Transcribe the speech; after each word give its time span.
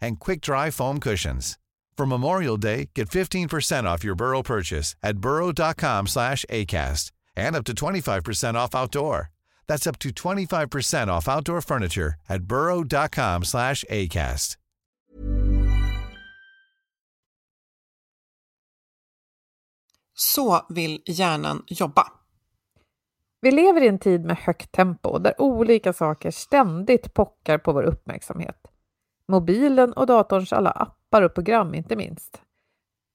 and 0.00 0.18
quick-dry 0.18 0.70
foam 0.70 0.98
cushions. 1.00 1.58
For 1.98 2.06
Memorial 2.06 2.56
Day, 2.56 2.90
get 2.94 3.08
15% 3.08 3.84
off 3.84 4.04
your 4.04 4.14
Burrow 4.14 4.42
purchase 4.42 4.94
at 5.02 5.18
burrow.com 5.18 6.06
slash 6.06 6.44
ACAST 6.48 7.10
and 7.36 7.56
up 7.56 7.64
to 7.64 7.72
25% 7.72 8.54
off 8.54 8.74
outdoor. 8.74 9.30
That's 9.66 9.86
up 9.86 9.98
to 9.98 10.10
25% 10.10 11.08
off 11.08 11.28
outdoor 11.28 11.60
furniture 11.60 12.14
at 12.28 12.42
burrow.com 12.42 13.44
slash 13.44 13.84
ACAST. 13.90 14.56
Så 20.14 20.66
vill 20.68 21.02
hjärnan 21.06 21.62
jobba. 21.66 22.12
Vi 23.40 23.50
lever 23.50 23.80
i 23.80 23.88
en 23.88 23.98
tid 23.98 24.24
med 24.24 24.36
högt 24.36 24.72
tempo 24.72 25.18
där 25.18 25.40
olika 25.40 25.92
saker 25.92 26.30
ständigt 26.30 27.14
pockar 27.14 27.58
på 27.58 27.72
vår 27.72 27.82
uppmärksamhet. 27.82 28.67
Mobilen 29.28 29.92
och 29.92 30.06
datorns 30.06 30.52
alla 30.52 30.70
appar 30.70 31.22
och 31.22 31.34
program 31.34 31.74
inte 31.74 31.96
minst. 31.96 32.42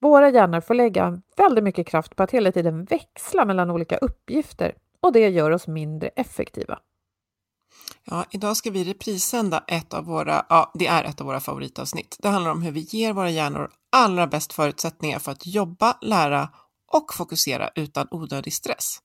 Våra 0.01 0.29
hjärnor 0.29 0.61
får 0.61 0.73
lägga 0.73 1.21
väldigt 1.37 1.63
mycket 1.63 1.87
kraft 1.87 2.15
på 2.15 2.23
att 2.23 2.31
hela 2.31 2.51
tiden 2.51 2.85
växla 2.85 3.45
mellan 3.45 3.71
olika 3.71 3.97
uppgifter 3.97 4.75
och 5.01 5.13
det 5.13 5.29
gör 5.29 5.51
oss 5.51 5.67
mindre 5.67 6.07
effektiva. 6.07 6.79
Ja, 8.05 8.25
idag 8.31 8.57
ska 8.57 8.71
vi 8.71 8.83
reprisända 8.83 9.63
ett 9.67 9.93
av 9.93 10.05
våra, 10.05 10.45
ja, 10.49 10.71
det 10.73 10.87
är 10.87 11.03
ett 11.03 11.21
av 11.21 11.27
våra 11.27 11.39
favoritavsnitt. 11.39 12.17
Det 12.19 12.29
handlar 12.29 12.51
om 12.51 12.61
hur 12.61 12.71
vi 12.71 12.79
ger 12.79 13.13
våra 13.13 13.29
hjärnor 13.29 13.69
allra 13.91 14.27
bäst 14.27 14.53
förutsättningar 14.53 15.19
för 15.19 15.31
att 15.31 15.45
jobba, 15.47 15.97
lära 16.01 16.49
och 16.91 17.13
fokusera 17.13 17.69
utan 17.75 18.07
onödig 18.11 18.53
stress. 18.53 18.99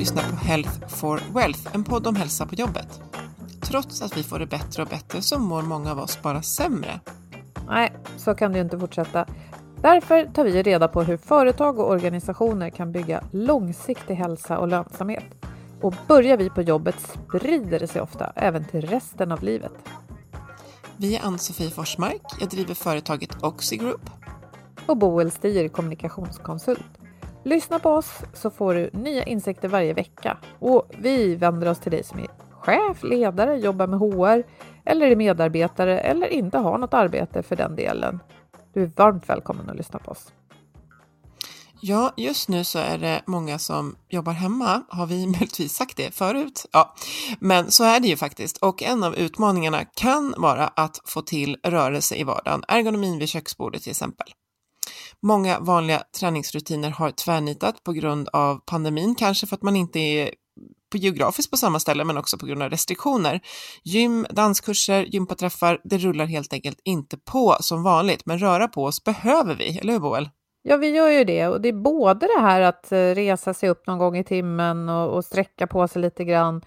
Lyssnar 0.00 0.30
på 0.30 0.36
Health 0.36 0.88
for 0.88 1.20
Wealth, 1.34 1.60
en 1.72 1.84
podd 1.84 2.06
om 2.06 2.16
hälsa 2.16 2.46
på 2.46 2.54
jobbet. 2.54 3.00
Trots 3.60 4.02
att 4.02 4.16
vi 4.16 4.22
får 4.22 4.38
det 4.38 4.46
bättre 4.46 4.82
och 4.82 4.88
bättre 4.88 5.22
så 5.22 5.38
mår 5.38 5.62
många 5.62 5.90
av 5.90 5.98
oss 5.98 6.22
bara 6.22 6.42
sämre. 6.42 7.00
Nej, 7.68 7.92
så 8.16 8.34
kan 8.34 8.52
det 8.52 8.58
ju 8.58 8.64
inte 8.64 8.78
fortsätta. 8.78 9.26
Därför 9.82 10.24
tar 10.24 10.44
vi 10.44 10.62
reda 10.62 10.88
på 10.88 11.02
hur 11.02 11.16
företag 11.16 11.78
och 11.78 11.90
organisationer 11.90 12.70
kan 12.70 12.92
bygga 12.92 13.24
långsiktig 13.32 14.14
hälsa 14.14 14.58
och 14.58 14.68
lönsamhet. 14.68 15.24
Och 15.80 15.94
börjar 16.06 16.36
vi 16.36 16.50
på 16.50 16.62
jobbet 16.62 16.96
sprider 17.00 17.78
det 17.78 17.86
sig 17.86 18.02
ofta 18.02 18.32
även 18.36 18.64
till 18.64 18.86
resten 18.86 19.32
av 19.32 19.42
livet. 19.42 19.72
Vi 20.96 21.16
är 21.16 21.24
Ann-Sofie 21.24 21.70
Forsmark, 21.70 22.22
jag 22.40 22.48
driver 22.48 22.74
företaget 22.74 23.42
Oxy 23.42 23.76
Group. 23.76 24.10
Och 24.86 24.96
Boel 24.96 25.30
Stier, 25.30 25.68
kommunikationskonsult. 25.68 26.99
Lyssna 27.44 27.78
på 27.78 27.90
oss 27.90 28.22
så 28.32 28.50
får 28.50 28.74
du 28.74 28.90
nya 28.92 29.24
insikter 29.24 29.68
varje 29.68 29.92
vecka. 29.92 30.38
Och 30.58 30.90
vi 30.98 31.34
vänder 31.34 31.68
oss 31.68 31.78
till 31.78 31.92
dig 31.92 32.04
som 32.04 32.18
är 32.18 32.26
chef, 32.50 33.02
ledare, 33.02 33.58
jobbar 33.58 33.86
med 33.86 33.98
HR 33.98 34.42
eller 34.84 35.06
är 35.06 35.16
medarbetare 35.16 36.00
eller 36.00 36.26
inte 36.26 36.58
har 36.58 36.78
något 36.78 36.94
arbete 36.94 37.42
för 37.42 37.56
den 37.56 37.76
delen. 37.76 38.20
Du 38.74 38.82
är 38.82 38.90
varmt 38.96 39.28
välkommen 39.28 39.70
att 39.70 39.76
lyssna 39.76 39.98
på 39.98 40.10
oss. 40.10 40.32
Ja, 41.82 42.12
just 42.16 42.48
nu 42.48 42.64
så 42.64 42.78
är 42.78 42.98
det 42.98 43.22
många 43.26 43.58
som 43.58 43.96
jobbar 44.08 44.32
hemma. 44.32 44.82
Har 44.88 45.06
vi 45.06 45.26
möjligtvis 45.26 45.74
sagt 45.74 45.96
det 45.96 46.14
förut? 46.14 46.66
Ja, 46.72 46.94
men 47.38 47.70
så 47.70 47.84
är 47.84 48.00
det 48.00 48.08
ju 48.08 48.16
faktiskt. 48.16 48.56
Och 48.56 48.82
en 48.82 49.04
av 49.04 49.16
utmaningarna 49.16 49.84
kan 49.84 50.34
vara 50.36 50.68
att 50.68 51.00
få 51.04 51.22
till 51.22 51.56
rörelse 51.62 52.14
i 52.14 52.24
vardagen, 52.24 52.64
ergonomin 52.68 53.18
vid 53.18 53.28
köksbordet 53.28 53.82
till 53.82 53.90
exempel. 53.90 54.26
Många 55.22 55.60
vanliga 55.60 56.02
träningsrutiner 56.20 56.90
har 56.90 57.10
tvärnitat 57.10 57.84
på 57.84 57.92
grund 57.92 58.28
av 58.32 58.60
pandemin, 58.66 59.14
kanske 59.14 59.46
för 59.46 59.56
att 59.56 59.62
man 59.62 59.76
inte 59.76 59.98
är 59.98 60.34
på 60.90 60.96
geografiskt 60.96 61.50
på 61.50 61.56
samma 61.56 61.80
ställe, 61.80 62.04
men 62.04 62.18
också 62.18 62.38
på 62.38 62.46
grund 62.46 62.62
av 62.62 62.70
restriktioner. 62.70 63.40
Gym, 63.82 64.26
danskurser, 64.30 65.02
gympaträffar, 65.02 65.80
det 65.84 65.98
rullar 65.98 66.26
helt 66.26 66.52
enkelt 66.52 66.80
inte 66.84 67.16
på 67.16 67.56
som 67.60 67.82
vanligt, 67.82 68.26
men 68.26 68.38
röra 68.38 68.68
på 68.68 68.84
oss 68.84 69.04
behöver 69.04 69.54
vi, 69.54 69.78
eller 69.78 69.92
hur 69.92 70.00
Boel? 70.00 70.28
Ja, 70.62 70.76
vi 70.76 70.88
gör 70.88 71.08
ju 71.08 71.24
det 71.24 71.46
och 71.46 71.60
det 71.60 71.68
är 71.68 71.72
både 71.72 72.26
det 72.26 72.40
här 72.40 72.60
att 72.60 72.92
eh, 72.92 72.98
resa 72.98 73.54
sig 73.54 73.68
upp 73.68 73.86
någon 73.86 73.98
gång 73.98 74.16
i 74.16 74.24
timmen 74.24 74.88
och, 74.88 75.16
och 75.16 75.24
sträcka 75.24 75.66
på 75.66 75.88
sig 75.88 76.02
lite 76.02 76.24
grann. 76.24 76.62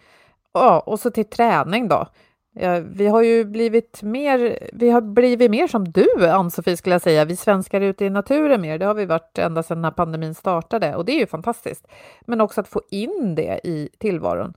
Ja, 0.54 0.80
och 0.80 1.00
så 1.00 1.12
till 1.12 1.30
träning 1.30 1.88
då. 1.88 2.08
Ja, 2.56 2.80
vi 2.80 3.08
har 3.08 3.22
ju 3.22 3.46
blivit 3.46 4.04
mer, 4.04 4.70
vi 4.74 4.90
har 4.90 5.02
blivit 5.02 5.52
mer 5.52 5.68
som 5.68 5.92
du, 5.92 6.28
Ann-Sofie, 6.28 6.78
skulle 6.78 6.96
jag 6.96 7.02
säga. 7.02 7.26
Vi 7.26 7.36
svenskar 7.36 7.82
är 7.82 7.86
ute 7.86 8.06
i 8.06 8.10
naturen 8.10 8.62
mer. 8.62 8.78
Det 8.78 8.86
har 8.86 8.94
vi 8.94 9.06
varit 9.06 9.38
ända 9.38 9.64
sedan 9.64 9.78
den 9.78 9.86
här 9.86 9.92
pandemin 9.92 10.36
startade 10.36 10.96
och 10.96 11.06
det 11.06 11.12
är 11.12 11.20
ju 11.20 11.28
fantastiskt. 11.28 11.88
Men 12.22 12.42
också 12.42 12.62
att 12.62 12.68
få 12.68 12.82
in 12.90 13.36
det 13.36 13.60
i 13.64 13.90
tillvaron. 13.98 14.54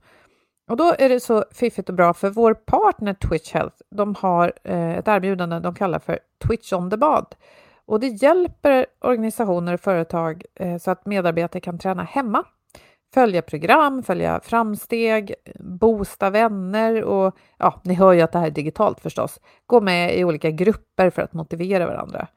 Och 0.69 0.77
då 0.77 0.95
är 0.99 1.09
det 1.09 1.19
så 1.19 1.45
fiffigt 1.51 1.89
och 1.89 1.95
bra 1.95 2.13
för 2.13 2.29
vår 2.29 2.53
partner 2.53 3.13
Twitch 3.13 3.53
Health, 3.53 3.75
de 3.89 4.15
har 4.15 4.53
eh, 4.63 4.97
ett 4.97 5.07
erbjudande 5.07 5.59
de 5.59 5.75
kallar 5.75 5.99
för 5.99 6.19
Twitch 6.47 6.73
on 6.73 6.89
the 6.89 6.97
bad. 6.97 7.35
Och 7.85 7.99
det 7.99 8.07
hjälper 8.07 8.85
organisationer 9.01 9.73
och 9.73 9.79
företag 9.79 10.43
eh, 10.55 10.77
så 10.77 10.91
att 10.91 11.05
medarbetare 11.05 11.61
kan 11.61 11.79
träna 11.79 12.03
hemma 12.03 12.43
följa 13.13 13.41
program, 13.41 14.03
följa 14.03 14.39
framsteg, 14.43 15.33
boosta 15.59 16.29
vänner 16.29 17.03
och 17.03 17.37
ja, 17.57 17.81
ni 17.83 17.93
hör 17.93 18.13
ju 18.13 18.21
att 18.21 18.31
det 18.31 18.39
här 18.39 18.47
är 18.47 18.51
digitalt 18.51 18.99
förstås. 18.99 19.39
Gå 19.65 19.81
med 19.81 20.17
i 20.17 20.23
olika 20.23 20.51
grupper 20.51 21.09
för 21.09 21.21
att 21.21 21.33
motivera 21.33 21.87
varandra. 21.87 22.27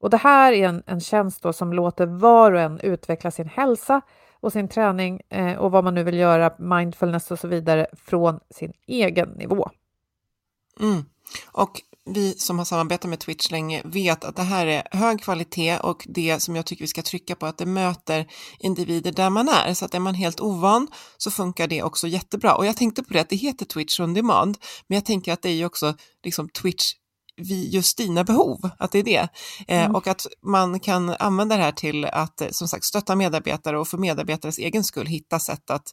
Och 0.00 0.10
det 0.10 0.16
här 0.16 0.52
är 0.52 0.68
en, 0.68 0.82
en 0.86 1.00
tjänst 1.00 1.42
då 1.42 1.52
som 1.52 1.72
låter 1.72 2.06
var 2.06 2.52
och 2.52 2.60
en 2.60 2.80
utveckla 2.80 3.30
sin 3.30 3.48
hälsa 3.48 4.00
och 4.40 4.52
sin 4.52 4.68
träning 4.68 5.20
eh, 5.28 5.56
och 5.58 5.70
vad 5.70 5.84
man 5.84 5.94
nu 5.94 6.02
vill 6.02 6.18
göra, 6.18 6.54
mindfulness 6.58 7.30
och 7.30 7.38
så 7.38 7.48
vidare, 7.48 7.86
från 7.92 8.40
sin 8.50 8.72
egen 8.86 9.28
nivå. 9.28 9.70
Mm. 10.80 11.04
Och 11.52 11.70
vi 12.06 12.34
som 12.38 12.58
har 12.58 12.64
samarbetat 12.64 13.10
med 13.10 13.18
Twitch 13.18 13.50
länge 13.50 13.82
vet 13.84 14.24
att 14.24 14.36
det 14.36 14.42
här 14.42 14.66
är 14.66 14.88
hög 14.90 15.22
kvalitet 15.22 15.78
och 15.78 16.06
det 16.08 16.40
som 16.40 16.56
jag 16.56 16.66
tycker 16.66 16.84
vi 16.84 16.88
ska 16.88 17.02
trycka 17.02 17.34
på 17.34 17.46
att 17.46 17.58
det 17.58 17.66
möter 17.66 18.26
individer 18.58 19.12
där 19.12 19.30
man 19.30 19.48
är. 19.48 19.74
Så 19.74 19.84
att 19.84 19.94
är 19.94 19.98
man 19.98 20.14
helt 20.14 20.40
ovan 20.40 20.88
så 21.16 21.30
funkar 21.30 21.66
det 21.66 21.82
också 21.82 22.08
jättebra. 22.08 22.54
Och 22.54 22.66
jag 22.66 22.76
tänkte 22.76 23.02
på 23.02 23.12
det 23.12 23.20
att 23.20 23.28
det 23.28 23.36
heter 23.36 23.66
Twitch 23.66 24.00
on 24.00 24.14
demand, 24.14 24.58
men 24.86 24.96
jag 24.96 25.04
tänker 25.04 25.32
att 25.32 25.42
det 25.42 25.48
är 25.48 25.54
ju 25.54 25.64
också 25.64 25.94
liksom 26.24 26.48
Twitch 26.48 26.92
vid 27.36 27.74
just 27.74 27.98
dina 27.98 28.24
behov, 28.24 28.70
att 28.78 28.92
det 28.92 28.98
är 28.98 29.02
det. 29.02 29.28
Eh, 29.68 29.84
mm. 29.84 29.94
Och 29.94 30.06
att 30.06 30.26
man 30.42 30.80
kan 30.80 31.10
använda 31.10 31.56
det 31.56 31.62
här 31.62 31.72
till 31.72 32.04
att 32.04 32.40
eh, 32.40 32.48
som 32.50 32.68
sagt 32.68 32.84
stötta 32.84 33.16
medarbetare 33.16 33.78
och 33.78 33.88
för 33.88 33.98
medarbetares 33.98 34.58
egen 34.58 34.84
skull 34.84 35.06
hitta 35.06 35.38
sätt 35.38 35.70
att 35.70 35.92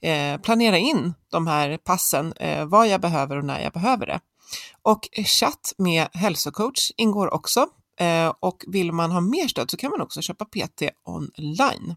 eh, 0.00 0.40
planera 0.40 0.78
in 0.78 1.14
de 1.30 1.46
här 1.46 1.78
passen, 1.78 2.32
eh, 2.32 2.66
vad 2.66 2.88
jag 2.88 3.00
behöver 3.00 3.36
och 3.38 3.44
när 3.44 3.60
jag 3.60 3.72
behöver 3.72 4.06
det. 4.06 4.20
Och 4.82 5.08
chatt 5.26 5.72
med 5.78 6.08
hälsocoach 6.12 6.90
ingår 6.96 7.34
också 7.34 7.66
eh, 8.00 8.32
och 8.40 8.64
vill 8.66 8.92
man 8.92 9.10
ha 9.10 9.20
mer 9.20 9.48
stöd 9.48 9.70
så 9.70 9.76
kan 9.76 9.90
man 9.90 10.00
också 10.00 10.22
köpa 10.22 10.44
PT 10.44 10.82
online. 11.04 11.96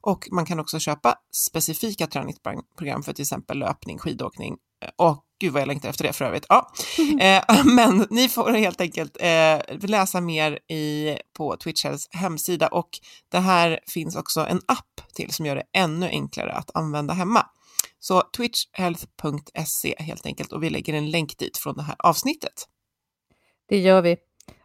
Och 0.00 0.28
man 0.30 0.46
kan 0.46 0.60
också 0.60 0.78
köpa 0.78 1.14
specifika 1.32 2.06
träningsprogram 2.06 3.02
för 3.02 3.12
till 3.12 3.22
exempel 3.22 3.58
löpning, 3.58 3.98
skidåkning 3.98 4.56
och 4.96 5.24
gud 5.40 5.52
vad 5.52 5.62
jag 5.62 5.66
längtar 5.66 5.88
efter 5.88 6.04
det 6.04 6.12
för 6.12 6.24
övrigt. 6.24 6.46
Ja. 6.48 6.72
Eh, 7.20 7.64
men 7.64 8.06
ni 8.10 8.28
får 8.28 8.52
helt 8.52 8.80
enkelt 8.80 9.16
eh, 9.20 9.78
läsa 9.80 10.20
mer 10.20 10.72
i, 10.72 11.16
på 11.36 11.56
Twitchhells 11.56 12.08
hemsida 12.10 12.68
och 12.68 12.88
det 13.28 13.38
här 13.38 13.80
finns 13.86 14.16
också 14.16 14.40
en 14.40 14.60
app 14.66 15.14
till 15.14 15.32
som 15.32 15.46
gör 15.46 15.56
det 15.56 15.64
ännu 15.72 16.06
enklare 16.06 16.52
att 16.52 16.70
använda 16.74 17.14
hemma. 17.14 17.46
Så 18.00 18.22
twitchhealth.se 18.36 19.94
helt 19.98 20.26
enkelt 20.26 20.52
och 20.52 20.62
vi 20.62 20.70
lägger 20.70 20.94
en 20.94 21.10
länk 21.10 21.38
dit 21.38 21.58
från 21.58 21.74
det 21.76 21.82
här 21.82 21.96
avsnittet. 21.98 22.68
Det 23.68 23.78
gör 23.78 24.02
vi. 24.02 24.16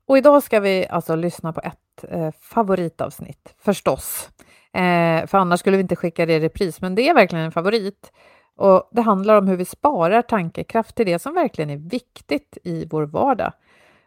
Och 0.06 0.18
idag 0.18 0.44
ska 0.44 0.60
vi 0.60 0.88
alltså 0.88 1.16
lyssna 1.16 1.54
på 1.54 1.62
ett 1.62 2.04
eh, 2.10 2.32
favoritavsnitt, 2.42 3.56
förstås. 3.58 4.30
Eh, 4.74 5.26
för 5.28 5.36
annars 5.36 5.60
skulle 5.60 5.78
vi 5.78 5.82
inte 5.82 5.96
skicka 5.96 6.26
det 6.26 6.34
i 6.34 6.40
repris, 6.40 6.82
men 6.82 6.96
det 6.96 7.10
är 7.10 7.14
verkligen 7.14 7.46
en 7.46 7.52
favorit. 7.52 8.12
Och 8.56 8.90
Det 8.92 9.02
handlar 9.02 9.38
om 9.38 9.48
hur 9.48 9.58
vi 9.58 9.66
sparar 9.66 10.22
tankekraft 10.22 10.96
till 10.96 11.06
det 11.06 11.20
som 11.20 11.34
verkligen 11.34 11.70
är 11.70 11.78
viktigt 11.78 12.58
i 12.64 12.86
vår 12.86 13.04
vardag. 13.04 13.54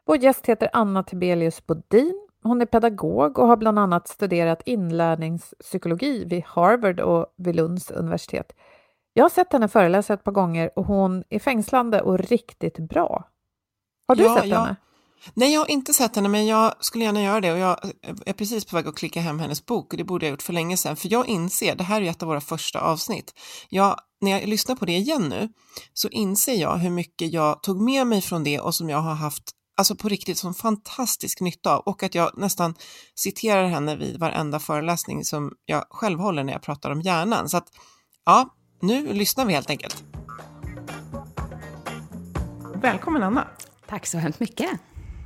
Vår 0.04 0.16
gäst 0.16 0.46
heter 0.46 0.70
Anna 0.72 1.02
Tibelius 1.02 1.66
Bodin. 1.66 2.28
Hon 2.42 2.62
är 2.62 2.66
pedagog 2.66 3.38
och 3.38 3.46
har 3.46 3.56
bland 3.56 3.78
annat 3.78 4.08
studerat 4.08 4.62
inlärningspsykologi 4.64 6.24
vid 6.24 6.44
Harvard 6.44 7.00
och 7.00 7.34
vid 7.36 7.56
Lunds 7.56 7.90
universitet. 7.90 8.52
Jag 9.16 9.24
har 9.24 9.30
sett 9.30 9.52
henne 9.52 9.68
föreläsa 9.68 10.14
ett 10.14 10.24
par 10.24 10.32
gånger 10.32 10.70
och 10.78 10.84
hon 10.84 11.24
är 11.28 11.38
fängslande 11.38 12.02
och 12.02 12.18
riktigt 12.18 12.78
bra. 12.78 13.28
Har 14.08 14.16
du 14.16 14.22
ja, 14.22 14.34
sett 14.34 14.46
ja. 14.46 14.60
henne? 14.60 14.76
Nej, 15.34 15.52
jag 15.52 15.60
har 15.60 15.70
inte 15.70 15.94
sett 15.94 16.16
henne, 16.16 16.28
men 16.28 16.46
jag 16.46 16.74
skulle 16.80 17.04
gärna 17.04 17.22
göra 17.22 17.40
det 17.40 17.52
och 17.52 17.58
jag 17.58 17.78
är 18.26 18.32
precis 18.32 18.64
på 18.64 18.76
väg 18.76 18.86
att 18.86 18.96
klicka 18.96 19.20
hem 19.20 19.38
hennes 19.38 19.66
bok 19.66 19.92
och 19.92 19.96
det 19.96 20.04
borde 20.04 20.26
jag 20.26 20.30
gjort 20.30 20.42
för 20.42 20.52
länge 20.52 20.76
sedan, 20.76 20.96
för 20.96 21.12
jag 21.12 21.28
inser, 21.28 21.74
det 21.74 21.84
här 21.84 22.02
är 22.02 22.10
ett 22.10 22.22
av 22.22 22.28
våra 22.28 22.40
första 22.40 22.80
avsnitt, 22.80 23.32
jag, 23.68 23.96
när 24.20 24.30
jag 24.30 24.48
lyssnar 24.48 24.76
på 24.76 24.84
det 24.84 24.96
igen 24.96 25.28
nu 25.28 25.48
så 25.92 26.08
inser 26.08 26.54
jag 26.54 26.76
hur 26.76 26.90
mycket 26.90 27.32
jag 27.32 27.62
tog 27.62 27.80
med 27.80 28.06
mig 28.06 28.20
från 28.22 28.44
det 28.44 28.60
och 28.60 28.74
som 28.74 28.90
jag 28.90 28.98
har 28.98 29.14
haft 29.14 29.50
alltså 29.76 29.96
på 29.96 30.08
riktigt 30.08 30.38
som 30.38 30.54
fantastisk 30.54 31.40
nytta 31.40 31.76
av 31.76 31.80
och 31.80 32.02
att 32.02 32.14
jag 32.14 32.38
nästan 32.38 32.74
citerar 33.14 33.66
henne 33.66 33.96
vid 33.96 34.20
varenda 34.20 34.60
föreläsning 34.60 35.24
som 35.24 35.52
jag 35.64 35.84
själv 35.90 36.18
håller 36.18 36.44
när 36.44 36.52
jag 36.52 36.62
pratar 36.62 36.90
om 36.90 37.00
hjärnan. 37.00 37.48
Så 37.48 37.56
att 37.56 37.68
ja, 38.24 38.48
nu 38.86 39.12
lyssnar 39.12 39.44
vi 39.44 39.52
helt 39.52 39.70
enkelt. 39.70 40.04
Välkommen 42.74 43.22
Anna! 43.22 43.48
Tack 43.86 44.06
så 44.06 44.18
hemskt 44.18 44.40
mycket! 44.40 44.70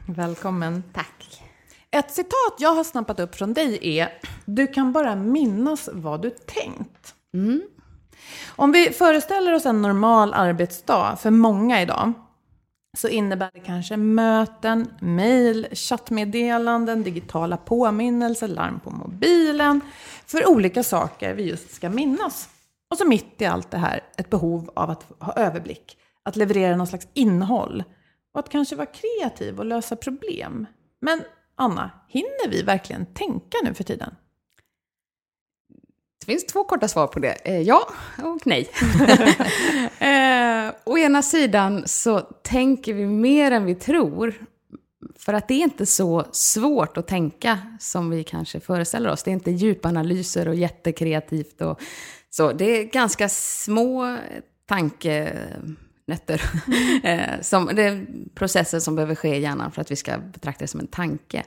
Välkommen. 0.08 0.82
Tack. 0.92 1.42
Ett 1.90 2.10
citat 2.10 2.54
jag 2.58 2.74
har 2.74 2.84
snappat 2.84 3.20
upp 3.20 3.34
från 3.34 3.54
dig 3.54 3.98
är 3.98 4.08
Du 4.44 4.66
kan 4.66 4.92
bara 4.92 5.16
minnas 5.16 5.88
vad 5.92 6.22
du 6.22 6.30
tänkt. 6.30 7.14
Mm. 7.34 7.62
Om 8.48 8.72
vi 8.72 8.90
föreställer 8.90 9.54
oss 9.54 9.66
en 9.66 9.82
normal 9.82 10.34
arbetsdag 10.34 11.16
för 11.16 11.30
många 11.30 11.82
idag 11.82 12.12
så 12.98 13.08
innebär 13.08 13.50
det 13.54 13.60
kanske 13.60 13.96
möten, 13.96 14.88
mejl, 15.00 15.66
chattmeddelanden, 15.72 17.02
digitala 17.02 17.56
påminnelser, 17.56 18.48
larm 18.48 18.80
på 18.80 18.90
mobilen 18.90 19.80
för 20.26 20.48
olika 20.48 20.82
saker 20.82 21.34
vi 21.34 21.42
just 21.42 21.74
ska 21.74 21.90
minnas. 21.90 22.48
Och 22.90 22.96
så 22.98 23.04
mitt 23.04 23.42
i 23.42 23.44
allt 23.44 23.70
det 23.70 23.78
här 23.78 24.04
ett 24.16 24.30
behov 24.30 24.70
av 24.74 24.90
att 24.90 25.06
ha 25.18 25.32
överblick, 25.32 25.98
att 26.22 26.36
leverera 26.36 26.76
någon 26.76 26.86
slags 26.86 27.08
innehåll 27.14 27.84
och 28.34 28.40
att 28.40 28.48
kanske 28.48 28.76
vara 28.76 28.86
kreativ 28.86 29.58
och 29.58 29.64
lösa 29.64 29.96
problem. 29.96 30.66
Men 31.00 31.22
Anna, 31.56 31.90
hinner 32.08 32.50
vi 32.50 32.62
verkligen 32.62 33.06
tänka 33.06 33.58
nu 33.64 33.74
för 33.74 33.84
tiden? 33.84 34.14
Det 36.20 36.26
finns 36.26 36.46
två 36.46 36.64
korta 36.64 36.88
svar 36.88 37.06
på 37.06 37.18
det. 37.18 37.32
Eh, 37.44 37.60
ja 37.60 37.88
och 38.22 38.46
nej. 38.46 38.70
eh, 39.98 40.74
å 40.84 40.98
ena 40.98 41.22
sidan 41.22 41.82
så 41.86 42.20
tänker 42.20 42.94
vi 42.94 43.06
mer 43.06 43.50
än 43.50 43.64
vi 43.64 43.74
tror. 43.74 44.34
För 45.18 45.34
att 45.34 45.48
det 45.48 45.54
är 45.54 45.62
inte 45.62 45.86
så 45.86 46.24
svårt 46.32 46.96
att 46.96 47.06
tänka 47.06 47.58
som 47.80 48.10
vi 48.10 48.24
kanske 48.24 48.60
föreställer 48.60 49.10
oss. 49.10 49.22
Det 49.22 49.30
är 49.30 49.32
inte 49.32 49.50
djupanalyser 49.50 50.48
och 50.48 50.54
jättekreativt. 50.54 51.60
Och 51.60 51.80
så. 52.30 52.52
Det 52.52 52.64
är 52.64 52.84
ganska 52.84 53.28
små 53.28 54.18
tanke 54.66 55.32
nötter. 56.10 56.42
Mm. 56.66 57.00
Eh, 57.04 57.40
som, 57.40 57.66
det 57.66 57.82
är 57.82 58.06
processer 58.34 58.80
som 58.80 58.94
behöver 58.94 59.14
ske 59.14 59.36
i 59.36 59.40
hjärnan 59.40 59.72
för 59.72 59.80
att 59.80 59.90
vi 59.90 59.96
ska 59.96 60.18
betrakta 60.18 60.64
det 60.64 60.68
som 60.68 60.80
en 60.80 60.86
tanke. 60.86 61.44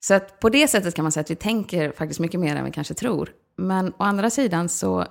Så 0.00 0.14
att 0.14 0.40
på 0.40 0.48
det 0.48 0.68
sättet 0.68 0.94
kan 0.94 1.02
man 1.02 1.12
säga 1.12 1.20
att 1.20 1.30
vi 1.30 1.36
tänker 1.36 1.92
faktiskt 1.92 2.20
mycket 2.20 2.40
mer 2.40 2.56
än 2.56 2.64
vi 2.64 2.70
kanske 2.70 2.94
tror. 2.94 3.32
Men 3.56 3.88
å 3.88 4.02
andra 4.02 4.30
sidan 4.30 4.68
så, 4.68 5.06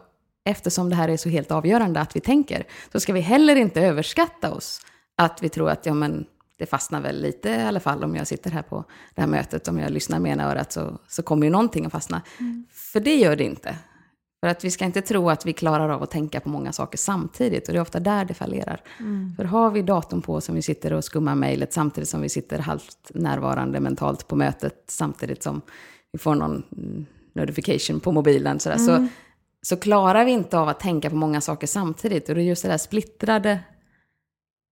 eftersom 0.46 0.90
det 0.90 0.96
här 0.96 1.10
är 1.10 1.18
så 1.18 1.30
helt 1.30 1.52
avgörande 1.52 2.00
att 2.00 2.16
vi 2.16 2.20
tänker, 2.20 2.64
så 2.92 3.00
ska 3.00 3.14
vi 3.14 3.20
heller 3.20 3.56
inte 3.56 3.82
överskatta 3.82 4.54
oss. 4.54 4.82
Att 5.18 5.44
vi 5.44 5.50
tror 5.50 5.70
att 5.70 5.86
ja, 5.86 5.94
men, 5.94 6.26
det 6.58 6.66
fastnar 6.66 7.02
väl 7.02 7.22
lite 7.22 7.50
i 7.50 7.62
alla 7.62 7.80
fall 7.80 8.04
om 8.04 8.16
jag 8.16 8.28
sitter 8.28 8.52
här 8.52 8.62
på 8.62 8.86
det 9.16 9.22
här 9.22 9.28
mötet, 9.28 9.68
om 9.68 9.80
jag 9.80 9.92
lyssnar 9.92 10.20
med 10.20 10.32
ena 10.32 10.52
örat 10.52 10.72
så, 10.72 11.00
så 11.08 11.24
kommer 11.24 11.46
ju 11.46 11.52
någonting 11.52 11.86
att 11.86 11.92
fastna. 11.92 12.22
Mm. 12.40 12.66
För 12.72 13.00
det 13.00 13.16
gör 13.16 13.36
det 13.36 13.44
inte. 13.44 13.76
För 14.46 14.50
att 14.50 14.64
vi 14.64 14.72
ska 14.72 14.86
inte 14.86 15.02
tro 15.02 15.30
att 15.30 15.46
vi 15.46 15.54
klarar 15.54 15.90
av 15.90 16.04
att 16.04 16.12
tänka 16.12 16.40
på 16.40 16.50
många 16.50 16.72
saker 16.72 16.98
samtidigt. 16.98 17.68
Och 17.68 17.74
det 17.74 17.80
är 17.80 17.82
ofta 17.82 18.00
där 18.00 18.26
det 18.26 18.34
fallerar. 18.34 18.82
Mm. 19.00 19.34
För 19.36 19.44
har 19.44 19.72
vi 19.72 19.82
datorn 19.82 20.22
på 20.22 20.42
som 20.42 20.56
vi 20.56 20.62
sitter 20.62 20.94
och 20.94 21.04
skummar 21.04 21.36
mejlet 21.36 21.74
samtidigt 21.74 22.10
som 22.10 22.22
vi 22.22 22.30
sitter 22.30 22.60
halvt 22.60 23.12
närvarande 23.14 23.80
mentalt 23.80 24.28
på 24.28 24.36
mötet 24.36 24.84
samtidigt 24.88 25.44
som 25.44 25.62
vi 26.12 26.20
får 26.20 26.36
någon 26.36 26.64
notification 27.34 28.00
på 28.00 28.12
mobilen. 28.12 28.60
Sådär, 28.60 28.78
mm. 28.78 28.88
så, 28.88 29.08
så 29.62 29.82
klarar 29.82 30.26
vi 30.26 30.32
inte 30.32 30.58
av 30.58 30.70
att 30.70 30.80
tänka 30.80 31.10
på 31.10 31.16
många 31.16 31.42
saker 31.42 31.68
samtidigt. 31.68 32.30
Och 32.30 32.36
det 32.36 32.42
är 32.42 32.46
just 32.46 32.64
det 32.64 32.70
där 32.70 32.78
splittrade 32.78 33.60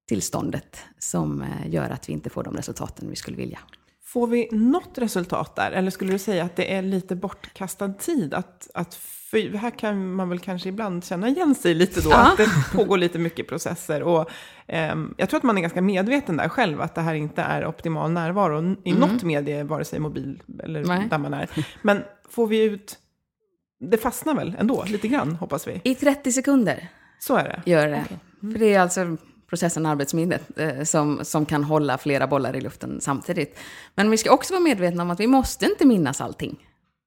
tillståndet 0.07 0.79
som 0.99 1.41
eh, 1.41 1.69
gör 1.69 1.89
att 1.89 2.09
vi 2.09 2.13
inte 2.13 2.29
får 2.29 2.43
de 2.43 2.55
resultaten 2.55 3.09
vi 3.09 3.15
skulle 3.15 3.37
vilja. 3.37 3.59
Får 4.03 4.27
vi 4.27 4.47
något 4.51 4.97
resultat 4.97 5.55
där? 5.55 5.71
Eller 5.71 5.91
skulle 5.91 6.11
du 6.11 6.19
säga 6.19 6.43
att 6.43 6.55
det 6.55 6.73
är 6.73 6.81
lite 6.81 7.15
bortkastad 7.15 7.93
tid? 7.93 8.33
Att, 8.33 8.69
att, 8.73 8.99
för 9.33 9.57
här 9.57 9.69
kan 9.69 10.13
man 10.13 10.29
väl 10.29 10.39
kanske 10.39 10.69
ibland 10.69 11.05
känna 11.05 11.29
igen 11.29 11.55
sig 11.55 11.73
lite 11.73 12.01
då, 12.01 12.11
att 12.11 12.37
det 12.37 12.49
pågår 12.71 12.97
lite 12.97 13.19
mycket 13.19 13.47
processer. 13.47 14.03
Och, 14.03 14.29
eh, 14.67 14.95
jag 15.17 15.29
tror 15.29 15.37
att 15.37 15.43
man 15.43 15.57
är 15.57 15.61
ganska 15.61 15.81
medveten 15.81 16.37
där 16.37 16.49
själv, 16.49 16.81
att 16.81 16.95
det 16.95 17.01
här 17.01 17.13
inte 17.13 17.41
är 17.41 17.67
optimal 17.67 18.11
närvaro 18.11 18.75
i 18.83 18.91
mm. 18.91 18.99
något 18.99 19.23
medie, 19.23 19.63
vare 19.63 19.85
sig 19.85 19.99
mobil 19.99 20.41
eller 20.63 20.85
Nej. 20.85 21.07
där 21.09 21.17
man 21.17 21.33
är. 21.33 21.49
Men 21.81 22.03
får 22.29 22.47
vi 22.47 22.63
ut, 22.63 22.97
det 23.79 23.97
fastnar 23.97 24.35
väl 24.35 24.55
ändå 24.59 24.83
lite 24.87 25.07
grann, 25.07 25.35
hoppas 25.35 25.67
vi? 25.67 25.81
I 25.83 25.95
30 25.95 26.31
sekunder. 26.31 26.87
Så 27.19 27.35
är 27.35 27.43
det? 27.43 27.71
Gör 27.71 27.87
det. 27.87 28.01
Okay. 28.05 28.17
Mm. 28.41 28.53
För 28.53 28.59
det 28.59 28.73
är 28.73 28.79
alltså 28.79 29.17
processen 29.49 29.85
arbetsminnet 29.85 30.59
eh, 30.59 30.83
som, 30.83 31.19
som 31.23 31.45
kan 31.45 31.63
hålla 31.63 31.97
flera 31.97 32.27
bollar 32.27 32.55
i 32.55 32.61
luften 32.61 33.01
samtidigt. 33.01 33.59
Men 33.95 34.11
vi 34.11 34.17
ska 34.17 34.31
också 34.31 34.53
vara 34.53 34.63
medvetna 34.63 35.03
om 35.03 35.11
att 35.11 35.19
vi 35.19 35.27
måste 35.27 35.65
inte 35.65 35.85
minnas 35.85 36.21
allting. 36.21 36.57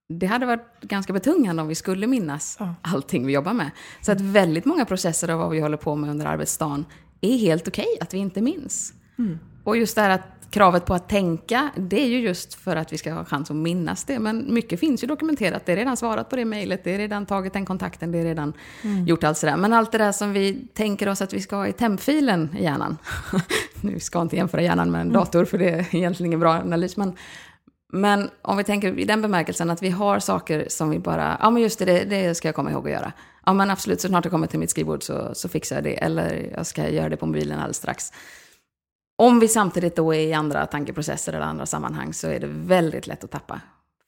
Det 0.09 0.27
hade 0.27 0.47
varit 0.47 0.81
ganska 0.81 1.13
betungande 1.13 1.63
om 1.63 1.69
vi 1.69 1.75
skulle 1.75 2.07
minnas 2.07 2.57
ja. 2.61 2.75
allting 2.83 3.27
vi 3.27 3.33
jobbar 3.33 3.53
med. 3.53 3.71
Så 4.01 4.13
att 4.13 4.21
väldigt 4.21 4.65
många 4.65 4.85
processer 4.85 5.29
av 5.29 5.39
vad 5.39 5.51
vi 5.51 5.61
håller 5.61 5.77
på 5.77 5.97
med 5.97 6.11
under 6.11 6.27
arbetsdagen 6.27 6.85
är 7.21 7.39
helt 7.39 7.69
okej 7.69 7.87
okay 7.95 7.99
att 8.01 8.15
vi 8.15 8.19
inte 8.19 8.41
minns. 8.41 8.93
Mm. 9.19 9.39
Och 9.65 9.77
just 9.77 9.95
det 9.95 10.03
här 10.03 10.11
att 10.11 10.37
kravet 10.51 10.87
på 10.87 10.95
att 10.95 11.09
tänka, 11.09 11.71
det 11.77 12.01
är 12.01 12.07
ju 12.07 12.21
just 12.21 12.55
för 12.55 12.77
att 12.77 12.93
vi 12.93 12.99
ska 12.99 13.13
ha 13.13 13.25
chans 13.25 13.51
att 13.51 13.57
minnas 13.57 14.05
det. 14.05 14.19
Men 14.19 14.55
mycket 14.55 14.81
finns 14.81 15.03
ju 15.03 15.07
dokumenterat. 15.07 15.67
Det 15.67 15.73
är 15.73 15.77
redan 15.77 15.97
svarat 15.97 16.31
på 16.31 16.37
det 16.37 16.45
mejlet, 16.45 16.85
det 16.85 16.95
är 16.95 16.99
redan 16.99 17.27
tagit 17.27 17.53
den 17.53 17.67
kontakten, 17.67 18.13
det 18.13 18.19
är 18.19 18.25
redan 18.25 18.53
mm. 18.83 19.07
gjort 19.07 19.25
allt 19.25 19.39
sådär. 19.39 19.57
Men 19.57 19.73
allt 19.73 19.93
det 19.93 19.99
där 19.99 20.13
som 20.13 20.33
vi 20.33 20.67
tänker 20.75 21.09
oss 21.09 21.23
att 21.23 21.33
vi 21.33 21.41
ska 21.41 21.57
ha 21.57 21.67
i 21.67 21.73
tempfilen 21.73 22.57
i 22.59 22.63
hjärnan. 22.63 22.97
nu 23.81 24.01
ska 24.01 24.19
jag 24.19 24.25
inte 24.25 24.37
jämföra 24.37 24.63
hjärnan 24.63 24.91
med 24.91 25.01
en 25.01 25.07
mm. 25.07 25.21
dator, 25.21 25.45
för 25.45 25.59
det 25.59 25.69
är 25.69 25.95
egentligen 25.95 26.27
ingen 26.27 26.41
bra 26.41 26.53
analys. 26.53 26.97
Men, 26.97 27.17
men 27.93 28.31
om 28.43 28.57
vi 28.57 28.65
tänker 28.65 28.99
i 28.99 29.05
den 29.05 29.23
bemärkelsen 29.23 29.71
att 29.71 29.83
vi 29.83 29.91
har 29.91 30.19
saker 30.19 30.67
som 30.69 30.91
vi 30.91 30.99
bara, 30.99 31.39
ja 31.41 31.51
men 31.51 31.63
just 31.63 31.79
det, 31.79 32.05
det 32.05 32.35
ska 32.35 32.49
jag 32.49 32.55
komma 32.55 32.71
ihåg 32.71 32.87
att 32.87 32.93
göra. 32.93 33.13
Ja 33.47 33.53
men 33.53 33.71
absolut, 33.71 34.01
så 34.01 34.09
snart 34.09 34.25
jag 34.25 34.33
kommer 34.33 34.47
till 34.47 34.59
mitt 34.59 34.71
skrivbord 34.71 35.03
så, 35.03 35.35
så 35.35 35.49
fixar 35.49 35.77
jag 35.77 35.85
det. 35.85 36.03
Eller 36.03 36.51
jag 36.57 36.67
ska 36.67 36.89
göra 36.89 37.09
det 37.09 37.17
på 37.17 37.27
mobilen 37.27 37.59
alldeles 37.59 37.77
strax. 37.77 38.13
Om 39.19 39.41
vi 39.41 39.49
samtidigt 39.49 39.97
då 39.97 40.15
är 40.15 40.21
i 40.21 40.33
andra 40.33 40.67
tankeprocesser 40.67 41.33
eller 41.33 41.47
andra 41.47 41.67
sammanhang 41.67 42.13
så 42.13 42.29
är 42.29 42.41
det 42.41 42.47
väldigt 42.47 43.07
lätt 43.07 43.25
att 43.25 43.31
tappa. 43.31 43.61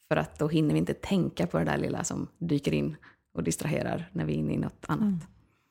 För 0.09 0.17
att 0.17 0.39
då 0.39 0.49
hinner 0.49 0.73
vi 0.73 0.79
inte 0.79 0.95
tänka 0.95 1.47
på 1.47 1.59
det 1.59 1.65
där 1.65 1.79
lilla 1.79 2.05
som 2.05 2.29
dyker 2.39 2.75
in 2.75 2.97
och 3.35 3.43
distraherar 3.43 4.11
när 4.13 4.25
vi 4.25 4.33
är 4.33 4.37
inne 4.37 4.55
i 4.55 4.59
något 4.59 4.85
annat. 4.87 5.03
Mm. 5.03 5.21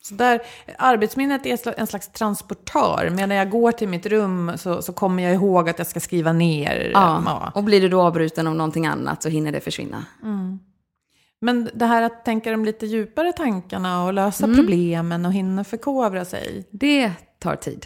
Så 0.09 0.15
där, 0.15 0.41
arbetsminnet 0.77 1.45
är 1.45 1.79
en 1.79 1.87
slags 1.87 2.07
transportör. 2.11 3.09
Men 3.15 3.29
när 3.29 3.35
jag 3.35 3.49
går 3.49 3.71
till 3.71 3.87
mitt 3.89 4.05
rum 4.05 4.51
så, 4.57 4.81
så 4.81 4.93
kommer 4.93 5.23
jag 5.23 5.33
ihåg 5.33 5.69
att 5.69 5.77
jag 5.77 5.87
ska 5.87 5.99
skriva 5.99 6.33
ner. 6.33 6.91
Ja, 6.93 7.23
Ja. 7.25 7.51
och 7.55 7.63
blir 7.63 7.81
du 7.81 7.89
då 7.89 8.01
avbruten 8.01 8.47
av 8.47 8.55
någonting 8.55 8.85
annat 8.87 9.23
så 9.23 9.29
hinner 9.29 9.51
det 9.51 9.59
försvinna. 9.59 10.05
Men 11.41 11.69
det 11.73 11.85
här 11.85 12.01
att 12.01 12.25
tänka 12.25 12.51
de 12.51 12.65
lite 12.65 12.85
djupare 12.85 13.33
tankarna 13.33 14.03
och 14.05 14.13
lösa 14.13 14.47
problemen 14.55 15.25
och 15.25 15.33
hinna 15.33 15.63
förkovra 15.63 16.25
sig. 16.25 16.67
Det 16.71 17.11
tar 17.39 17.55
tid. 17.55 17.85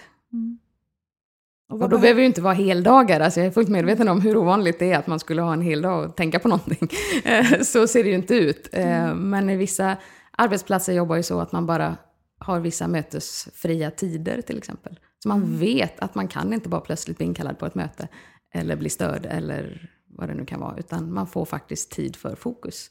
Och 1.70 1.74
Och 1.76 1.80
vad 1.80 1.90
då 1.90 1.98
behö- 1.98 2.02
behöver 2.02 2.16
det 2.18 2.22
ju 2.22 2.28
inte 2.28 2.42
vara 2.42 2.54
heldagar. 2.54 3.20
Alltså 3.20 3.40
jag 3.40 3.48
är 3.48 3.52
fullt 3.52 3.70
medveten 3.70 4.08
om 4.10 4.22
hur 4.22 4.38
ovanligt 4.38 4.80
det 4.80 4.92
är 4.92 4.98
att 4.98 5.08
man 5.08 5.20
skulle 5.20 5.42
ha 5.42 5.54
en 5.54 5.62
hel 5.62 5.82
dag 5.82 6.06
och 6.10 6.16
tänka 6.16 6.40
på 6.40 6.48
någonting. 6.48 6.90
Eh, 7.24 7.62
så 7.62 7.88
ser 7.88 8.04
det 8.04 8.10
ju 8.10 8.16
inte 8.16 8.36
ut. 8.36 8.70
Eh, 8.72 9.16
Men 9.16 9.50
i 9.50 9.56
vissa 9.58 9.98
arbetsplatser 10.38 10.94
jobbar 10.94 11.16
ju 11.16 11.24
så 11.24 11.40
att 11.40 11.52
man 11.52 11.66
bara 11.66 11.96
har 12.42 12.60
vissa 12.60 12.88
mötesfria 12.88 13.92
tider 13.92 14.42
till 14.42 14.58
exempel. 14.58 15.00
Så 15.20 15.28
man 15.28 15.60
vet 15.60 16.00
att 16.00 16.16
man 16.16 16.28
kan 16.28 16.54
inte 16.54 16.70
bara 16.70 16.82
plötsligt 16.82 17.18
bli 17.18 17.26
inkallad 17.26 17.60
på 17.60 17.66
ett 17.66 17.76
möte 17.76 18.08
eller 18.54 18.76
bli 18.76 18.90
störd 18.90 19.26
eller 19.26 19.90
vad 20.08 20.30
det 20.30 20.34
nu 20.34 20.46
kan 20.46 20.60
vara. 20.60 20.78
Utan 20.78 21.14
man 21.14 21.28
får 21.28 21.46
faktiskt 21.46 21.92
tid 21.92 22.16
för 22.16 22.36
fokus. 22.36 22.90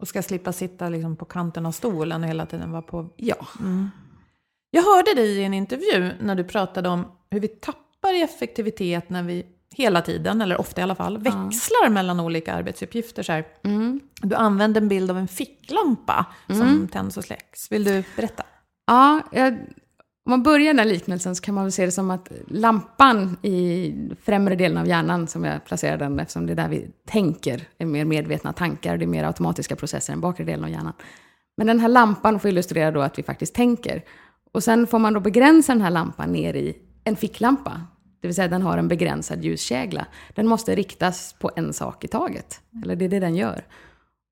och 0.00 0.08
ska 0.08 0.22
slippa 0.22 0.52
sitta 0.52 0.88
liksom 0.88 1.16
på 1.16 1.24
kanten 1.24 1.66
av 1.66 1.72
stolen 1.72 2.22
och 2.22 2.28
hela 2.28 2.46
tiden 2.46 2.70
vara 2.70 2.82
på... 2.82 3.10
Ja, 3.16 3.46
Jag 4.70 4.82
hörde 4.82 5.14
dig 5.14 5.38
i 5.38 5.44
en 5.44 5.54
intervju 5.54 6.10
när 6.20 6.34
du 6.34 6.44
pratade 6.44 6.88
om 6.88 7.06
hur 7.30 7.40
vi 7.40 7.48
tappar 7.48 8.14
i 8.14 8.22
effektivitet 8.22 9.10
när 9.10 9.22
vi 9.22 9.46
hela 9.74 10.02
tiden, 10.02 10.40
eller 10.40 10.60
ofta 10.60 10.80
i 10.80 10.84
alla 10.84 10.94
fall, 10.94 11.18
växlar 11.18 11.88
mellan 11.90 12.20
olika 12.20 12.54
arbetsuppgifter. 12.54 13.22
Så 13.22 13.32
här. 13.32 13.44
Du 14.22 14.34
använde 14.34 14.80
en 14.80 14.88
bild 14.88 15.10
av 15.10 15.18
en 15.18 15.28
ficklampa 15.28 16.26
som 16.46 16.88
tänds 16.88 17.16
och 17.16 17.24
släcks. 17.24 17.72
Vill 17.72 17.84
du 17.84 18.04
berätta? 18.16 18.44
Ja, 18.86 19.22
jag, 19.32 19.52
om 20.26 20.30
man 20.30 20.42
börjar 20.42 20.66
den 20.66 20.78
här 20.78 20.86
liknelsen 20.86 21.36
så 21.36 21.42
kan 21.42 21.54
man 21.54 21.64
väl 21.64 21.72
se 21.72 21.84
det 21.84 21.92
som 21.92 22.10
att 22.10 22.32
lampan 22.48 23.36
i 23.42 23.94
främre 24.22 24.56
delen 24.56 24.78
av 24.78 24.88
hjärnan, 24.88 25.26
som 25.26 25.44
jag 25.44 25.64
placerar 25.64 25.96
den 25.96 26.20
eftersom 26.20 26.46
det 26.46 26.52
är 26.52 26.56
där 26.56 26.68
vi 26.68 26.90
tänker, 27.06 27.68
är 27.78 27.86
mer 27.86 28.04
medvetna 28.04 28.52
tankar, 28.52 28.96
det 28.96 29.04
är 29.04 29.06
mer 29.06 29.24
automatiska 29.24 29.76
processer 29.76 30.12
än 30.12 30.20
bakre 30.20 30.44
delen 30.44 30.64
av 30.64 30.70
hjärnan. 30.70 30.92
Men 31.56 31.66
den 31.66 31.80
här 31.80 31.88
lampan 31.88 32.40
får 32.40 32.48
illustrera 32.48 32.90
då 32.90 33.00
att 33.00 33.18
vi 33.18 33.22
faktiskt 33.22 33.54
tänker. 33.54 34.04
Och 34.52 34.62
sen 34.62 34.86
får 34.86 34.98
man 34.98 35.12
då 35.12 35.20
begränsa 35.20 35.72
den 35.72 35.82
här 35.82 35.90
lampan 35.90 36.32
ner 36.32 36.54
i 36.54 36.76
en 37.04 37.16
ficklampa. 37.16 37.80
Det 38.20 38.28
vill 38.28 38.34
säga 38.34 38.48
den 38.48 38.62
har 38.62 38.78
en 38.78 38.88
begränsad 38.88 39.44
ljuskägla. 39.44 40.06
Den 40.34 40.46
måste 40.46 40.74
riktas 40.74 41.32
på 41.38 41.50
en 41.56 41.72
sak 41.72 42.04
i 42.04 42.08
taget. 42.08 42.60
Eller 42.82 42.96
det 42.96 43.04
är 43.04 43.08
det 43.08 43.20
den 43.20 43.36
gör. 43.36 43.64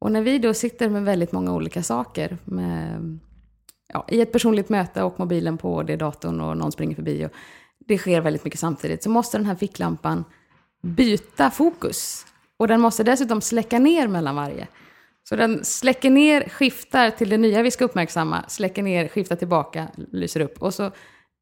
Och 0.01 0.13
när 0.13 0.23
vi 0.23 0.39
då 0.39 0.55
sitter 0.55 0.89
med 0.89 1.05
väldigt 1.05 1.33
många 1.33 1.53
olika 1.53 1.83
saker, 1.83 2.39
med, 2.45 3.19
ja, 3.93 4.05
i 4.09 4.21
ett 4.21 4.33
personligt 4.33 4.69
möte 4.69 5.03
och 5.03 5.21
mobilen 5.21 5.59
på, 5.59 5.83
det 5.83 5.93
är 5.93 5.97
datorn 5.97 6.41
och 6.41 6.57
någon 6.57 6.73
springer 6.73 6.95
förbi 6.95 7.27
och 7.27 7.31
det 7.79 7.99
sker 7.99 8.21
väldigt 8.21 8.45
mycket 8.45 8.61
samtidigt, 8.61 9.03
så 9.03 9.11
måste 9.11 9.39
den 9.39 9.47
här 9.47 9.55
ficklampan 9.55 10.25
byta 10.83 11.51
fokus. 11.51 12.27
Och 12.57 12.69
den 12.69 12.81
måste 12.81 13.05
dessutom 13.05 13.41
släcka 13.41 13.79
ner 13.79 14.09
mellan 14.09 14.37
varje. 14.37 14.69
Så 15.29 15.37
den 15.37 15.65
släcker 15.65 16.11
ner, 16.11 16.49
skiftar 16.49 17.11
till 17.11 17.29
det 17.29 17.39
nya 17.39 17.63
vi 17.63 17.71
ska 17.71 17.85
uppmärksamma, 17.85 18.45
släcker 18.49 18.83
ner, 18.83 19.09
skiftar 19.09 19.37
tillbaka, 19.37 19.89
lyser 19.97 20.41
upp. 20.41 20.63
Och 20.63 20.75
så 20.75 20.91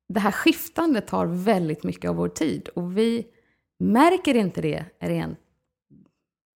det 0.09 0.21
här 0.21 0.33
skiftandet 0.33 1.07
tar 1.07 1.27
väldigt 1.27 1.85
mycket 1.85 2.09
av 2.11 2.17
vår 2.17 2.29
tid. 2.29 2.69
Och 2.69 2.99
vi 2.99 3.27
märker 3.79 4.35
inte 4.35 4.61
det 4.61 4.85
rent 5.01 5.39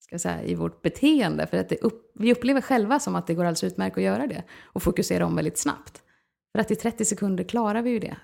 ska 0.03 0.19
säga, 0.19 0.43
i 0.43 0.55
vårt 0.55 0.81
beteende. 0.81 1.47
För 1.47 1.57
att 1.57 1.71
upp, 1.71 2.11
vi 2.15 2.31
upplever 2.33 2.61
själva 2.61 2.99
som 2.99 3.15
att 3.15 3.27
det 3.27 3.33
går 3.33 3.43
alldeles 3.43 3.63
utmärkt 3.63 3.97
att 3.97 4.03
göra 4.03 4.27
det. 4.27 4.43
Och 4.63 4.83
fokusera 4.83 5.25
om 5.25 5.35
väldigt 5.35 5.57
snabbt. 5.57 6.01
För 6.51 6.59
att 6.61 6.71
i 6.71 6.75
30 6.75 7.05
sekunder 7.05 7.43
klarar 7.43 7.81
vi 7.81 7.89
ju 7.89 7.99
det. 7.99 8.17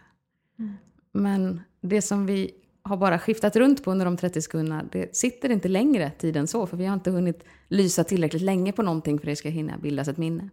Men 1.13 1.61
det 1.81 2.01
som 2.01 2.25
vi 2.25 2.51
har 2.83 2.97
bara 2.97 3.19
skiftat 3.19 3.55
runt 3.55 3.83
på 3.83 3.91
under 3.91 4.05
de 4.05 4.17
30 4.17 4.41
sekunderna, 4.41 4.83
det 4.91 5.15
sitter 5.15 5.49
inte 5.51 5.67
längre 5.67 6.11
tid 6.11 6.37
än 6.37 6.47
så. 6.47 6.67
För 6.67 6.77
vi 6.77 6.85
har 6.85 6.93
inte 6.93 7.11
hunnit 7.11 7.43
lysa 7.67 8.03
tillräckligt 8.03 8.41
länge 8.41 8.71
på 8.71 8.81
någonting 8.81 9.19
för 9.19 9.27
att 9.27 9.31
det 9.31 9.35
ska 9.35 9.49
hinna 9.49 9.77
bildas 9.77 10.07
ett 10.07 10.17
minne. 10.17 10.49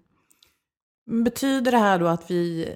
Betyder 1.24 1.72
det 1.72 1.78
här 1.78 1.98
då 1.98 2.06
att 2.06 2.30
vi, 2.30 2.68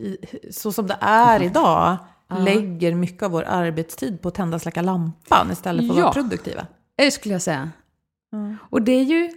eh, 0.00 0.50
så 0.50 0.72
som 0.72 0.86
det 0.86 0.98
är 1.00 1.42
idag, 1.42 1.96
lägger 2.38 2.94
mycket 2.94 3.22
av 3.22 3.30
vår 3.30 3.44
arbetstid 3.46 4.22
på 4.22 4.28
att 4.28 4.34
tända 4.34 4.54
och 4.54 4.62
släcka 4.62 4.82
lampan 4.82 5.50
istället 5.52 5.86
för 5.86 5.92
att 5.92 5.98
Ja. 5.98 6.04
vara 6.04 6.12
produktiva? 6.14 6.66
Det 6.96 7.10
skulle 7.10 7.34
jag 7.34 7.42
säga. 7.42 7.70
Och 8.70 8.82
det 8.82 8.92
är 8.92 9.04
ju 9.04 9.30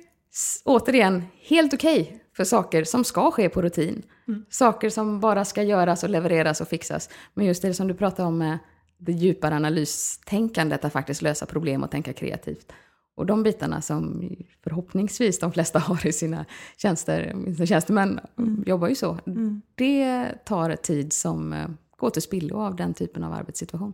återigen 0.66 1.24
helt 1.42 1.74
okej 1.74 2.24
för 2.36 2.44
saker 2.44 2.84
som 2.84 3.04
ska 3.04 3.32
ske 3.32 3.50
på 3.50 3.62
rutin. 3.62 4.04
Saker 4.50 4.90
som 4.90 5.20
bara 5.20 5.46
ska 5.46 5.64
göras 5.64 6.04
och 6.04 6.10
levereras 6.10 6.62
och 6.62 6.68
fixas. 6.68 7.10
Men 7.34 7.46
just 7.46 7.62
det 7.62 7.74
som 7.74 7.88
du 7.88 7.94
pratar 7.94 8.26
om 8.26 8.38
med 8.38 8.58
det 8.98 9.12
djupare 9.12 9.56
analystänkandet, 9.56 10.86
att 10.86 10.94
faktiskt 10.94 11.22
lösa 11.22 11.46
problem 11.46 11.84
och 11.84 11.92
tänka 11.92 12.14
kreativt. 12.14 12.72
Och 13.16 13.26
de 13.26 13.44
bitarna 13.44 13.82
som 13.82 14.30
förhoppningsvis 14.64 15.40
de 15.40 15.52
flesta 15.52 15.80
har 15.88 16.08
i 16.08 16.14
sina 16.14 16.46
tjänster, 16.78 17.36
sina 17.54 17.66
tjänstemän 17.66 18.20
jobbar 18.66 18.88
ju 18.88 18.96
så. 18.96 19.20
Det 19.76 20.32
tar 20.46 20.76
tid 20.76 21.14
som 21.14 21.54
eh, 21.54 21.68
går 21.98 22.10
till 22.10 22.22
spillo 22.22 22.58
av 22.58 22.76
den 22.76 22.94
typen 22.94 23.24
av 23.24 23.34
arbetssituation. 23.34 23.94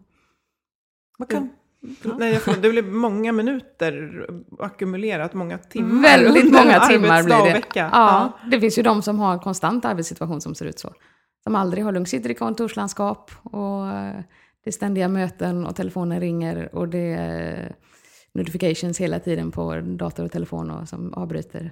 Vad 1.17 1.29
kan... 1.29 1.49
Nej, 2.17 2.33
jag 2.33 2.41
får, 2.41 2.53
det 2.53 2.69
blir 2.69 2.83
många 2.83 3.31
minuter 3.31 4.25
ackumulerat, 4.59 5.33
många 5.33 5.57
timmar. 5.57 6.01
Väldigt 6.01 6.51
många 6.51 6.79
timmar 6.79 7.23
blir 7.23 7.45
det. 7.45 7.53
Vecka. 7.53 7.89
Ja, 7.93 8.39
det 8.51 8.59
finns 8.59 8.77
ju 8.77 8.81
de 8.81 9.01
som 9.01 9.19
har 9.19 9.33
en 9.33 9.39
konstant 9.39 9.85
arbetssituation 9.85 10.41
som 10.41 10.55
ser 10.55 10.65
ut 10.65 10.79
så. 10.79 10.93
Som 11.43 11.55
aldrig 11.55 11.83
har 11.83 11.91
lugn, 11.91 12.05
sitter 12.05 12.29
i 12.29 12.33
kontorslandskap 12.33 13.31
och 13.43 13.87
eh, 13.87 14.19
det 14.63 14.69
är 14.69 14.71
ständiga 14.71 15.07
möten 15.07 15.65
och 15.65 15.75
telefonen 15.75 16.19
ringer 16.19 16.75
och 16.75 16.87
det 16.87 17.13
är 17.13 17.75
notifications 18.33 19.01
hela 19.01 19.19
tiden 19.19 19.51
på 19.51 19.81
dator 19.81 20.25
och 20.25 20.31
telefon 20.31 20.71
och 20.71 20.89
som 20.89 21.13
avbryter. 21.13 21.71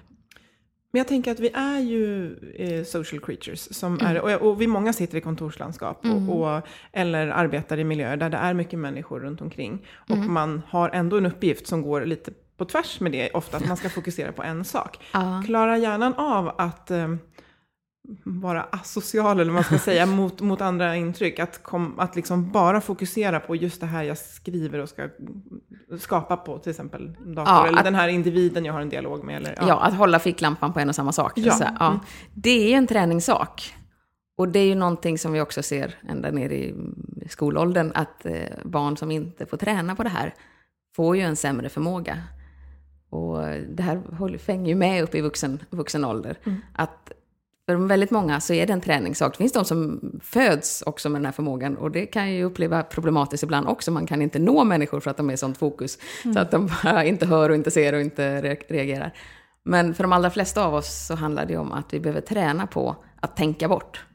Men 0.92 1.00
jag 1.00 1.08
tänker 1.08 1.32
att 1.32 1.40
vi 1.40 1.50
är 1.54 1.80
ju 1.80 2.36
eh, 2.56 2.84
social 2.84 3.20
creatures. 3.22 3.74
Som 3.78 3.94
Mm. 4.00 4.08
är, 4.16 4.22
och, 4.42 4.50
och 4.52 4.62
vi 4.62 4.68
många 4.68 4.94
sitter 4.94 5.18
i 5.18 5.22
kontorslandskap 5.22 6.06
och, 6.06 6.42
och, 6.56 6.62
eller 6.92 7.28
arbetar 7.28 7.78
i 7.78 7.84
miljöer 7.84 8.18
där 8.18 8.30
det 8.30 8.38
är 8.38 8.54
mycket 8.54 8.80
människor 8.80 9.20
runt 9.20 9.42
omkring. 9.42 9.86
Och 10.10 10.16
Mm. 10.16 10.34
man 10.34 10.62
har 10.70 10.90
ändå 10.90 11.18
en 11.18 11.26
uppgift 11.26 11.68
som 11.68 11.82
går 11.82 12.06
lite 12.06 12.32
på 12.58 12.66
tvärs 12.66 13.00
med 13.00 13.12
det. 13.12 13.30
Ofta 13.32 13.58
att 13.58 13.68
man 13.68 13.78
ska 13.78 13.90
fokusera 13.90 14.32
på 14.32 14.44
en 14.44 14.66
sak. 14.66 14.98
Klarar 15.46 15.76
hjärnan 15.76 16.14
av 16.14 16.52
att 16.58 16.92
eh, 16.92 17.16
vara 18.24 18.64
asocial, 18.64 19.40
eller 19.40 19.52
vad 19.52 19.54
man 19.54 19.64
ska 19.64 19.78
säga, 19.92 20.06
mot, 20.06 20.42
mot 20.42 20.62
andra 20.62 20.96
intryck. 20.96 21.40
Att, 21.40 21.64
kom, 21.64 22.00
att 22.00 22.16
liksom 22.16 22.52
bara 22.52 22.82
fokusera 22.82 23.40
på 23.40 23.56
just 23.56 23.80
det 23.82 23.88
här 23.88 24.04
jag 24.04 24.18
skriver 24.18 24.80
och 24.80 24.90
ska 24.90 25.10
skapa 26.00 26.38
på, 26.38 26.58
till 26.58 26.70
exempel 26.70 27.08
dator. 27.14 27.44
Ja, 27.54 27.68
eller 27.68 27.78
att- 27.78 27.84
den 27.86 27.96
här 27.96 28.08
individen 28.08 28.66
jag 28.66 28.74
har 28.74 28.82
en 28.82 28.90
dialog 28.90 29.24
med. 29.24 29.36
Eller, 29.36 29.56
Ja. 29.68 29.80
att 29.80 29.94
hålla 29.98 30.20
ficklampan 30.20 30.74
på 30.74 30.80
en 30.80 30.90
och 30.90 30.96
samma 30.96 31.12
sak. 31.12 31.32
Ja. 31.36 31.52
Så, 31.54 31.66
ja. 31.80 32.00
Det 32.34 32.74
är 32.74 32.78
en 32.78 32.88
träningssak. 32.88 33.76
Och 34.38 34.48
det 34.50 34.60
är 34.60 34.66
ju 34.66 34.76
någonting 34.76 35.18
som 35.18 35.34
vi 35.34 35.42
också 35.42 35.64
ser 35.64 35.96
ända 36.10 36.32
ner 36.32 36.50
i 36.50 36.76
skolåldern, 37.30 37.92
att 37.96 38.26
eh, 38.26 38.34
barn 38.66 38.98
som 38.98 39.12
inte 39.12 39.46
får 39.46 39.58
träna 39.58 39.96
på 39.96 40.04
det 40.04 40.10
här 40.10 40.34
får 40.96 41.16
ju 41.16 41.22
en 41.22 41.36
sämre 41.36 41.70
förmåga. 41.70 42.18
Och 43.10 43.38
det 43.70 43.84
här 43.84 44.38
fänger 44.38 44.68
ju 44.70 44.76
med 44.76 45.04
upp 45.04 45.16
i 45.16 45.22
vuxen, 45.22 45.60
vuxen 45.70 46.06
ålder. 46.06 46.38
Att 46.74 47.12
för 47.78 47.88
väldigt 47.88 48.12
många 48.12 48.42
så 48.42 48.54
är 48.54 48.68
det 48.68 48.74
en 48.74 48.82
träningssak. 48.82 49.34
Det 49.34 49.38
finns 49.38 49.52
de 49.54 49.66
som 49.66 50.00
föds 50.24 50.84
också 50.86 51.10
med 51.10 51.22
den 51.22 51.26
här 51.26 51.32
förmågan 51.32 51.78
och 51.78 51.92
det 51.92 52.06
kan 52.06 52.32
ju 52.34 52.44
uppleva 52.44 52.84
problematiskt 52.84 53.44
ibland 53.44 53.68
också. 53.68 53.92
Man 53.92 54.08
kan 54.08 54.22
inte 54.22 54.40
nå 54.40 54.64
människor 54.64 55.00
för 55.00 55.12
att 55.12 55.18
de 55.18 55.30
är 55.30 55.34
i 55.34 55.38
sånt 55.38 55.58
fokus. 55.58 55.98
Så 56.34 56.40
att 56.40 56.52
de 56.52 56.70
bara 56.84 57.06
inte 57.06 57.26
hör 57.26 57.50
och 57.50 57.56
inte 57.56 57.72
ser 57.72 57.94
och 57.94 58.02
inte 58.02 58.42
re- 58.42 58.64
reagerar. 58.70 59.14
Men 59.64 59.94
för 59.94 60.04
de 60.04 60.14
allra 60.14 60.30
flesta 60.30 60.66
av 60.66 60.74
oss 60.74 61.08
så 61.08 61.16
handlar 61.16 61.46
det 61.46 61.58
om 61.58 61.72
att 61.72 61.94
vi 61.94 62.00
behöver 62.00 62.22
träna 62.22 62.68
på 62.68 62.96
att 63.22 63.36
tänka 63.36 63.68
bort 63.68 64.06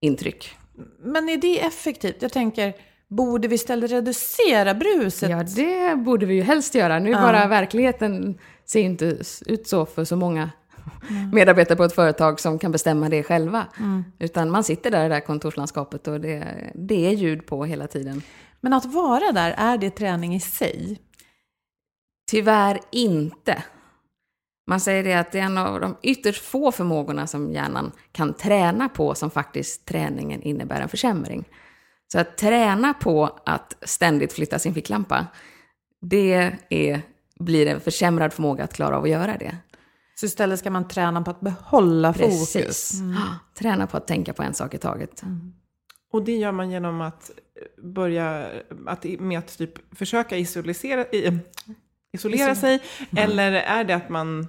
intryck. 0.00 0.50
Men 0.98 1.28
är 1.28 1.36
det 1.36 1.64
effektivt? 1.64 2.22
Jag 2.22 2.32
tänker, 2.32 2.74
borde 3.08 3.48
vi 3.48 3.54
istället 3.54 3.90
reducera 3.90 4.74
bruset? 4.74 5.30
Ja, 5.30 5.42
det 5.42 5.96
borde 5.96 6.26
vi 6.26 6.34
ju 6.34 6.42
helst 6.42 6.74
göra. 6.74 6.98
Nu 6.98 7.12
bara 7.12 7.46
verkligheten 7.46 8.38
ser 8.64 8.80
inte 8.80 9.18
ut 9.46 9.66
så 9.68 9.86
för 9.86 10.04
så 10.04 10.16
många 10.16 10.50
medarbetare 11.32 11.76
på 11.76 11.84
ett 11.84 11.94
företag 11.94 12.40
som 12.40 12.58
kan 12.58 12.72
bestämma 12.72 13.08
det 13.08 13.22
själva. 13.22 13.66
Utan 14.18 14.50
man 14.50 14.64
sitter 14.64 14.90
där 14.90 15.00
i 15.00 15.08
det 15.08 15.14
där 15.14 15.20
kontorslandskapet 15.20 16.08
och 16.08 16.20
det, 16.20 16.70
det 16.74 17.06
är 17.06 17.10
ljud 17.10 17.46
på 17.46 17.64
hela 17.64 17.86
tiden. 17.86 18.22
Men 18.60 18.72
att 18.72 18.84
vara 18.84 19.32
där, 19.32 19.54
är 19.58 19.78
det 19.78 19.90
träning 19.90 20.34
i 20.34 20.40
sig? 20.40 20.98
Tyvärr 22.30 22.80
inte. 22.90 23.64
Man 24.66 24.80
säger 24.80 25.04
det 25.04 25.14
att 25.14 25.32
det 25.32 25.38
är 25.38 25.42
en 25.42 25.58
av 25.58 25.80
de 25.80 25.96
ytterst 26.02 26.44
få 26.44 26.72
förmågorna 26.72 27.26
som 27.26 27.52
hjärnan 27.52 27.92
kan 28.12 28.34
träna 28.34 28.88
på 28.88 29.14
som 29.14 29.30
faktiskt 29.30 29.86
träningen 29.86 30.42
innebär 30.42 30.80
en 30.80 30.88
försämring. 30.88 31.44
Så 32.12 32.20
att 32.20 32.36
träna 32.36 32.94
på 32.94 33.38
att 33.46 33.76
ständigt 33.82 34.32
flytta 34.32 34.58
sin 34.58 34.74
ficklampa, 34.74 35.26
det 36.00 36.52
är, 36.68 37.00
blir 37.38 37.66
en 37.66 37.80
försämrad 37.80 38.32
förmåga 38.32 38.64
att 38.64 38.74
klara 38.74 38.96
av 38.96 39.02
att 39.02 39.10
göra 39.10 39.36
det. 39.36 39.56
Så 40.20 40.26
istället 40.26 40.58
ska 40.58 40.70
man 40.70 40.88
träna 40.88 41.22
på 41.22 41.30
att 41.30 41.40
behålla 41.40 42.12
fokus. 42.12 42.52
Precis. 42.52 43.00
Träna 43.58 43.86
på 43.86 43.96
att 43.96 44.06
tänka 44.06 44.32
på 44.32 44.42
en 44.42 44.54
sak 44.54 44.74
i 44.74 44.78
taget. 44.78 45.22
Och 46.12 46.24
det 46.24 46.36
gör 46.36 46.52
man 46.52 46.70
genom 46.70 47.00
att 47.00 47.30
börja 47.82 48.46
att, 48.86 49.04
med 49.04 49.38
att 49.38 49.58
typ 49.58 49.96
försöka 49.96 50.36
isolera, 50.36 51.04
isolera 52.12 52.54
sig? 52.54 52.82
Eller 53.16 53.52
är 53.52 53.84
det 53.84 53.96
att 53.96 54.08
man, 54.08 54.46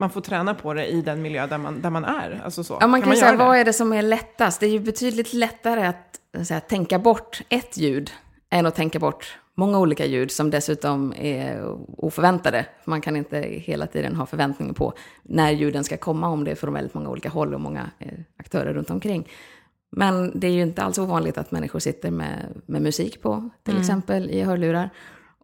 man 0.00 0.10
får 0.10 0.20
träna 0.20 0.54
på 0.54 0.74
det 0.74 0.86
i 0.86 1.02
den 1.02 1.22
miljö 1.22 1.46
där 1.46 1.58
man, 1.58 1.82
där 1.82 1.90
man 1.90 2.04
är? 2.04 2.40
Alltså 2.44 2.64
så. 2.64 2.78
Ja, 2.80 2.86
man 2.86 3.02
kan, 3.02 3.12
ju 3.12 3.18
göra 3.18 3.28
säga, 3.28 3.46
vad 3.46 3.56
är 3.56 3.64
det 3.64 3.72
som 3.72 3.92
är 3.92 4.02
lättast? 4.02 4.60
Det 4.60 4.66
är 4.66 4.70
ju 4.70 4.80
betydligt 4.80 5.32
lättare 5.32 5.86
att 5.86 6.20
så 6.46 6.54
här, 6.54 6.60
tänka 6.60 6.98
bort 6.98 7.42
ett 7.48 7.76
ljud 7.76 8.10
än 8.50 8.66
att 8.66 8.74
tänka 8.74 8.98
bort 8.98 9.38
många 9.60 9.78
olika 9.78 10.06
ljud 10.06 10.30
som 10.30 10.50
dessutom 10.50 11.14
är 11.16 11.76
oförväntade. 11.96 12.66
Man 12.84 13.00
kan 13.00 13.16
inte 13.16 13.38
hela 13.38 13.86
tiden 13.86 14.16
ha 14.16 14.26
förväntningar 14.26 14.72
på 14.72 14.92
när 15.22 15.50
ljuden 15.50 15.84
ska 15.84 15.96
komma 15.96 16.28
om 16.28 16.44
det 16.44 16.50
är 16.50 16.54
från 16.54 16.74
väldigt 16.74 16.94
många 16.94 17.08
olika 17.08 17.28
håll 17.28 17.54
och 17.54 17.60
många 17.60 17.90
eh, 17.98 18.18
aktörer 18.36 18.74
runt 18.74 18.90
omkring. 18.90 19.28
Men 19.92 20.40
det 20.40 20.46
är 20.46 20.52
ju 20.52 20.62
inte 20.62 20.82
alls 20.82 20.98
ovanligt 20.98 21.38
att 21.38 21.50
människor 21.50 21.78
sitter 21.78 22.10
med, 22.10 22.62
med 22.66 22.82
musik 22.82 23.22
på, 23.22 23.50
till 23.62 23.78
exempel 23.78 24.30
i 24.30 24.42
hörlurar. 24.42 24.90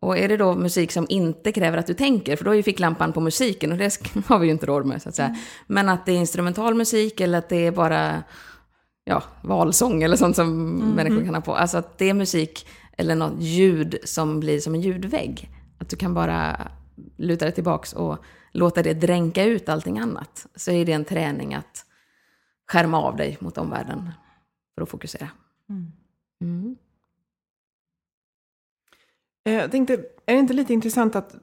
Och 0.00 0.18
är 0.18 0.28
det 0.28 0.36
då 0.36 0.54
musik 0.54 0.92
som 0.92 1.06
inte 1.08 1.52
kräver 1.52 1.78
att 1.78 1.86
du 1.86 1.94
tänker, 1.94 2.36
för 2.36 2.44
då 2.44 2.50
är 2.50 2.54
ju 2.54 2.62
ficklampan 2.62 3.12
på 3.12 3.20
musiken 3.20 3.72
och 3.72 3.78
det 3.78 4.00
har 4.26 4.38
vi 4.38 4.46
ju 4.46 4.52
inte 4.52 4.66
råd 4.66 4.86
med 4.86 5.02
så 5.02 5.08
att 5.08 5.14
säga. 5.14 5.36
Men 5.66 5.88
att 5.88 6.06
det 6.06 6.12
är 6.12 6.16
instrumental 6.16 6.74
musik 6.74 7.20
eller 7.20 7.38
att 7.38 7.48
det 7.48 7.66
är 7.66 7.72
bara 7.72 8.22
ja, 9.04 9.22
valsång 9.42 10.02
eller 10.02 10.16
sånt 10.16 10.36
som 10.36 10.78
människor 10.78 11.24
kan 11.24 11.34
ha 11.34 11.42
på. 11.42 11.54
Alltså 11.54 11.78
att 11.78 11.98
det 11.98 12.10
är 12.10 12.14
musik 12.14 12.66
eller 12.96 13.14
något 13.14 13.42
ljud 13.42 13.96
som 14.04 14.40
blir 14.40 14.60
som 14.60 14.74
en 14.74 14.80
ljudvägg. 14.80 15.50
Att 15.78 15.88
du 15.88 15.96
kan 15.96 16.14
bara 16.14 16.70
luta 17.16 17.44
dig 17.44 17.54
tillbaks 17.54 17.92
och 17.92 18.18
låta 18.52 18.82
det 18.82 18.94
dränka 18.94 19.44
ut 19.44 19.68
allting 19.68 19.98
annat. 19.98 20.46
Så 20.54 20.70
är 20.70 20.84
det 20.84 20.92
en 20.92 21.04
träning 21.04 21.54
att 21.54 21.84
skärma 22.70 23.02
av 23.02 23.16
dig 23.16 23.36
mot 23.40 23.58
omvärlden 23.58 24.10
för 24.74 24.82
att 24.82 24.88
fokusera. 24.88 25.28
Mm. 25.68 25.92
Eh, 26.40 26.76
Jag 29.50 29.70
tänkte, 29.70 29.94
är 30.26 30.34
det 30.34 30.38
inte 30.38 30.54
lite 30.54 30.72
intressant 30.72 31.16
att 31.16 31.34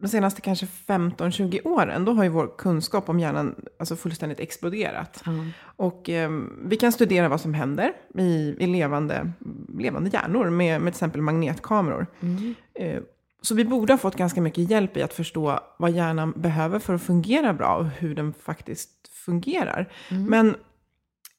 de 0.00 0.08
senaste 0.08 0.40
kanske 0.40 0.66
15-20 0.86 1.66
åren, 1.66 2.04
då 2.04 2.12
har 2.12 2.24
ju 2.24 2.30
vår 2.30 2.50
kunskap 2.58 3.08
om 3.08 3.20
hjärnan 3.20 3.54
alltså 3.78 3.96
fullständigt 3.96 4.40
exploderat. 4.40 5.22
Och 5.76 6.10
eh, 6.10 6.30
vi 6.64 6.76
kan 6.76 6.92
studera 6.92 7.28
vad 7.28 7.40
som 7.40 7.54
händer 7.54 7.92
i, 8.18 8.56
i 8.58 8.66
levande, 8.66 9.32
levande 9.78 10.10
hjärnor 10.12 10.50
med, 10.50 10.80
med 10.80 10.92
till 10.92 10.98
exempel 10.98 11.22
magnetkameror. 11.22 12.06
Eh, 12.74 13.02
så 13.42 13.54
vi 13.54 13.64
borde 13.64 13.92
ha 13.92 13.98
fått 13.98 14.16
ganska 14.16 14.40
mycket 14.40 14.70
hjälp 14.70 14.96
i 14.96 15.02
att 15.02 15.12
förstå 15.12 15.60
vad 15.78 15.90
hjärnan 15.90 16.32
behöver 16.36 16.78
för 16.78 16.94
att 16.94 17.02
fungera 17.02 17.52
bra 17.52 17.76
och 17.76 17.86
hur 17.86 18.14
den 18.14 18.32
faktiskt 18.32 19.08
fungerar. 19.24 19.92
Men 20.28 20.56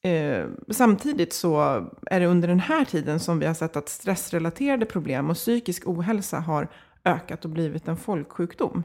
Eh, 0.04 0.46
samtidigt 0.70 1.32
så 1.32 1.84
är 2.06 2.20
det 2.20 2.26
under 2.26 2.48
den 2.48 2.60
här 2.60 2.84
tiden 2.84 3.20
som 3.20 3.38
vi 3.38 3.46
har 3.46 3.54
sett 3.54 3.76
att 3.76 3.88
stressrelaterade 3.88 4.86
problem 4.86 5.30
och 5.30 5.36
psykisk 5.36 5.82
ohälsa 5.86 6.40
har 6.40 6.68
ökat 7.04 7.44
och 7.44 7.50
blivit 7.50 7.88
en 7.88 7.96
folksjukdom. 7.96 8.82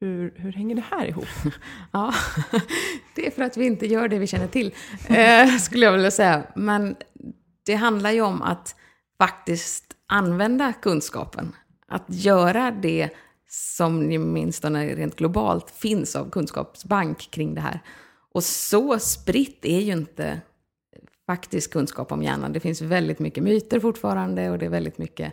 Hur, 0.00 0.34
hur 0.36 0.52
hänger 0.52 0.74
det 0.74 0.84
här 0.90 1.06
ihop? 1.06 1.24
Ja, 1.92 2.14
det 3.14 3.26
är 3.26 3.30
för 3.30 3.42
att 3.42 3.56
vi 3.56 3.66
inte 3.66 3.86
gör 3.86 4.08
det 4.08 4.18
vi 4.18 4.26
känner 4.26 4.46
till, 4.46 4.74
eh, 5.08 5.56
skulle 5.56 5.84
jag 5.84 5.92
vilja 5.92 6.10
säga. 6.10 6.42
Men 6.54 6.96
det 7.66 7.74
handlar 7.74 8.10
ju 8.10 8.20
om 8.20 8.42
att 8.42 8.76
faktiskt 9.18 9.84
använda 10.06 10.72
kunskapen. 10.72 11.52
Att 11.88 12.04
göra 12.08 12.70
det 12.70 13.10
som 13.48 13.98
åtminstone 13.98 14.94
rent 14.94 15.16
globalt 15.16 15.70
finns 15.70 16.16
av 16.16 16.30
kunskapsbank 16.30 17.30
kring 17.30 17.54
det 17.54 17.60
här. 17.60 17.80
Och 18.36 18.44
så 18.44 18.98
spritt 18.98 19.64
är 19.64 19.80
ju 19.80 19.92
inte 19.92 20.40
faktisk 21.26 21.72
kunskap 21.72 22.12
om 22.12 22.22
hjärnan. 22.22 22.52
Det 22.52 22.60
finns 22.60 22.80
väldigt 22.82 23.18
mycket 23.18 23.42
myter 23.42 23.80
fortfarande 23.80 24.50
och 24.50 24.58
det 24.58 24.66
är 24.66 24.70
väldigt 24.70 24.98
mycket 24.98 25.32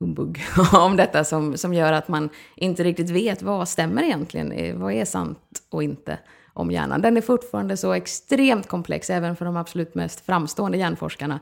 humbug 0.00 0.44
om 0.72 0.96
detta 0.96 1.24
som, 1.24 1.56
som 1.56 1.74
gör 1.74 1.92
att 1.92 2.08
man 2.08 2.28
inte 2.56 2.84
riktigt 2.84 3.10
vet 3.10 3.42
vad 3.42 3.68
stämmer 3.68 4.02
egentligen, 4.02 4.52
eh, 4.52 4.76
vad 4.76 4.92
är 4.92 5.04
sant 5.04 5.38
och 5.70 5.82
inte 5.82 6.18
om 6.52 6.70
hjärnan. 6.70 7.02
Den 7.02 7.16
är 7.16 7.20
fortfarande 7.20 7.76
så 7.76 7.92
extremt 7.92 8.68
komplex, 8.68 9.10
även 9.10 9.36
för 9.36 9.44
de 9.44 9.56
absolut 9.56 9.94
mest 9.94 10.20
framstående 10.20 10.78
hjärnforskarna 10.78 11.40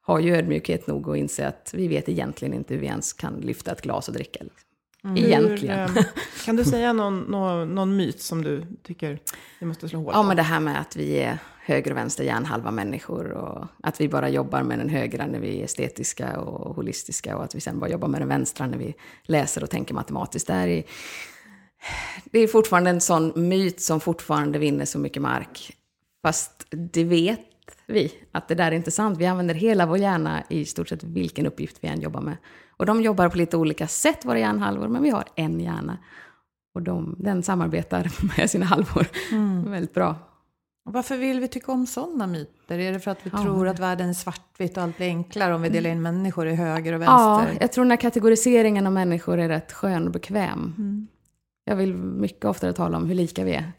har 0.00 0.18
ju 0.20 0.36
ödmjukhet 0.36 0.86
nog 0.86 1.10
att 1.10 1.16
inse 1.16 1.48
att 1.48 1.70
vi 1.74 1.88
vet 1.88 2.08
egentligen 2.08 2.54
inte 2.54 2.74
hur 2.74 2.80
vi 2.80 2.86
ens 2.86 3.12
kan 3.12 3.34
lyfta 3.34 3.72
ett 3.72 3.82
glas 3.82 4.08
och 4.08 4.14
dricka. 4.14 4.44
Liksom. 4.44 4.69
Egentligen. 5.16 5.88
Hur, 5.88 5.98
eh, 5.98 6.04
kan 6.44 6.56
du 6.56 6.64
säga 6.64 6.92
någon, 6.92 7.20
någon, 7.20 7.74
någon 7.74 7.96
myt 7.96 8.20
som 8.20 8.44
du 8.44 8.62
tycker 8.82 9.18
vi 9.58 9.66
måste 9.66 9.88
slå 9.88 9.98
hål 9.98 10.12
på? 10.12 10.18
Ja, 10.18 10.22
men 10.22 10.36
det 10.36 10.42
här 10.42 10.60
med 10.60 10.80
att 10.80 10.96
vi 10.96 11.18
är 11.18 11.38
höger 11.60 11.90
och 11.90 11.96
vänster 11.96 12.24
hjärnhalva 12.24 12.70
människor 12.70 13.30
och 13.30 13.66
att 13.82 14.00
vi 14.00 14.08
bara 14.08 14.28
jobbar 14.28 14.62
med 14.62 14.78
den 14.78 14.88
högra 14.88 15.26
när 15.26 15.38
vi 15.38 15.60
är 15.60 15.64
estetiska 15.64 16.40
och 16.40 16.76
holistiska 16.76 17.36
och 17.36 17.44
att 17.44 17.54
vi 17.54 17.60
sen 17.60 17.78
bara 17.78 17.90
jobbar 17.90 18.08
med 18.08 18.20
den 18.20 18.28
vänstra 18.28 18.66
när 18.66 18.78
vi 18.78 18.94
läser 19.22 19.62
och 19.62 19.70
tänker 19.70 19.94
matematiskt. 19.94 20.46
Det, 20.46 20.54
är, 20.54 20.84
det 22.24 22.38
är 22.38 22.46
fortfarande 22.46 22.90
en 22.90 23.00
sån 23.00 23.32
myt 23.48 23.80
som 23.80 24.00
fortfarande 24.00 24.58
vinner 24.58 24.84
så 24.84 24.98
mycket 24.98 25.22
mark. 25.22 25.76
Fast 26.22 26.66
det 26.70 27.04
vet 27.04 27.40
vi, 27.86 28.12
att 28.32 28.48
det 28.48 28.54
där 28.54 28.72
är 28.72 28.76
inte 28.76 28.90
sant. 28.90 29.18
Vi 29.18 29.26
använder 29.26 29.54
hela 29.54 29.86
vår 29.86 29.98
hjärna 29.98 30.42
i 30.48 30.64
stort 30.64 30.88
sett 30.88 31.04
vilken 31.04 31.46
uppgift 31.46 31.76
vi 31.80 31.88
än 31.88 32.00
jobbar 32.00 32.20
med. 32.20 32.36
Och 32.80 32.86
de 32.86 33.02
jobbar 33.02 33.28
på 33.28 33.36
lite 33.38 33.56
olika 33.56 33.86
sätt, 33.86 34.24
våra 34.24 34.38
hjärnhalvor, 34.38 34.88
men 34.88 35.02
vi 35.02 35.10
har 35.10 35.24
en 35.34 35.60
hjärna. 35.60 35.98
Och 36.74 36.82
de, 36.82 37.16
den 37.18 37.42
samarbetar 37.42 38.12
med 38.38 38.50
sina 38.50 38.66
halvor 38.66 39.06
väldigt 39.70 39.94
bra. 39.94 40.16
Och 40.86 40.92
Varför 40.92 41.16
vill 41.16 41.40
vi 41.40 41.48
tycka 41.48 41.72
om 41.72 41.86
sådana 41.86 42.26
myter? 42.26 42.78
Är 42.78 42.92
det 42.92 43.00
för 43.00 43.10
att 43.10 43.26
vi 43.26 43.30
Ja. 43.32 43.42
tror 43.42 43.68
att 43.68 43.78
världen 43.78 44.08
är 44.08 44.12
svartvit 44.12 44.76
och 44.76 44.82
allt 44.82 44.96
blir 44.96 45.06
enklare 45.06 45.54
om 45.54 45.62
vi 45.62 45.68
delar 45.68 45.90
in 45.90 46.02
människor 46.02 46.46
i 46.48 46.54
höger 46.54 46.92
och 46.92 47.02
Ja, 47.02 47.36
vänster? 47.38 47.58
jag 47.62 47.72
tror 47.72 47.84
den 47.84 47.90
här 47.90 47.96
kategoriseringen 47.98 48.86
av 48.86 48.92
människor 48.92 49.38
är 49.40 49.48
rätt 49.48 49.72
skön 49.72 50.06
och 50.06 50.12
bekväm. 50.12 50.74
Jag 51.64 51.76
vill 51.76 51.94
mycket 51.96 52.44
oftare 52.44 52.72
tala 52.72 52.96
om 52.96 53.06
hur 53.06 53.14
lika 53.14 53.44
vi 53.44 53.52
är. 53.54 53.72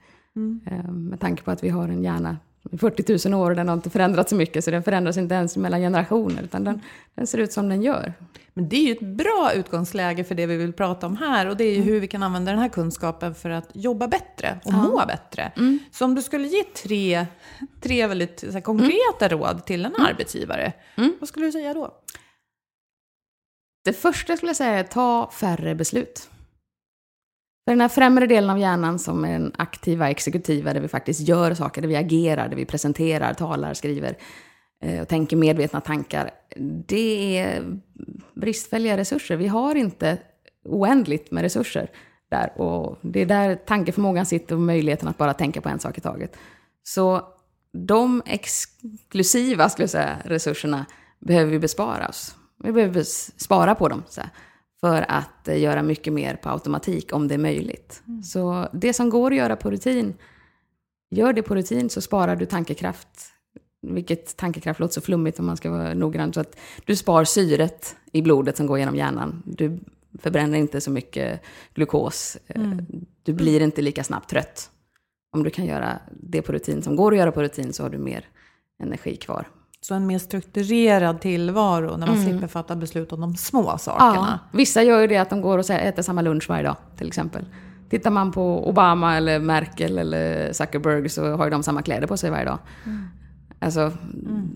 Eh, 0.65 0.91
Med 0.91 1.19
tanke 1.19 1.43
på 1.43 1.51
att 1.51 1.63
vi 1.63 1.69
har 1.69 1.87
en 1.89 2.03
hjärna 2.03 2.37
40 2.77 3.29
000 3.29 3.41
år 3.41 3.49
och 3.49 3.55
den 3.55 3.67
har 3.67 3.75
inte 3.75 3.89
förändrats 3.89 4.29
så 4.29 4.35
mycket, 4.35 4.63
så 4.63 4.71
den 4.71 4.83
förändras 4.83 5.17
inte 5.17 5.35
ens 5.35 5.57
mellan 5.57 5.79
generationer, 5.79 6.43
utan 6.43 6.63
den, 6.63 6.81
den 7.15 7.27
ser 7.27 7.37
ut 7.37 7.53
som 7.53 7.69
den 7.69 7.81
gör. 7.81 8.13
Men 8.53 8.69
det 8.69 8.75
är 8.75 8.85
ju 8.85 8.91
ett 8.91 9.01
bra 9.17 9.51
utgångsläge 9.55 10.23
för 10.23 10.35
det 10.35 10.45
vi 10.45 10.57
vill 10.57 10.73
prata 10.73 11.07
om 11.07 11.17
här 11.17 11.47
och 11.47 11.57
det 11.57 11.63
är 11.63 11.75
ju 11.75 11.81
hur 11.81 11.99
vi 11.99 12.07
kan 12.07 12.23
använda 12.23 12.51
den 12.51 12.61
här 12.61 12.69
kunskapen 12.69 13.35
för 13.35 13.49
att 13.49 13.69
jobba 13.73 14.07
bättre 14.07 14.59
och 14.65 14.73
må 14.73 15.03
bättre. 15.07 15.51
Så 15.91 16.05
om 16.05 16.15
du 16.15 16.21
skulle 16.21 16.47
ge 16.47 16.63
tre, 16.63 17.25
tre 17.81 18.07
väldigt 18.07 18.53
här, 18.53 18.61
konkreta 18.61 19.27
råd 19.29 19.65
till 19.65 19.85
en 19.85 19.95
arbetsgivare, 19.95 20.73
vad 21.19 21.29
skulle 21.29 21.45
du 21.45 21.51
säga 21.51 21.73
då? 21.73 21.93
Det 23.83 23.93
första 23.93 24.37
skulle 24.37 24.49
jag 24.49 24.57
säga 24.57 24.79
är 24.79 24.83
ta 24.83 25.31
färre 25.33 25.75
beslut. 25.75 26.29
För 27.65 27.71
den 27.71 27.81
här 27.81 27.89
främre 27.89 28.27
delen 28.27 28.49
av 28.49 28.59
hjärnan 28.59 28.99
som 28.99 29.25
är 29.25 29.31
den 29.31 29.51
aktiva, 29.57 30.09
exekutiva, 30.09 30.73
där 30.73 30.81
vi 30.81 30.87
faktiskt 30.87 31.27
gör 31.27 31.53
saker, 31.53 31.81
där 31.81 31.89
vi 31.89 31.95
agerar, 31.95 32.49
där 32.49 32.55
vi 32.55 32.65
presenterar, 32.65 33.33
talar, 33.33 33.73
skriver 33.73 34.17
eh, 34.83 35.01
och 35.01 35.07
tänker 35.07 35.37
medvetna 35.37 35.81
tankar. 35.81 36.31
Det 36.87 37.37
är 37.37 37.79
bristfälliga 38.33 38.97
resurser. 38.97 39.35
Vi 39.35 39.47
har 39.47 39.75
inte 39.75 40.17
oändligt 40.65 41.31
med 41.31 41.41
resurser 41.41 41.89
där. 42.29 42.61
Och 42.61 42.99
det 43.01 43.19
är 43.19 43.25
där 43.25 43.55
tankeförmågan 43.55 44.25
sitter 44.25 44.55
och 44.55 44.61
möjligheten 44.61 45.07
att 45.07 45.17
bara 45.17 45.33
tänka 45.33 45.61
på 45.61 45.69
en 45.69 45.79
sak 45.79 45.97
i 45.97 46.01
taget. 46.01 46.37
Så 46.83 47.21
de 47.73 48.21
exklusiva 48.25 49.69
skulle 49.69 49.83
jag 49.83 49.89
säga, 49.89 50.17
resurserna 50.25 50.85
behöver 51.19 51.51
vi 51.51 51.59
bespara 51.59 52.07
oss. 52.07 52.35
Vi 52.63 52.71
behöver 52.71 53.03
spara 53.39 53.75
på 53.75 53.87
dem 53.87 54.03
så 54.07 54.21
här, 54.21 54.29
för 54.81 55.05
att 55.07 55.47
eh, 55.47 55.59
göra 55.59 55.83
mycket 55.83 56.13
mer 56.13 56.35
på 56.35 56.49
automatik 56.49 57.13
om 57.13 57.27
det 57.27 57.33
är 57.33 57.37
möjligt. 57.39 58.03
Så 58.23 58.67
det 58.73 58.93
som 58.93 59.09
går 59.09 59.31
att 59.31 59.37
göra 59.37 59.55
på 59.55 59.71
rutin, 59.71 60.13
gör 61.11 61.33
det 61.33 61.41
på 61.43 61.55
rutin 61.55 61.89
så 61.89 62.01
sparar 62.01 62.35
du 62.35 62.45
tankekraft. 62.45 63.27
Vilket 63.87 64.37
tankekraft 64.37 64.79
låter 64.79 64.93
så 64.93 65.01
flummigt 65.01 65.39
om 65.39 65.45
man 65.45 65.57
ska 65.57 65.71
vara 65.71 65.93
noggrann. 65.93 66.33
Så 66.33 66.39
att 66.39 66.59
du 66.85 66.95
spar 66.95 67.23
syret 67.23 67.95
i 68.11 68.21
blodet 68.21 68.57
som 68.57 68.67
går 68.67 68.79
genom 68.79 68.95
hjärnan. 68.95 69.43
Du 69.45 69.79
förbränner 70.19 70.57
inte 70.57 70.81
så 70.81 70.91
mycket 70.91 71.41
glukos. 71.73 72.37
Eh, 72.47 72.71
Du 73.23 73.33
blir 73.33 73.61
inte 73.61 73.81
lika 73.81 74.03
snabbt 74.03 74.29
trött. 74.29 74.69
Om 75.33 75.43
du 75.43 75.49
kan 75.49 75.65
göra 75.65 75.99
det 76.11 76.41
på 76.41 76.51
rutin 76.51 76.81
som 76.81 76.95
går 76.95 77.11
att 77.11 77.17
göra 77.17 77.31
på 77.31 77.41
rutin 77.41 77.73
så 77.73 77.83
har 77.83 77.89
du 77.89 77.97
mer 77.97 78.25
energi 78.83 79.15
kvar. 79.15 79.47
Så 79.83 79.95
en 79.95 80.07
mer 80.07 80.19
strukturerad 80.19 81.21
tillvaro 81.21 81.97
när 81.97 82.07
man 82.07 82.23
slipper 82.23 82.47
fatta 82.47 82.75
beslut 82.75 83.11
om 83.11 83.21
de 83.21 83.35
små 83.35 83.77
sakerna. 83.77 84.39
Ja, 84.41 84.57
vissa 84.57 84.83
gör 84.83 85.01
ju 85.01 85.07
det 85.07 85.17
att 85.17 85.29
de 85.29 85.41
går 85.41 85.57
och 85.57 85.69
äter 85.69 86.01
samma 86.01 86.21
lunch 86.21 86.49
varje 86.49 86.63
dag, 86.63 86.75
till 86.97 87.07
exempel. 87.07 87.45
Tittar 87.89 88.11
man 88.11 88.31
på 88.31 88.69
Obama 88.69 89.17
eller 89.17 89.39
Merkel 89.39 89.97
eller 89.97 90.53
Zuckerberg 90.53 91.09
så 91.09 91.35
har 91.35 91.45
ju 91.45 91.51
de 91.51 91.63
samma 91.63 91.81
kläder 91.81 92.07
på 92.07 92.17
sig 92.17 92.29
varje 92.29 92.45
dag. 92.45 92.59
Alltså, 93.59 93.91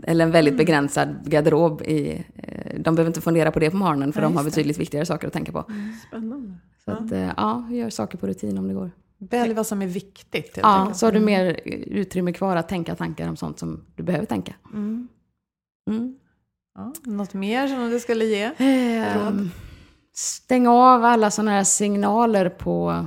Eller 0.03 0.25
en 0.25 0.31
väldigt 0.31 0.57
begränsad 0.57 1.15
garderob. 1.25 1.81
I, 1.81 2.25
eh, 2.35 2.79
de 2.79 2.95
behöver 2.95 3.09
inte 3.09 3.21
fundera 3.21 3.51
på 3.51 3.59
det 3.59 3.69
på 3.69 3.77
morgonen 3.77 4.13
för 4.13 4.21
Ja, 4.21 4.27
de 4.27 4.37
har 4.37 4.43
just 4.43 4.55
det. 4.55 4.59
betydligt 4.59 4.79
viktigare 4.79 5.05
saker 5.05 5.27
att 5.27 5.33
tänka 5.33 5.51
på. 5.51 5.63
Spännande. 6.07 6.53
Så 6.85 6.91
att, 6.91 7.11
eh, 7.11 7.29
ja, 7.37 7.67
gör 7.71 7.89
saker 7.89 8.17
på 8.17 8.27
rutin 8.27 8.57
om 8.57 8.67
det 8.67 8.73
går. 8.73 8.91
Välj 9.17 9.53
vad 9.53 9.67
som 9.67 9.81
är 9.81 9.87
viktigt 9.87 10.59
Ja, 10.61 10.89
så 10.93 11.05
har 11.07 11.11
du 11.11 11.19
mer 11.19 11.59
utrymme 11.87 12.33
kvar 12.33 12.55
att 12.55 12.69
tänka 12.69 12.95
tankar 12.95 13.29
om 13.29 13.35
sånt 13.35 13.59
som 13.59 13.81
du 13.95 14.03
behöver 14.03 14.25
tänka. 14.25 14.53
Mm. 14.73 15.07
Mm. 15.87 16.15
Ja, 16.75 16.93
något 17.03 17.33
mer 17.33 17.67
som 17.67 17.89
du 17.89 17.99
skulle 17.99 18.25
ge? 18.25 18.51
Ehm, 18.57 19.49
stäng 20.13 20.67
av 20.67 21.03
alla 21.03 21.31
sådana 21.31 21.51
här 21.51 21.63
signaler 21.63 22.49
på 22.49 23.05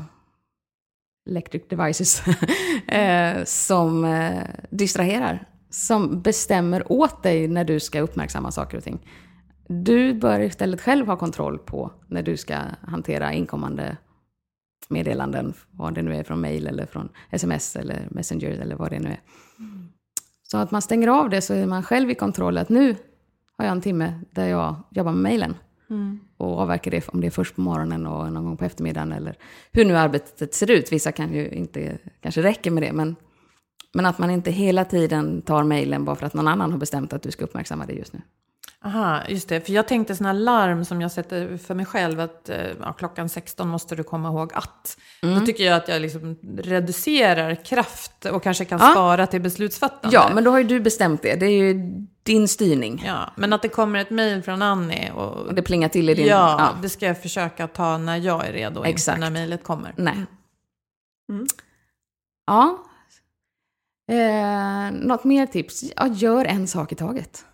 electric 1.28 1.68
devices 1.68 2.22
eh, 2.88 3.44
som 3.44 4.04
eh, 4.04 4.42
distraherar. 4.70 5.46
Som 5.70 6.22
bestämmer 6.22 6.92
åt 6.92 7.22
dig 7.22 7.48
när 7.48 7.64
du 7.64 7.80
ska 7.80 8.00
uppmärksamma 8.00 8.50
saker 8.50 8.76
och 8.78 8.84
ting. 8.84 9.06
Du 9.68 10.14
bör 10.14 10.40
istället 10.40 10.80
själv 10.80 11.06
ha 11.06 11.16
kontroll 11.16 11.58
på 11.58 11.92
när 12.06 12.22
du 12.22 12.36
ska 12.36 12.56
hantera 12.82 13.32
inkommande 13.32 13.96
meddelanden, 14.88 15.54
vad 15.70 15.94
det 15.94 16.02
nu 16.02 16.16
är 16.16 16.24
från 16.24 16.40
mail 16.40 16.66
eller 16.66 16.86
från 16.86 17.08
sms 17.30 17.76
eller 17.76 18.08
messenger 18.10 18.50
eller 18.50 18.76
vad 18.76 18.90
det 18.90 18.98
nu 18.98 19.08
är. 19.08 19.20
Så 20.50 20.58
att 20.58 20.70
man 20.70 20.82
stänger 20.82 21.08
av 21.08 21.30
det 21.30 21.40
så 21.40 21.54
är 21.54 21.66
man 21.66 21.82
själv 21.82 22.10
i 22.10 22.14
kontroll 22.14 22.58
att 22.58 22.68
nu 22.68 22.96
har 23.56 23.64
jag 23.64 23.72
en 23.72 23.80
timme 23.80 24.20
där 24.30 24.46
jag 24.46 24.76
jobbar 24.90 25.12
med 25.12 25.22
mejlen. 25.22 25.56
Och 26.36 26.58
avverkar 26.58 26.90
det 26.90 27.08
om 27.08 27.20
det 27.20 27.26
är 27.26 27.30
först 27.30 27.54
på 27.54 27.60
morgonen 27.60 28.06
och 28.06 28.32
någon 28.32 28.44
gång 28.44 28.56
på 28.56 28.64
eftermiddagen 28.64 29.12
eller 29.12 29.36
hur 29.72 29.84
nu 29.84 29.96
arbetet 29.96 30.54
ser 30.54 30.70
ut. 30.70 30.92
Vissa 30.92 31.12
kan 31.12 31.32
ju 31.32 31.48
inte, 31.48 31.98
kanske 32.20 32.42
räcker 32.42 32.70
med 32.70 32.82
det, 32.82 32.92
men, 32.92 33.16
men 33.94 34.06
att 34.06 34.18
man 34.18 34.30
inte 34.30 34.50
hela 34.50 34.84
tiden 34.84 35.42
tar 35.42 35.64
mejlen 35.64 36.04
bara 36.04 36.16
för 36.16 36.26
att 36.26 36.34
någon 36.34 36.48
annan 36.48 36.70
har 36.72 36.78
bestämt 36.78 37.12
att 37.12 37.22
du 37.22 37.30
ska 37.30 37.44
uppmärksamma 37.44 37.86
det 37.86 37.92
just 37.92 38.12
nu. 38.12 38.20
Aha, 38.84 39.20
just 39.28 39.48
det. 39.48 39.60
För 39.60 39.72
jag 39.72 39.88
tänkte 39.88 40.16
sådana 40.16 40.32
larm 40.32 40.84
som 40.84 41.00
jag 41.00 41.12
sätter 41.12 41.56
för 41.56 41.74
mig 41.74 41.86
själv 41.86 42.20
att 42.20 42.48
eh, 42.48 42.56
ja, 42.80 42.92
klockan 42.92 43.28
16 43.28 43.68
måste 43.68 43.96
du 43.96 44.02
komma 44.04 44.28
ihåg 44.28 44.52
att. 44.54 44.98
Mm. 45.22 45.40
Då 45.40 45.46
tycker 45.46 45.64
jag 45.64 45.76
att 45.76 45.88
jag 45.88 46.02
liksom 46.02 46.36
reducerar 46.58 47.54
kraft 47.64 48.24
och 48.24 48.42
kanske 48.42 48.64
kan 48.64 48.78
Ja. 48.82 48.90
spara 48.90 49.26
till 49.26 49.40
beslutsfattande. 49.40 50.16
Ja, 50.16 50.30
men 50.34 50.44
då 50.44 50.50
har 50.50 50.58
ju 50.58 50.64
du 50.64 50.80
bestämt 50.80 51.22
det. 51.22 51.34
Det 51.40 51.46
är 51.46 51.50
ju 51.64 51.74
din 52.22 52.48
styrning. 52.48 53.02
Ja, 53.06 53.32
men 53.36 53.52
att 53.52 53.62
det 53.62 53.68
kommer 53.68 53.98
ett 53.98 54.10
mejl 54.10 54.42
från 54.42 54.62
Annie 54.62 55.10
och, 55.10 55.36
Och 55.46 55.54
det 55.54 55.62
plingar 55.62 55.88
till 55.88 56.10
i 56.10 56.14
din... 56.14 56.26
ja, 56.26 56.70
det 56.82 56.88
ska 56.88 57.06
jag 57.06 57.22
försöka 57.22 57.66
ta 57.68 57.98
när 57.98 58.16
jag 58.16 58.46
är 58.46 58.52
redo, 58.52 58.84
Exakt. 58.84 59.16
inte 59.16 59.30
när 59.30 59.30
mejlet 59.40 59.64
kommer. 59.64 59.94
Nej. 59.96 60.24
Mm. 61.32 61.46
Ja. 62.46 62.84
Eh, 64.10 64.90
något 64.92 65.24
mer 65.24 65.46
tips? 65.46 65.84
Ja, 65.96 66.06
gör 66.06 66.44
en 66.44 66.68
sak 66.68 66.92
i 66.92 66.94
taget. 66.94 67.44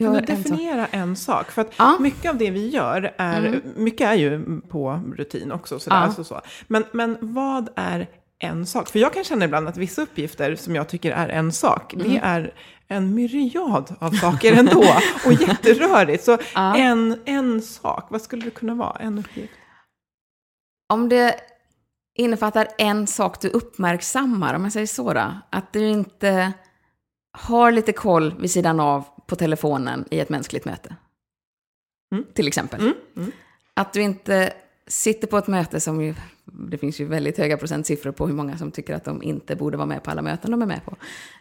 Mm. 0.00 0.12
Kan 0.12 0.14
Gör 0.14 0.20
du 0.26 0.32
en 0.32 0.36
sak. 0.36 0.44
definiera 0.50 0.86
en 0.86 1.16
sak? 1.16 1.50
För 1.50 1.62
att 1.62 1.72
Ja. 1.78 1.96
mycket 2.00 2.30
av 2.30 2.36
det 2.38 2.50
vi 2.50 2.68
gör 2.68 3.14
är, 3.18 3.46
Mm. 3.46 3.60
mycket 3.76 4.06
är 4.08 4.14
ju 4.14 4.60
på 4.60 5.00
rutin 5.16 5.52
också. 5.52 5.78
Sådär, 5.78 5.96
Ja. 5.96 6.02
alltså 6.02 6.24
så. 6.24 6.40
Men, 6.66 6.84
men 6.92 7.16
vad 7.20 7.68
är 7.76 8.08
en 8.38 8.66
sak? 8.66 8.88
För 8.88 8.98
jag 8.98 9.12
kan 9.14 9.24
känna 9.24 9.44
ibland 9.44 9.68
att 9.68 9.76
vissa 9.76 10.02
uppgifter 10.02 10.56
som 10.56 10.74
jag 10.74 10.88
tycker 10.88 11.12
är 11.12 11.28
en 11.28 11.52
sak, 11.52 11.94
det 11.96 12.04
Mm. 12.04 12.20
är 12.22 12.54
en 12.88 13.14
myriad 13.14 13.94
av 13.98 14.10
saker 14.10 14.52
ändå. 14.52 14.84
och 15.26 15.32
jätterörigt. 15.32 16.24
Så 16.24 16.38
Ja. 16.54 16.76
en, 16.76 17.20
en 17.24 17.62
sak, 17.62 18.06
vad 18.10 18.22
skulle 18.22 18.44
det 18.44 18.50
kunna 18.50 18.74
vara? 18.74 18.96
En 19.00 19.18
uppgift? 19.18 19.52
Om 20.92 21.08
det 21.08 21.34
innefattar 22.16 22.68
en 22.78 23.06
sak 23.06 23.40
du 23.40 23.48
uppmärksammar, 23.48 24.54
om 24.54 24.62
jag 24.64 24.72
säger 24.72 24.86
så 24.86 25.12
då, 25.12 25.32
att 25.50 25.72
du 25.72 25.88
inte 25.88 26.52
har 27.38 27.72
lite 27.72 27.92
koll 27.92 28.34
vid 28.40 28.50
sidan 28.50 28.80
av 28.80 29.04
på 29.26 29.36
telefonen 29.36 30.04
i 30.10 30.20
ett 30.20 30.28
mänskligt 30.28 30.64
möte. 30.64 30.96
Mm. 32.12 32.24
Till 32.34 32.48
exempel. 32.48 32.80
Mm, 32.80 32.94
mm. 33.16 33.32
Att 33.74 33.92
du 33.92 34.02
inte 34.02 34.52
sitter 34.86 35.26
på 35.26 35.38
ett 35.38 35.46
möte 35.46 35.80
som 35.80 36.02
ju, 36.02 36.14
det 36.44 36.78
finns 36.78 37.00
ju 37.00 37.04
väldigt 37.04 37.38
höga 37.38 37.56
procentsiffror 37.56 38.12
på 38.12 38.26
hur 38.26 38.34
många 38.34 38.58
som 38.58 38.70
tycker 38.70 38.94
att 38.94 39.04
de 39.04 39.22
inte 39.22 39.56
borde 39.56 39.76
vara 39.76 39.86
med 39.86 40.02
på 40.02 40.10
alla 40.10 40.22
möten 40.22 40.50
de 40.50 40.62
är 40.62 40.66
med 40.66 40.80
på. 40.84 40.96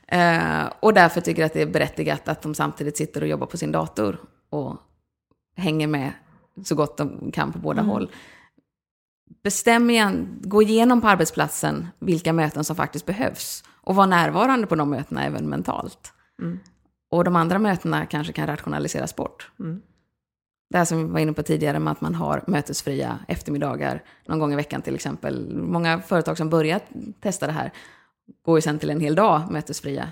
Eh, 0.08 0.74
och 0.80 0.94
därför 0.94 1.22
tycker 1.22 1.46
att 1.46 1.54
det 1.54 1.62
är 1.62 1.66
berättigat 1.66 2.28
att 2.28 2.42
de 2.42 2.56
samtidigt 2.56 2.98
sitter 2.98 3.22
och 3.22 3.28
jobbar 3.28 3.48
på 3.48 3.58
sin 3.58 3.72
dator 3.72 4.22
och 4.50 4.78
hänger 5.56 5.88
med 5.88 6.12
så 6.64 6.76
gott 6.76 6.98
de 6.98 7.32
kan 7.32 7.54
på 7.54 7.60
båda 7.60 7.82
håll. 7.82 8.12
Bestäm 9.44 9.90
igen, 9.90 10.40
gå 10.42 10.62
igenom 10.62 11.02
på 11.02 11.08
arbetsplatsen 11.08 11.88
vilka 12.00 12.34
möten 12.34 12.64
som 12.64 12.76
faktiskt 12.76 13.06
behövs 13.06 13.64
och 13.70 13.96
var 13.96 14.08
närvarande 14.08 14.68
på 14.68 14.76
de 14.76 14.90
mötena 14.90 15.26
även 15.26 15.50
mentalt. 15.50 16.14
Mm. 16.42 16.60
Och 17.14 17.24
de 17.24 17.36
andra 17.36 17.60
mötena 17.60 18.06
kanske 18.06 18.34
kan 18.34 18.48
rationaliseras 18.48 19.16
bort. 19.16 19.52
Mm. 19.60 19.82
Det 20.70 20.78
här 20.78 20.86
som 20.86 21.08
vi 21.08 21.14
var 21.14 21.20
inne 21.20 21.34
på 21.34 21.44
tidigare 21.44 21.80
med 21.80 21.92
att 21.92 22.02
man 22.02 22.16
har 22.16 22.44
mötesfria 22.48 23.20
eftermiddagar 23.28 24.04
någon 24.26 24.40
gång 24.40 24.54
i 24.54 24.56
veckan 24.56 24.82
till 24.82 24.96
exempel. 24.96 25.56
Många 25.56 26.00
företag 26.00 26.38
som 26.38 26.50
börjat 26.50 26.84
testa 27.22 27.48
det 27.48 27.54
här 27.54 27.72
går 28.46 28.58
ju 28.58 28.62
sen 28.62 28.80
till 28.80 28.90
en 28.90 29.00
hel 29.00 29.16
dag 29.16 29.52
mötesfria. 29.52 30.12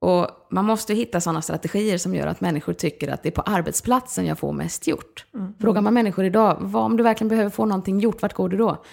Och 0.00 0.28
man 0.50 0.64
måste 0.64 0.94
hitta 0.94 1.20
sådana 1.20 1.42
strategier 1.42 1.98
som 1.98 2.14
gör 2.14 2.26
att 2.26 2.40
människor 2.40 2.72
tycker 2.72 3.08
att 3.08 3.22
det 3.22 3.28
är 3.28 3.42
på 3.42 3.42
arbetsplatsen 3.42 4.26
jag 4.26 4.38
får 4.38 4.52
mest 4.52 4.86
gjort. 4.86 5.26
Frågar 5.60 5.80
man 5.80 5.94
människor 5.94 6.24
idag, 6.24 6.56
vad, 6.60 6.84
om 6.84 6.96
du 6.96 7.02
verkligen 7.02 7.28
behöver 7.28 7.50
få 7.50 7.64
någonting 7.64 8.00
gjort, 8.00 8.22
vart 8.22 8.34
går 8.34 8.48
du 8.48 8.56
då? 8.56 8.84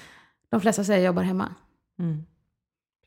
De 0.49 0.61
flesta 0.61 0.83
säger 0.83 0.99
jag 0.99 1.07
jobbar 1.07 1.23
hemma. 1.23 1.55
Mm. 1.99 2.23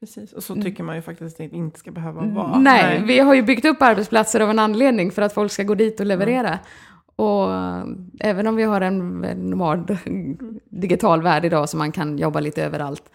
Precis, 0.00 0.32
och 0.32 0.42
så 0.42 0.54
tycker 0.54 0.82
man 0.82 0.96
ju 0.96 1.02
faktiskt 1.02 1.40
att 1.40 1.50
det 1.50 1.56
inte 1.56 1.78
ska 1.78 1.90
behöva 1.90 2.22
vara. 2.22 2.58
Nej, 2.58 3.02
vi 3.06 3.18
har 3.18 3.34
ju 3.34 3.42
byggt 3.42 3.64
upp 3.64 3.82
arbetsplatser 3.82 4.40
av 4.40 4.50
en 4.50 4.58
anledning 4.58 5.10
för 5.10 5.22
att 5.22 5.32
folk 5.32 5.52
ska 5.52 5.62
gå 5.62 5.74
dit 5.74 6.00
och 6.00 6.06
leverera. 6.06 6.58
Och 7.16 7.54
eh, 7.54 7.84
även 8.20 8.46
om 8.46 8.56
vi 8.56 8.62
har 8.62 8.80
en 8.80 9.20
normal 9.20 9.98
digital 10.70 11.22
värld 11.22 11.44
idag 11.44 11.68
så 11.68 11.76
man 11.76 11.92
kan 11.92 12.18
jobba 12.18 12.40
lite 12.40 12.64
överallt, 12.64 13.10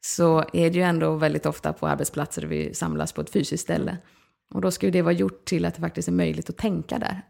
så 0.00 0.38
är 0.52 0.70
det 0.70 0.78
ju 0.78 0.82
ändå 0.82 1.16
väldigt 1.16 1.46
ofta 1.46 1.72
på 1.72 1.86
arbetsplatser 1.86 2.42
vi 2.42 2.74
samlas 2.74 3.12
på 3.12 3.20
ett 3.20 3.30
fysiskt 3.30 3.62
ställe. 3.62 3.96
Och 4.54 4.60
då 4.60 4.70
ska 4.70 4.86
ju 4.86 4.92
det 4.92 5.02
vara 5.02 5.12
gjort 5.12 5.44
till 5.44 5.64
att 5.64 5.74
det 5.74 5.80
faktiskt 5.80 6.08
är 6.08 6.12
möjligt 6.12 6.50
att 6.50 6.56
tänka 6.56 6.98
där. 6.98 7.22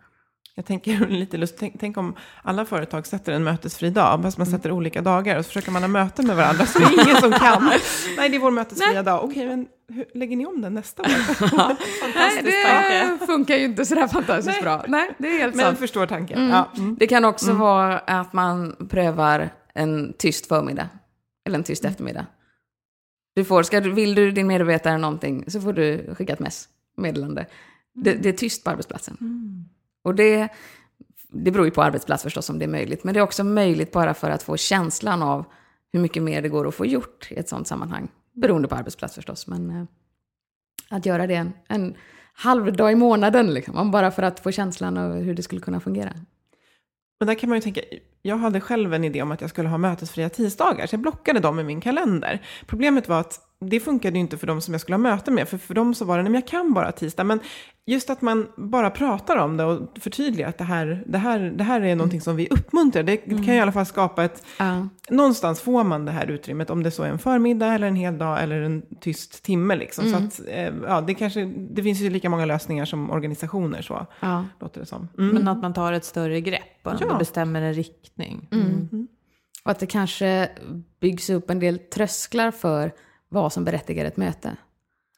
Jag 0.59 0.65
tänker 0.67 1.07
lite 1.09 1.37
lust, 1.37 1.55
tänk, 1.59 1.75
tänk 1.81 1.97
om 1.97 2.15
alla 2.43 2.65
företag 2.65 3.07
sätter 3.07 3.33
en 3.33 3.45
mötesfri 3.45 3.91
dag, 3.91 4.23
fast 4.23 4.39
man 4.39 4.47
Mm. 4.47 4.59
sätter 4.59 4.73
olika 4.73 5.03
dagar 5.03 5.39
och 5.39 5.45
så 5.45 5.49
försöker 5.49 5.71
man 5.71 5.83
ha 5.83 5.89
möten 5.89 6.27
med 6.27 6.37
varandra 6.37 6.67
så 6.67 6.79
det 6.79 6.85
är 6.85 7.05
ingen 7.05 7.17
som 7.21 7.33
kan. 7.33 7.65
Nej, 8.17 8.29
det 8.29 8.37
är 8.37 8.39
vår 8.41 8.51
mötesfria 8.51 9.03
dag. 9.03 9.25
Okej, 9.25 9.47
men 9.47 9.67
hur, 9.89 10.05
lägger 10.15 10.37
ni 10.37 10.47
om 10.47 10.61
den 10.61 10.75
nästa 10.75 11.03
år? 11.03 11.09
Nej, 11.41 11.77
Fantastisk 12.03 12.67
tanke. 12.67 13.17
det 13.21 13.27
funkar 13.27 13.57
ju 13.57 13.65
inte 13.65 13.85
sådär 13.87 14.09
fantastiskt 14.09 14.47
Nej. 14.57 14.63
bra. 14.63 14.85
Nej, 14.89 15.11
det 15.19 15.29
är 15.29 15.39
helt 15.39 15.55
Men 15.55 15.65
sant. 15.67 15.79
förstår 15.79 16.07
tanken. 16.07 16.39
Mm. 16.39 16.51
Ja. 16.51 16.69
Mm. 16.79 16.97
Det 17.01 17.07
kan 17.07 17.25
också 17.25 17.53
vara 17.53 17.99
att 17.99 18.33
man 18.33 18.77
prövar 18.91 19.51
en 19.75 20.13
tyst 20.19 20.47
förmiddag. 20.47 20.89
Eller 21.47 21.59
en 21.59 21.65
tyst 21.65 21.85
eftermiddag. 21.85 22.27
Du 23.35 23.45
får, 23.45 23.63
ska 23.63 23.81
vill 23.81 24.15
du 24.15 24.31
din 24.31 24.47
medarbetare 24.47 24.99
någonting 24.99 25.45
så 25.51 25.61
får 25.61 25.73
du 25.73 26.15
skicka 26.19 26.33
ett 26.33 26.39
mess, 26.41 26.69
meddelande. 26.97 27.47
Det, 27.95 28.15
det 28.15 28.29
är 28.29 28.33
tyst 28.33 28.65
på 28.65 28.71
arbetsplatsen. 28.71 29.17
Och 30.09 30.15
det, 30.15 30.49
det 31.31 31.51
beror 31.51 31.67
ju 31.67 31.71
på 31.71 31.83
arbetsplats 31.83 32.23
förstås 32.23 32.51
om 32.51 32.59
det 32.59 32.65
är 32.65 32.69
möjligt. 32.69 33.05
Men 33.05 33.15
det 33.15 33.21
är 33.21 33.25
också 33.25 33.45
möjligt 33.45 33.93
bara 33.93 34.15
för 34.15 34.31
att 34.31 34.43
få 34.43 34.57
känslan 34.57 35.23
av 35.23 35.45
hur 35.93 36.01
mycket 36.01 36.23
mer 36.23 36.43
det 36.43 36.49
går 36.49 36.69
att 36.69 36.75
få 36.75 36.87
gjort 36.87 37.29
i 37.31 37.37
ett 37.37 37.49
sånt 37.49 37.67
sammanhang. 37.67 38.09
Beroende 38.33 38.69
på 38.69 38.75
arbetsplats 38.75 39.15
förstås. 39.15 39.47
Men 39.47 39.71
eh, 39.71 39.85
att 40.89 41.07
göra 41.07 41.27
det 41.27 41.35
en, 41.35 41.53
en 41.69 41.97
halv 42.33 42.73
dag 42.73 42.93
i 42.93 42.95
månaden, 42.95 43.55
liksom, 43.55 43.91
bara 43.91 44.11
för 44.11 44.23
att 44.23 44.41
få 44.41 44.53
känslan 44.53 44.99
av 44.99 45.13
hur 45.15 45.35
det 45.35 45.43
skulle 45.43 45.61
kunna 45.61 45.81
fungera. 45.81 46.13
Men 47.21 47.27
där 47.27 47.35
kan 47.35 47.49
man 47.49 47.59
ju 47.59 47.63
tänka, 47.63 47.81
jag 48.23 48.37
hade 48.37 48.61
själv 48.61 48.95
en 48.95 49.05
idé 49.05 49.23
om 49.23 49.33
att 49.33 49.41
jag 49.41 49.51
skulle 49.51 49.69
ha 49.69 49.79
mötesfria 49.79 50.29
tisdagar, 50.29 50.87
så 50.87 50.95
jag 50.95 51.01
blockade 51.01 51.41
dem 51.41 51.61
i 51.61 51.65
min 51.65 51.81
kalender. 51.81 52.43
Problemet 52.67 53.09
var 53.09 53.21
att 53.21 53.48
det 53.61 53.81
funkade 53.81 54.15
ju 54.15 54.21
inte 54.21 54.39
för 54.39 54.47
de 54.47 54.61
som 54.61 54.75
jag 54.75 54.81
skulle 54.81 54.95
ha 54.95 54.99
möte 54.99 55.31
med, 55.31 55.49
för 55.49 55.59
för 55.59 55.75
dem 55.75 55.95
så 55.95 56.05
var 56.05 56.17
det, 56.17 56.23
nej 56.23 56.33
men 56.33 56.41
jag 56.41 56.49
kan 56.49 56.75
bara 56.75 56.93
tisdag. 56.93 57.25
Men 57.25 57.41
just 57.87 58.11
att 58.11 58.23
man 58.23 58.49
bara 58.57 58.91
pratar 58.91 59.37
om 59.37 59.57
det 59.57 59.65
och 59.65 59.99
förtydligar 60.01 60.49
att 60.49 60.59
det 60.59 60.65
här, 60.65 61.05
det 61.07 61.19
här, 61.19 61.39
det 61.57 61.65
här 61.65 61.81
är 61.81 61.97
någonting 61.97 62.21
som 62.21 62.37
vi 62.37 62.49
uppmuntrar, 62.49 63.03
det 63.03 63.17
kan 63.17 63.37
ju 63.45 63.55
i 63.55 63.61
alla 63.61 63.73
fall 63.73 63.87
skapa 63.87 64.25
ett, 64.25 64.45
Ja. 64.59 64.89
någonstans 65.11 65.61
får 65.61 65.85
man 65.85 66.05
det 66.05 66.13
här 66.13 66.27
utrymmet, 66.31 66.71
om 66.71 66.83
det 66.83 66.91
så 66.91 67.03
är 67.03 67.09
en 67.09 67.19
förmiddag 67.19 67.67
eller 67.75 67.87
en 67.87 67.97
hel 67.97 68.19
dag 68.19 68.43
eller 68.43 68.61
en 68.63 68.83
tyst 69.01 69.43
timme 69.45 69.77
liksom. 69.77 70.05
Så 70.11 70.17
att, 70.17 70.41
eh, 70.49 70.73
ja, 70.87 71.01
det 71.01 71.15
kanske, 71.15 71.45
det 71.71 71.83
finns 71.83 72.01
ju 72.01 72.11
lika 72.11 72.31
många 72.31 72.45
lösningar 72.45 72.85
som 72.85 73.11
organisationer 73.11 73.83
så, 73.83 74.07
Ja. 74.21 74.45
låter 74.61 74.81
det 74.81 74.87
som. 74.87 75.09
Mm. 75.19 75.35
Men 75.35 75.49
att 75.49 75.59
man 75.63 75.75
tar 75.75 75.93
ett 75.93 76.05
större 76.05 76.41
grepp 76.41 76.63
och 76.87 76.93
Ja. 77.01 77.19
bestämmer 77.19 77.63
en 77.63 77.75
riktning. 77.75 78.49
Och 79.65 79.71
att 79.71 79.79
det 79.79 79.87
kanske 79.87 80.49
byggs 81.01 81.31
upp 81.31 81.51
en 81.51 81.59
del 81.59 81.79
trösklar 81.79 82.51
för 82.51 82.93
vad 83.29 83.53
som 83.53 83.65
berättigar 83.65 84.05
ett 84.05 84.17
möte. 84.17 84.57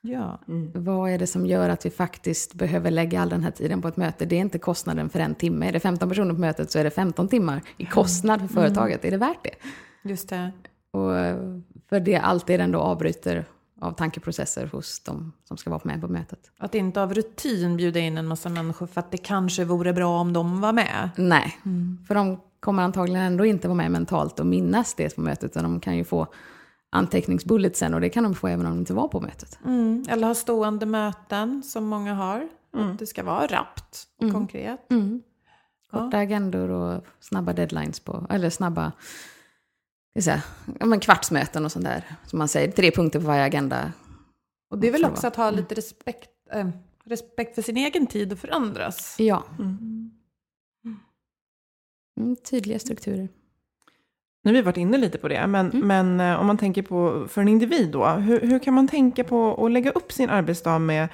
Ja. 0.01 0.39
Vad 0.75 1.11
är 1.11 1.19
det 1.19 1.27
som 1.27 1.47
gör 1.47 1.69
att 1.69 1.87
vi 1.87 1.91
faktiskt 1.91 2.55
behöver 2.55 2.91
lägga 2.91 3.21
all 3.21 3.29
den 3.29 3.43
här 3.43 3.51
tiden 3.51 3.83
på 3.83 3.89
ett 3.89 3.97
möte? 3.97 4.25
Det 4.25 4.37
är 4.37 4.41
inte 4.41 4.59
kostnaden 4.59 5.11
för 5.11 5.21
en 5.21 5.35
timme. 5.35 5.69
Är 5.69 5.73
det 5.73 5.81
15 5.81 6.09
personer 6.09 6.35
på 6.35 6.41
mötet 6.41 6.71
så 6.71 6.79
är 6.79 6.85
det 6.85 6.91
15 6.91 7.29
timmar 7.29 7.63
i 7.77 7.87
kostnad 7.87 8.41
för 8.41 8.49
företaget. 8.49 9.05
Är 9.05 9.11
det 9.11 9.17
värt 9.17 9.45
det? 9.45 9.55
Just 10.09 10.29
det. 10.29 10.53
Och 10.91 11.19
eh, 11.19 11.37
för 11.89 12.01
det 12.01 12.17
alltid 12.17 12.61
ändå 12.61 12.79
avbryter 12.79 13.45
av 13.81 13.93
tankeprocesser 13.93 14.67
hos 14.67 15.01
de 15.01 15.33
som 15.45 15.57
ska 15.57 15.71
vara 15.71 15.81
med 15.85 16.01
på 16.01 16.09
mötet. 16.09 16.51
Att 16.59 16.75
inte 16.75 17.03
av 17.03 17.15
rutin 17.15 17.77
bjuda 17.77 18.01
in 18.01 18.19
en 18.19 18.27
massa 18.27 18.49
människor 18.49 18.87
för 18.87 19.01
att 19.01 19.11
det 19.11 19.19
kanske 19.19 19.65
vore 19.65 19.93
bra 19.93 20.21
om 20.21 20.33
de 20.33 20.61
var 20.61 20.73
med. 20.73 21.11
Nej, 21.17 21.59
för 22.09 22.15
de 22.15 22.41
kommer 22.61 22.83
antagligen 22.83 23.23
ändå 23.23 23.45
inte 23.45 23.69
vara 23.69 23.77
med 23.77 23.91
mentalt 23.91 24.41
och 24.41 24.47
minnas 24.47 24.95
det 24.95 25.17
på 25.17 25.21
mötet, 25.21 25.45
utan 25.45 25.63
de 25.63 25.81
kan 25.81 25.97
ju 25.97 26.05
få 26.05 26.27
anteckningsbulletsen 26.91 27.95
och 27.95 28.01
det 28.01 28.09
kan 28.11 28.25
de 28.25 28.35
få 28.35 28.49
även 28.49 28.67
om 28.67 28.73
de 28.73 28.79
inte 28.79 28.95
var 28.95 29.09
på 29.09 29.21
mötet. 29.21 29.59
Mm. 29.65 30.05
Eller 30.09 30.27
ha 30.27 30.35
stående 30.35 30.87
möten 30.87 31.63
som 31.63 31.85
många 31.85 32.15
har. 32.15 32.49
Att 32.73 32.99
det 32.99 33.07
ska 33.07 33.23
vara 33.23 33.47
rappt 33.47 34.07
och 34.17 34.23
Mm. 34.23 34.35
konkret. 34.35 34.91
Mm. 34.91 35.23
Ja. 35.93 35.99
Korta 35.99 36.19
agendor 36.19 36.69
och 36.71 37.05
snabba 37.21 37.53
deadlines 37.53 38.01
på, 38.01 38.27
eller 38.31 38.51
snabba 38.51 38.93
säga, 40.21 40.43
ja, 40.81 40.87
men 40.87 41.01
kvartsmöten 41.01 41.65
och 41.65 41.73
sånt 41.73 41.85
där. 41.85 42.05
Som 42.27 42.39
man 42.39 42.49
säger, 42.49 42.73
tre 42.73 42.91
punkter 42.91 43.21
på 43.21 43.27
varje 43.27 43.45
agenda. 43.45 43.93
Och 44.71 44.79
det 44.79 44.89
är 44.89 44.93
väl 44.93 45.05
också 45.05 45.27
att 45.27 45.37
ha 45.37 45.51
lite 45.51 45.75
respekt, 45.75 46.31
eh, 46.53 46.69
respekt 47.05 47.55
för 47.55 47.63
sin 47.63 47.77
egen 47.77 48.07
tid 48.07 48.33
och 48.33 48.39
för 48.39 48.49
andras. 48.55 49.17
Ja, 49.19 49.45
Mm. 49.59 50.11
mm, 52.21 52.37
tydliga 52.37 52.79
strukturer. 52.79 53.29
Nu 54.43 54.51
har 54.51 54.55
vi 54.55 54.63
varit 54.63 54.77
inne 54.77 54.99
lite 54.99 55.19
på 55.19 55.29
det, 55.29 55.47
men, 55.47 55.71
Mm. 55.71 55.87
men 55.89 56.21
eh, 56.21 56.41
om 56.41 56.47
man 56.47 56.59
tänker 56.59 56.83
på 56.83 57.27
för 57.29 57.41
en 57.41 57.49
individ 57.49 57.91
då, 57.91 58.07
hur, 58.07 58.41
hur 58.41 58.59
kan 58.59 58.75
man 58.75 58.89
tänka 58.89 59.25
på 59.25 59.65
att 59.67 59.73
lägga 59.73 59.91
upp 59.91 60.13
sin 60.13 60.31
arbetsdag 60.31 60.79
med 60.79 61.09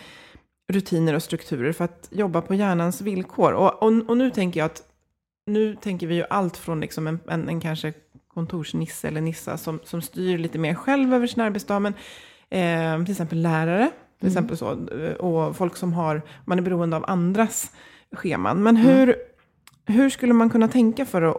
rutiner 0.72 1.14
och 1.14 1.22
strukturer 1.22 1.72
för 1.72 1.84
att 1.84 2.08
jobba 2.10 2.40
på 2.40 2.54
hjärnans 2.54 3.00
villkor? 3.00 3.52
Och, 3.52 3.82
och, 3.82 3.92
och 4.08 4.16
nu 4.16 4.30
tänker 4.30 4.60
jag 4.60 4.66
att, 4.66 4.82
nu 5.46 5.76
tänker 5.76 6.06
vi 6.06 6.14
ju 6.14 6.24
allt 6.30 6.56
från 6.56 6.80
liksom 6.80 7.06
en, 7.06 7.18
en, 7.28 7.48
en 7.48 7.60
kanske 7.60 7.92
kontorsnisse 8.34 9.08
eller 9.08 9.20
nissa 9.20 9.56
som, 9.56 9.80
som 9.84 10.02
styr 10.02 10.38
lite 10.38 10.58
mer 10.58 10.74
själv 10.74 11.14
över 11.14 11.26
sin 11.26 11.42
arbetsdag, 11.42 11.78
men 11.80 11.94
eh, 12.50 13.04
till 13.04 13.12
exempel 13.12 13.42
lärare, 13.42 13.90
till 14.18 14.28
Mm. 14.28 14.32
exempel 14.32 14.56
så, 14.56 14.70
eh, 14.72 15.12
och 15.12 15.56
folk 15.56 15.76
som 15.76 15.92
har, 15.92 16.22
man 16.44 16.58
är 16.58 16.62
beroende 16.62 16.96
av 16.96 17.04
andras 17.08 17.72
scheman. 18.12 18.62
Men 18.62 18.76
hur, 18.76 19.16
hur 19.86 20.10
skulle 20.10 20.32
man 20.32 20.50
kunna 20.50 20.68
tänka 20.68 21.06
för 21.06 21.22
att 21.22 21.36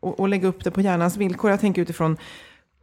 och, 0.00 0.20
och, 0.20 0.28
lägga 0.28 0.48
upp 0.48 0.64
det 0.64 0.70
på 0.70 0.80
hjärnans 0.80 1.16
villkor? 1.16 1.50
Jag 1.50 1.60
tänker 1.60 1.82
utifrån 1.82 2.16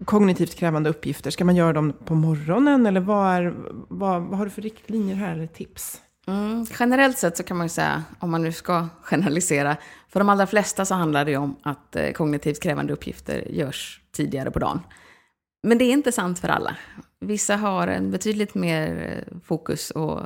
kognitivt 0.05 0.55
krävande 0.55 0.89
uppgifter. 0.89 1.31
Ska 1.31 1.45
man 1.45 1.55
göra 1.55 1.73
dem 1.73 1.93
på 2.05 2.15
morgonen 2.15 2.85
eller 2.85 3.01
vad, 3.01 3.33
är, 3.33 3.53
vad, 3.87 4.21
vad 4.21 4.37
har 4.37 4.45
du 4.45 4.51
för 4.51 4.61
riktlinjer 4.61 5.15
här 5.15 5.33
eller 5.33 5.47
tips? 5.47 6.01
Mm. 6.27 6.65
Generellt 6.79 7.17
sett 7.17 7.37
så 7.37 7.43
kan 7.43 7.57
man 7.57 7.65
ju 7.65 7.69
säga, 7.69 8.03
om 8.19 8.31
man 8.31 8.41
nu 8.41 8.51
ska 8.51 8.87
generalisera, 9.01 9.77
för 10.09 10.19
de 10.19 10.29
allra 10.29 10.47
flesta 10.47 10.85
så 10.85 10.95
handlar 10.95 11.25
det 11.25 11.31
ju 11.31 11.37
om 11.37 11.55
att 11.63 11.95
eh, 11.95 12.11
kognitivt 12.11 12.63
krävande 12.63 12.93
uppgifter 12.93 13.47
görs 13.51 14.01
tidigare 14.11 14.51
på 14.51 14.59
dagen. 14.59 14.79
Men 15.63 15.77
det 15.77 15.85
är 15.85 15.91
inte 15.91 16.11
sant 16.11 16.39
för 16.39 16.47
alla. 16.47 16.75
Vissa 17.19 17.55
har 17.55 17.87
en 17.87 18.11
betydligt 18.11 18.55
mer 18.55 19.13
eh, 19.27 19.37
fokus 19.43 19.91
och 19.91 20.19
eh, 20.19 20.25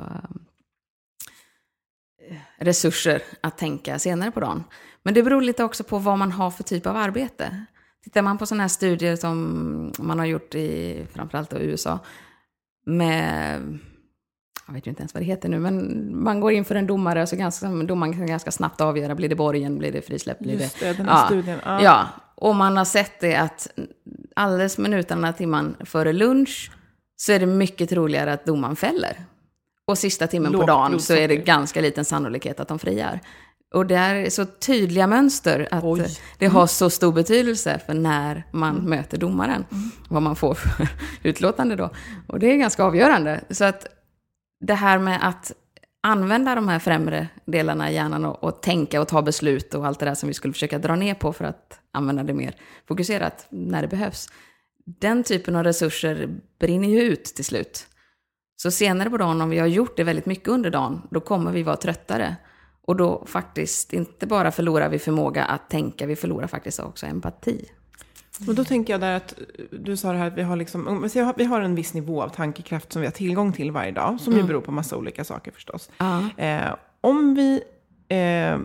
resurser 2.56 3.22
att 3.40 3.58
tänka 3.58 3.98
senare 3.98 4.30
på 4.30 4.40
dagen. 4.40 4.64
Men 5.02 5.14
det 5.14 5.22
beror 5.22 5.42
lite 5.42 5.64
också 5.64 5.84
på 5.84 5.98
vad 5.98 6.18
man 6.18 6.32
har 6.32 6.50
för 6.50 6.62
typ 6.62 6.86
av 6.86 6.96
arbete. 6.96 7.64
Tittar 8.04 8.22
man 8.22 8.38
på 8.38 8.46
sådana 8.46 8.62
här 8.62 8.68
studier 8.68 9.16
som 9.16 9.92
man 9.98 10.18
har 10.18 10.26
gjort 10.26 10.54
i 10.54 11.06
framförallt 11.12 11.50
då 11.50 11.58
USA 11.58 11.98
med 12.86 13.78
jag 14.66 14.74
vet 14.74 14.86
ju 14.86 14.88
inte 14.88 15.00
ens 15.00 15.14
vad 15.14 15.22
det 15.22 15.26
heter 15.26 15.48
nu, 15.48 15.58
men 15.58 16.08
man 16.22 16.40
går 16.40 16.52
in 16.52 16.64
för 16.64 16.74
en 16.74 16.86
domare 16.86 17.22
och 17.22 17.28
så 17.28 17.36
ganska, 17.36 17.68
domaren 17.68 18.12
kan 18.12 18.26
ganska 18.26 18.50
snabbt 18.50 18.80
avgöra, 18.80 19.14
blir 19.14 19.28
det 19.28 19.34
borgen, 19.34 19.78
blir 19.78 19.92
det 19.92 20.02
frisläpp, 20.02 20.38
blir 20.38 20.60
Just 20.60 20.80
det... 20.80 20.86
det, 20.86 20.92
den 20.92 21.08
här 21.08 21.20
ja, 21.20 21.26
studien. 21.26 21.58
Ja. 21.64 21.82
Ja, 21.82 22.08
och 22.34 22.54
man 22.54 22.76
har 22.76 22.84
sett 22.84 23.20
det 23.20 23.36
att 23.36 23.68
alldeles 24.36 24.78
minuterna, 24.78 25.32
timman 25.32 25.76
före 25.80 26.12
lunch 26.12 26.70
så 27.16 27.32
är 27.32 27.40
det 27.40 27.46
mycket 27.46 27.90
troligare 27.90 28.32
att 28.32 28.46
domaren 28.46 28.76
fäller. 28.76 29.16
Och 29.86 29.98
sista 29.98 30.26
timmen 30.26 30.52
på 30.52 30.58
Lågt 30.58 30.66
dagen 30.66 31.00
så 31.00 31.14
är 31.14 31.28
det 31.28 31.36
ganska 31.36 31.80
liten 31.80 32.04
sannolikhet 32.04 32.60
att 32.60 32.68
de 32.68 32.78
friar. 32.78 33.20
Och 33.74 33.86
det 33.86 33.94
är 33.94 34.30
så 34.30 34.44
tydliga 34.44 35.06
mönster 35.06 35.68
att 35.70 35.84
Oj. 35.84 36.18
det 36.38 36.46
har 36.46 36.66
så 36.66 36.90
stor 36.90 37.12
betydelse 37.12 37.80
för 37.86 37.94
när 37.94 38.44
man 38.50 38.76
möter 38.76 39.18
domaren. 39.18 39.64
Vad 40.08 40.22
man 40.22 40.36
får 40.36 40.54
för 40.54 40.88
utlåtande 41.22 41.76
då. 41.76 41.90
Och 42.26 42.38
det 42.38 42.52
är 42.52 42.56
ganska 42.56 42.84
avgörande. 42.84 43.40
Så 43.50 43.64
att 43.64 43.86
det 44.60 44.74
här 44.74 44.98
med 44.98 45.28
att 45.28 45.52
använda 46.02 46.54
de 46.54 46.68
här 46.68 46.78
främre 46.78 47.28
delarna 47.44 47.90
i 47.90 47.94
hjärnan 47.94 48.24
och, 48.24 48.44
och 48.44 48.62
tänka 48.62 49.00
och 49.00 49.08
ta 49.08 49.22
beslut 49.22 49.74
och 49.74 49.86
allt 49.86 49.98
det 49.98 50.06
där 50.06 50.14
som 50.14 50.26
vi 50.26 50.34
skulle 50.34 50.52
försöka 50.52 50.78
dra 50.78 50.96
ner 50.96 51.14
på 51.14 51.32
för 51.32 51.44
att 51.44 51.80
använda 51.92 52.22
det 52.22 52.34
mer 52.34 52.54
fokuserat 52.88 53.46
när 53.48 53.82
det 53.82 53.88
behövs. 53.88 54.28
Den 54.84 55.22
typen 55.22 55.56
av 55.56 55.64
resurser 55.64 56.28
brinner 56.60 56.88
ju 56.88 57.00
ut 57.00 57.24
till 57.24 57.44
slut. 57.44 57.86
Så 58.56 58.70
senare 58.70 59.10
på 59.10 59.16
dagen, 59.16 59.40
om 59.40 59.50
vi 59.50 59.58
har 59.58 59.66
gjort 59.66 59.96
det 59.96 60.04
väldigt 60.04 60.26
mycket 60.26 60.48
under 60.48 60.70
dagen, 60.70 61.02
då 61.10 61.20
kommer 61.20 61.52
vi 61.52 61.62
vara 61.62 61.76
tröttare. 61.76 62.36
Och 62.86 62.96
då 62.96 63.24
faktiskt, 63.26 63.92
inte 63.92 64.26
bara 64.26 64.50
förlorar 64.50 64.88
vi 64.88 64.98
förmåga 64.98 65.44
att 65.44 65.70
tänka, 65.70 66.06
vi 66.06 66.16
förlorar 66.16 66.46
faktiskt 66.46 66.80
också 66.80 67.06
empati. 67.06 67.70
Och 68.48 68.54
då 68.54 68.64
tänker 68.64 68.92
jag 68.92 69.00
där 69.00 69.16
att 69.16 69.34
du 69.70 69.96
sa 69.96 70.12
det 70.12 70.18
här 70.18 70.26
att 70.26 70.38
vi 70.38 70.42
har, 70.42 70.56
liksom, 70.56 70.88
om 70.88 71.08
vi 71.36 71.44
har 71.44 71.60
en 71.60 71.74
viss 71.74 71.94
nivå 71.94 72.22
av 72.22 72.28
tankekraft 72.28 72.92
som 72.92 73.00
vi 73.00 73.06
har 73.06 73.12
tillgång 73.12 73.52
till 73.52 73.72
varje 73.72 73.92
dag, 73.92 74.20
som 74.20 74.32
ju 74.32 74.42
beror 74.42 74.60
på 74.60 74.72
massa 74.72 74.96
olika 74.96 75.24
saker 75.24 75.52
förstås. 75.52 75.90
Ja. 75.98 76.30
Eh, 76.36 76.74
om 77.00 77.34
vi, 77.34 77.62
eh, 78.14 78.58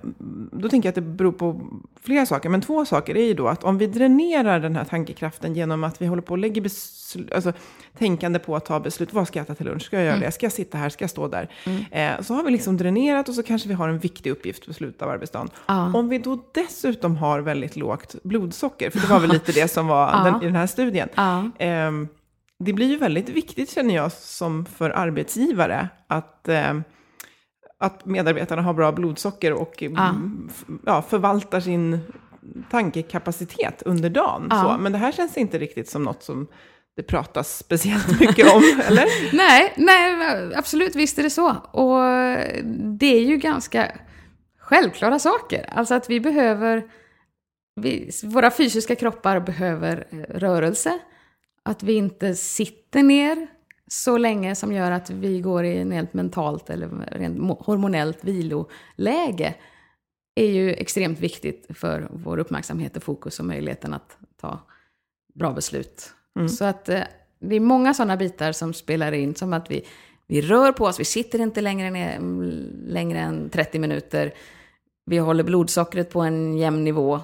då 0.51 0.69
tänker 0.69 0.88
jag 0.88 0.91
att 0.91 0.95
det 0.95 1.01
beror 1.01 1.31
på 1.31 1.62
flera 2.01 2.25
saker, 2.25 2.49
men 2.49 2.62
två 2.62 2.85
saker 2.85 3.17
är 3.17 3.25
ju 3.25 3.33
då 3.33 3.47
att 3.47 3.63
om 3.63 3.77
vi 3.77 3.88
dränerar 3.88 4.59
den 4.59 4.75
här 4.75 4.83
tankekraften 4.85 5.53
genom 5.55 5.83
att 5.83 6.01
vi 6.01 6.05
håller 6.05 6.21
på 6.21 6.31
och 6.31 6.38
lägger 6.38 6.62
beslut, 6.62 7.33
alltså 7.33 7.53
tänkande 7.97 8.39
på 8.39 8.55
att 8.55 8.65
ta 8.65 8.79
beslut, 8.79 9.13
vad 9.13 9.27
ska 9.27 9.39
jag 9.39 9.43
äta 9.43 9.55
till 9.55 9.65
lunch, 9.65 9.81
ska 9.81 9.95
jag 9.97 10.05
göra 10.05 10.17
det, 10.19 10.31
ska 10.31 10.45
jag 10.45 10.53
sitta 10.53 10.77
här, 10.77 10.89
ska 10.89 11.03
jag 11.03 11.09
stå 11.09 11.27
där? 11.27 11.49
Eh, 11.91 12.21
så 12.21 12.33
har 12.33 12.43
vi 12.43 12.51
liksom 12.51 12.77
dränerat 12.77 13.29
och 13.29 13.35
så 13.35 13.43
kanske 13.43 13.67
vi 13.67 13.73
har 13.73 13.89
en 13.89 13.99
viktig 13.99 14.29
uppgift 14.29 14.65
på 14.67 14.73
slutet 14.73 15.01
av 15.01 15.09
arbetsdagen. 15.09 15.49
Ja. 15.67 15.93
Om 15.93 16.09
vi 16.09 16.17
då 16.17 16.43
dessutom 16.53 17.15
har 17.17 17.39
väldigt 17.39 17.75
lågt 17.75 18.15
blodsocker, 18.23 18.89
för 18.89 18.99
det 18.99 19.07
var 19.07 19.19
väl 19.19 19.29
lite 19.31 19.51
det 19.51 19.67
som 19.67 19.88
var 19.88 20.07
Ja. 20.13 20.23
den, 20.31 20.41
i 20.41 20.45
den 20.45 20.55
här 20.55 20.67
studien, 20.67 21.09
Ja. 21.15 21.49
Ehm, 21.59 22.07
det 22.59 22.73
blir 22.73 22.88
ju 22.88 22.97
väldigt 22.97 23.29
viktigt 23.29 23.69
känner 23.69 23.95
jag 23.95 24.12
som 24.12 24.65
för 24.65 24.89
arbetsgivare 24.89 25.89
att, 26.07 26.49
ehm, 26.49 26.83
att 27.80 28.06
medarbetarna 28.06 28.62
har 28.62 28.74
bra 28.74 28.92
blodsocker 28.92 29.54
och 29.54 29.84
mm, 29.84 30.50
f- 30.52 30.65
ja, 30.86 31.02
förvaltar 31.02 31.60
sin 31.60 32.00
tankekapacitet 32.72 33.82
under 33.86 34.10
dagen. 34.10 34.48
Så. 34.50 34.78
Men 34.80 34.92
det 34.92 34.98
här 34.98 35.12
känns 35.12 35.38
inte 35.38 35.58
riktigt 35.60 35.89
som 35.89 36.04
något 36.04 36.24
som 36.24 36.48
det 36.96 37.04
pratas 37.04 37.58
speciellt 37.58 38.20
mycket 38.20 38.54
om, 38.54 38.63
eller? 38.88 39.36
Nej, 39.36 39.74
nej, 39.78 40.56
absolut 40.56 40.96
visst 40.96 41.20
är 41.20 41.24
det 41.24 41.30
så. 41.30 41.50
Och 41.72 42.00
det 43.00 43.06
är 43.15 43.24
ju 43.24 43.38
ganska 43.38 43.92
självklara 44.60 45.20
saker. 45.20 45.70
Alltså 45.76 45.94
att 45.96 46.10
vi 46.10 46.20
behöver, 46.20 46.84
vi, 47.76 48.12
våra 48.24 48.52
fysiska 48.52 48.96
kroppar 48.96 49.39
behöver 49.39 50.08
eh, 50.12 50.18
rörelse. 50.39 51.00
Att 51.63 51.84
vi 51.84 51.94
inte 51.94 52.36
sitter 52.36 53.04
ner 53.04 53.48
så 53.91 54.17
länge 54.17 54.56
som 54.56 54.73
gör 54.73 54.91
att 54.91 55.10
vi 55.10 55.41
går 55.41 55.65
i 55.65 55.78
en 55.78 55.91
helt 55.91 56.13
mentalt 56.13 56.69
eller 56.69 56.88
rent 57.12 57.38
mo- 57.38 57.63
hormonellt 57.63 58.23
viloläge 58.23 59.56
är 60.36 60.45
ju 60.52 60.73
extremt 60.73 61.19
viktigt 61.19 61.67
för 61.69 62.08
vår 62.12 62.38
uppmärksamhet 62.38 62.97
och 62.97 63.04
fokus 63.04 63.39
och 63.39 63.45
möjligheten 63.45 63.93
att 63.93 64.17
ta 64.41 64.60
bra 65.36 65.54
beslut. 65.54 66.13
Så 66.49 66.65
att 66.65 66.89
eh, 66.89 67.02
det 67.39 67.56
är 67.56 67.60
många 67.60 67.93
sådana 67.93 68.17
bitar 68.17 68.52
som 68.52 68.73
spelar 68.73 69.12
in, 69.12 69.36
som 69.36 69.54
att 69.54 69.71
vi, 69.71 69.86
vi 70.28 70.41
rör 70.41 70.71
på 70.71 70.86
oss, 70.86 70.99
vi 70.99 71.06
sitter 71.06 71.39
inte 71.39 71.62
längre, 71.62 71.89
ner, 71.89 72.15
mm, 72.15 72.71
längre 72.86 73.19
än 73.19 73.49
30 73.49 73.80
minuter, 73.80 74.34
vi 75.06 75.17
håller 75.17 75.43
blodsockret 75.43 76.10
på 76.10 76.21
en 76.21 76.58
jämn 76.58 76.84
nivå, 76.84 77.19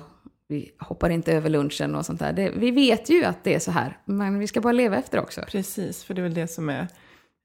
vi 0.48 0.72
hoppar 0.80 1.10
inte 1.10 1.34
över 1.34 1.50
lunchen 1.50 1.96
och 1.96 2.06
sånt 2.06 2.20
där. 2.20 2.34
Det, 2.34 2.50
vi 2.56 2.72
vet 2.72 3.10
ju 3.10 3.24
att 3.24 3.44
det 3.44 3.56
är 3.56 3.60
så 3.60 3.72
här, 3.72 3.98
men 4.06 4.40
vi 4.40 4.48
ska 4.48 4.62
bara 4.62 4.74
leva 4.74 4.98
efter 4.98 5.20
också. 5.20 5.42
Precis, 5.48 6.04
för 6.04 6.14
det 6.14 6.22
är 6.22 6.24
väl 6.24 6.34
det 6.34 6.48
som 6.48 6.70
är... 6.70 6.88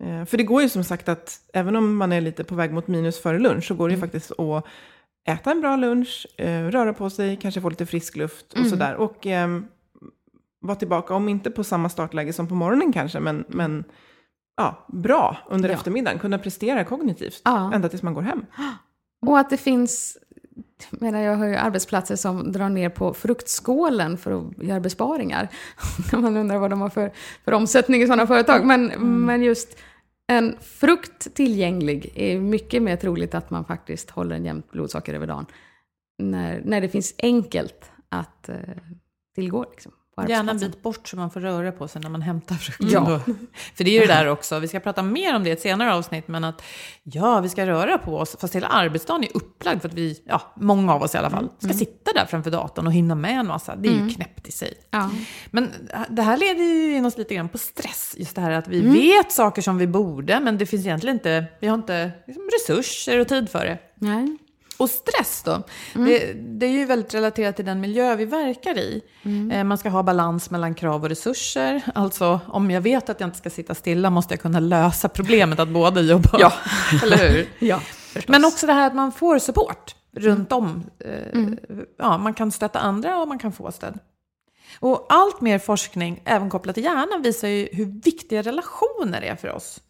eh, 0.04 0.24
För 0.24 0.36
det 0.36 0.42
går 0.44 0.62
ju 0.62 0.68
som 0.68 0.84
sagt 0.84 1.08
att 1.08 1.40
även 1.52 1.76
om 1.76 1.96
man 1.96 2.12
är 2.12 2.20
lite 2.20 2.44
på 2.44 2.54
väg 2.54 2.72
mot 2.72 2.88
minus 2.88 3.22
före 3.22 3.38
lunch 3.38 3.64
så 3.64 3.74
går 3.74 3.88
det 3.88 3.94
ju 3.94 4.00
faktiskt 4.00 4.32
att 4.40 4.64
äta 5.28 5.50
en 5.50 5.60
bra 5.60 5.76
lunch, 5.76 6.26
eh, 6.36 6.66
röra 6.66 6.92
på 6.92 7.10
sig, 7.10 7.36
kanske 7.36 7.60
få 7.60 7.68
lite 7.70 7.86
frisk 7.86 8.16
luft 8.16 8.52
och 8.52 8.66
sådär. 8.66 8.94
Och 8.94 9.26
ehm, 9.26 9.66
vara 10.60 10.76
tillbaka, 10.76 11.14
om 11.14 11.28
inte 11.28 11.50
på 11.50 11.64
samma 11.64 11.88
startläge 11.88 12.32
som 12.32 12.48
på 12.48 12.54
morgonen 12.54 12.92
kanske, 12.92 13.20
men, 13.20 13.44
men 13.48 13.84
ja, 14.56 14.86
bra 14.88 15.36
under 15.50 15.68
Ja. 15.68 15.74
eftermiddagen. 15.74 16.18
Kunna 16.18 16.38
prestera 16.38 16.84
kognitivt 16.84 17.42
Ja. 17.44 17.72
ända 17.74 17.88
tills 17.88 18.02
man 18.02 18.14
går 18.14 18.22
hem. 18.22 18.44
Och 19.26 19.38
att 19.38 19.50
det 19.50 19.56
finns, 19.56 20.18
menar 20.90 21.20
jag 21.20 21.36
har 21.36 21.46
ju 21.46 21.54
arbetsplatser 21.54 22.16
som 22.16 22.52
drar 22.52 22.68
ner 22.68 22.88
på 22.88 23.14
fruktskålen 23.14 24.18
för 24.18 24.32
att 24.32 24.62
göra 24.62 24.80
besparingar. 24.80 25.48
Man 26.12 26.36
undrar 26.36 26.58
vad 26.58 26.70
de 26.70 26.80
har 26.80 26.88
för, 26.88 27.12
för 27.44 27.52
omsättning 27.52 28.02
i 28.02 28.06
sådana 28.06 28.26
företag. 28.26 28.64
Men, 28.64 28.86
men 29.26 29.42
just 29.42 29.78
en 30.26 30.56
frukt 30.60 31.34
tillgänglig 31.34 32.12
är 32.14 32.40
mycket 32.40 32.82
mer 32.82 32.96
troligt 32.96 33.34
att 33.34 33.50
man 33.50 33.64
faktiskt 33.64 34.10
håller 34.10 34.36
en 34.36 34.44
jämnt 34.44 34.70
blodsocker 34.70 35.14
över 35.14 35.26
dagen. 35.26 35.46
När, 36.18 36.62
när 36.64 36.80
det 36.80 36.88
finns 36.88 37.14
enkelt 37.18 37.90
att 38.08 38.48
eh, 38.48 38.56
tillgå 39.34 39.66
liksom, 39.70 39.92
Gärna 40.28 40.52
en 40.52 40.58
bit 40.58 40.82
bort 40.82 41.08
så 41.08 41.16
man 41.16 41.30
får 41.30 41.40
röra 41.40 41.72
på 41.72 41.88
sig 41.88 42.02
när 42.02 42.10
man 42.10 42.22
hämtar 42.22 42.54
frukten. 42.54 42.88
Ja. 42.88 43.00
då. 43.00 43.18
För 43.74 43.84
det 43.84 43.90
är 43.90 43.92
ju 43.92 44.00
det 44.00 44.06
där 44.06 44.26
också, 44.26 44.58
vi 44.58 44.68
ska 44.68 44.80
prata 44.80 45.02
mer 45.02 45.36
om 45.36 45.44
det 45.44 45.50
i 45.50 45.52
ett 45.52 45.60
senare 45.60 45.94
avsnitt, 45.94 46.28
men 46.28 46.44
att 46.44 46.62
ja, 47.02 47.40
vi 47.40 47.48
ska 47.48 47.66
röra 47.66 47.98
på 47.98 48.16
oss, 48.16 48.36
fast 48.40 48.54
hela 48.56 48.66
arbetsdagen 48.66 49.24
är 49.24 49.36
upplagd 49.36 49.80
för 49.80 49.88
att 49.88 49.94
vi, 49.94 50.22
ja, 50.26 50.42
många 50.56 50.94
av 50.94 51.02
oss 51.02 51.14
i 51.14 51.18
alla 51.18 51.30
fall, 51.30 51.48
ska 51.58 51.72
sitta 51.72 52.12
där 52.12 52.26
framför 52.26 52.50
datorn 52.50 52.86
och 52.86 52.92
hinna 52.92 53.14
med 53.14 53.40
en 53.40 53.46
massa. 53.46 53.76
Det 53.76 53.88
är 53.88 53.92
ju 53.92 54.10
knäppt 54.10 54.48
i 54.48 54.52
sig. 54.52 54.74
Ja. 54.90 55.10
Men 55.50 55.72
det 56.08 56.22
här 56.22 56.36
leder 56.36 56.64
ju 56.64 56.96
in 56.96 57.06
oss 57.06 57.18
lite 57.18 57.34
grann 57.34 57.48
på 57.48 57.58
stress. 57.58 58.14
Just 58.18 58.34
det 58.34 58.40
här 58.40 58.50
att 58.50 58.68
vi 58.68 58.80
vet 58.80 59.32
saker 59.32 59.62
som 59.62 59.78
vi 59.78 59.86
borde, 59.86 60.40
men 60.40 60.58
det 60.58 60.66
finns 60.66 60.86
egentligen 60.86 61.16
inte, 61.16 61.44
vi 61.60 61.66
har 61.66 61.74
inte 61.74 62.10
liksom, 62.26 62.48
resurser 62.52 63.20
och 63.20 63.28
tid 63.28 63.50
för 63.50 63.64
det. 63.64 63.78
Nej. 63.94 64.36
Och 64.80 64.90
stress 64.90 65.42
då? 65.44 65.62
Det, 65.94 66.32
det 66.32 66.66
är 66.66 66.70
ju 66.70 66.84
väldigt 66.84 67.14
relaterat 67.14 67.56
till 67.56 67.64
den 67.64 67.80
miljö 67.80 68.14
vi 68.16 68.24
verkar 68.24 68.78
i. 68.78 69.02
Eh, 69.52 69.64
Man 69.64 69.78
ska 69.78 69.88
ha 69.88 70.02
balans 70.02 70.50
mellan 70.50 70.74
krav 70.74 71.02
och 71.02 71.08
resurser. 71.08 71.82
Alltså, 71.94 72.40
om 72.46 72.70
jag 72.70 72.80
vet 72.80 73.08
att 73.10 73.20
jag 73.20 73.26
inte 73.26 73.38
ska 73.38 73.50
sitta 73.50 73.74
stilla 73.74 74.10
måste 74.10 74.34
jag 74.34 74.40
kunna 74.40 74.60
lösa 74.60 75.08
problemet 75.08 75.58
att 75.58 75.68
både 75.68 76.00
jobba 76.00 76.38
Ja. 76.40 76.52
eller 77.02 77.28
hur? 77.30 77.48
Ja, 77.58 77.80
förstås. 77.80 78.28
Men 78.28 78.44
också 78.44 78.66
det 78.66 78.72
här 78.72 78.86
att 78.86 78.94
man 78.94 79.12
får 79.12 79.38
support 79.38 79.94
runt 80.16 80.52
om. 80.52 80.84
Eh, 80.98 81.42
Ja, 81.98 82.18
man 82.18 82.34
kan 82.34 82.52
stötta 82.52 82.78
andra 82.78 83.18
och 83.18 83.28
man 83.28 83.38
kan 83.38 83.52
få 83.52 83.72
stöd. 83.72 83.98
Och 84.78 85.06
allt 85.08 85.40
mer 85.40 85.58
forskning, 85.58 86.22
även 86.24 86.50
kopplat 86.50 86.74
till 86.74 86.84
hjärnan, 86.84 87.22
visar 87.22 87.48
ju 87.48 87.68
hur 87.72 87.84
viktiga 87.86 88.42
relationer 88.42 89.22
är 89.22 89.36
för 89.36 89.48
oss. 89.52 89.80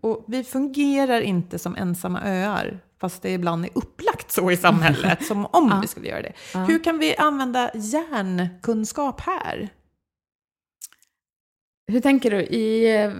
Och 0.00 0.24
vi 0.28 0.44
fungerar 0.44 1.20
inte 1.20 1.58
som 1.58 1.76
ensamma 1.76 2.20
öar, 2.24 2.80
fast 3.00 3.22
det 3.22 3.30
ibland 3.32 3.64
är 3.64 3.70
upplagt 3.74 4.30
så 4.32 4.50
i 4.50 4.56
samhället, 4.56 5.24
som 5.26 5.46
om 5.46 5.78
vi 5.82 5.86
skulle 5.86 6.08
göra 6.08 6.22
det. 6.22 6.32
Hur 6.58 6.84
kan 6.84 6.98
vi 6.98 7.16
använda 7.16 7.70
hjärnkunskap 7.74 9.20
här? 9.20 9.68
Hur 11.92 12.00
tänker 12.00 12.30
du 12.30 12.40
i 12.40 12.96
eh, 13.04 13.12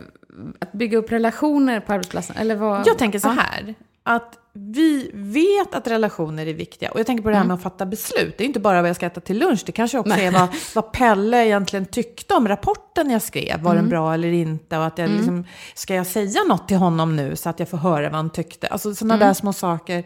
att 0.60 0.72
bygga 0.72 0.98
upp 0.98 1.12
relationer 1.12 1.80
på 1.80 1.92
arbetsplatsen? 1.92 2.36
Eller 2.36 2.54
vad? 2.56 2.86
Jag 2.86 2.98
tänker 2.98 3.18
så 3.18 3.28
Ja. 3.28 3.32
här, 3.32 3.74
att 4.10 4.38
vi 4.52 5.10
vet 5.14 5.74
att 5.74 5.86
relationer 5.86 6.46
är 6.46 6.54
viktiga. 6.54 6.90
Och 6.90 6.98
jag 6.98 7.06
tänker 7.06 7.22
på 7.22 7.30
det 7.30 7.36
här 7.36 7.44
med 7.44 7.54
att 7.54 7.62
fatta 7.62 7.86
beslut. 7.86 8.38
Det 8.38 8.44
är 8.44 8.46
inte 8.46 8.60
bara 8.60 8.80
vad 8.80 8.88
jag 8.88 8.96
ska 8.96 9.06
äta 9.06 9.20
till 9.20 9.38
lunch, 9.38 9.62
det 9.66 9.72
kanske 9.72 9.98
också 9.98 10.14
är 10.14 10.30
vad, 10.30 10.48
vad 10.74 10.92
Pelle 10.92 11.46
egentligen 11.46 11.86
tyckte 11.86 12.34
om 12.34 12.48
rapporten 12.48 13.10
jag 13.10 13.22
skrev. 13.22 13.60
Var 13.60 13.74
den 13.74 13.88
bra 13.88 14.14
eller 14.14 14.32
inte? 14.32 14.78
Och 14.78 14.84
att 14.84 14.98
jag 14.98 15.10
liksom, 15.10 15.44
ska 15.74 15.94
jag 15.94 16.06
säga 16.06 16.44
något 16.48 16.68
till 16.68 16.76
honom 16.76 17.16
nu 17.16 17.36
så 17.36 17.48
att 17.48 17.58
jag 17.58 17.68
får 17.68 17.78
höra 17.78 18.02
vad 18.02 18.16
han 18.16 18.30
tyckte? 18.30 18.66
Alltså 18.66 18.94
sådana 18.94 19.16
där 19.16 19.34
små 19.34 19.52
saker. 19.52 19.98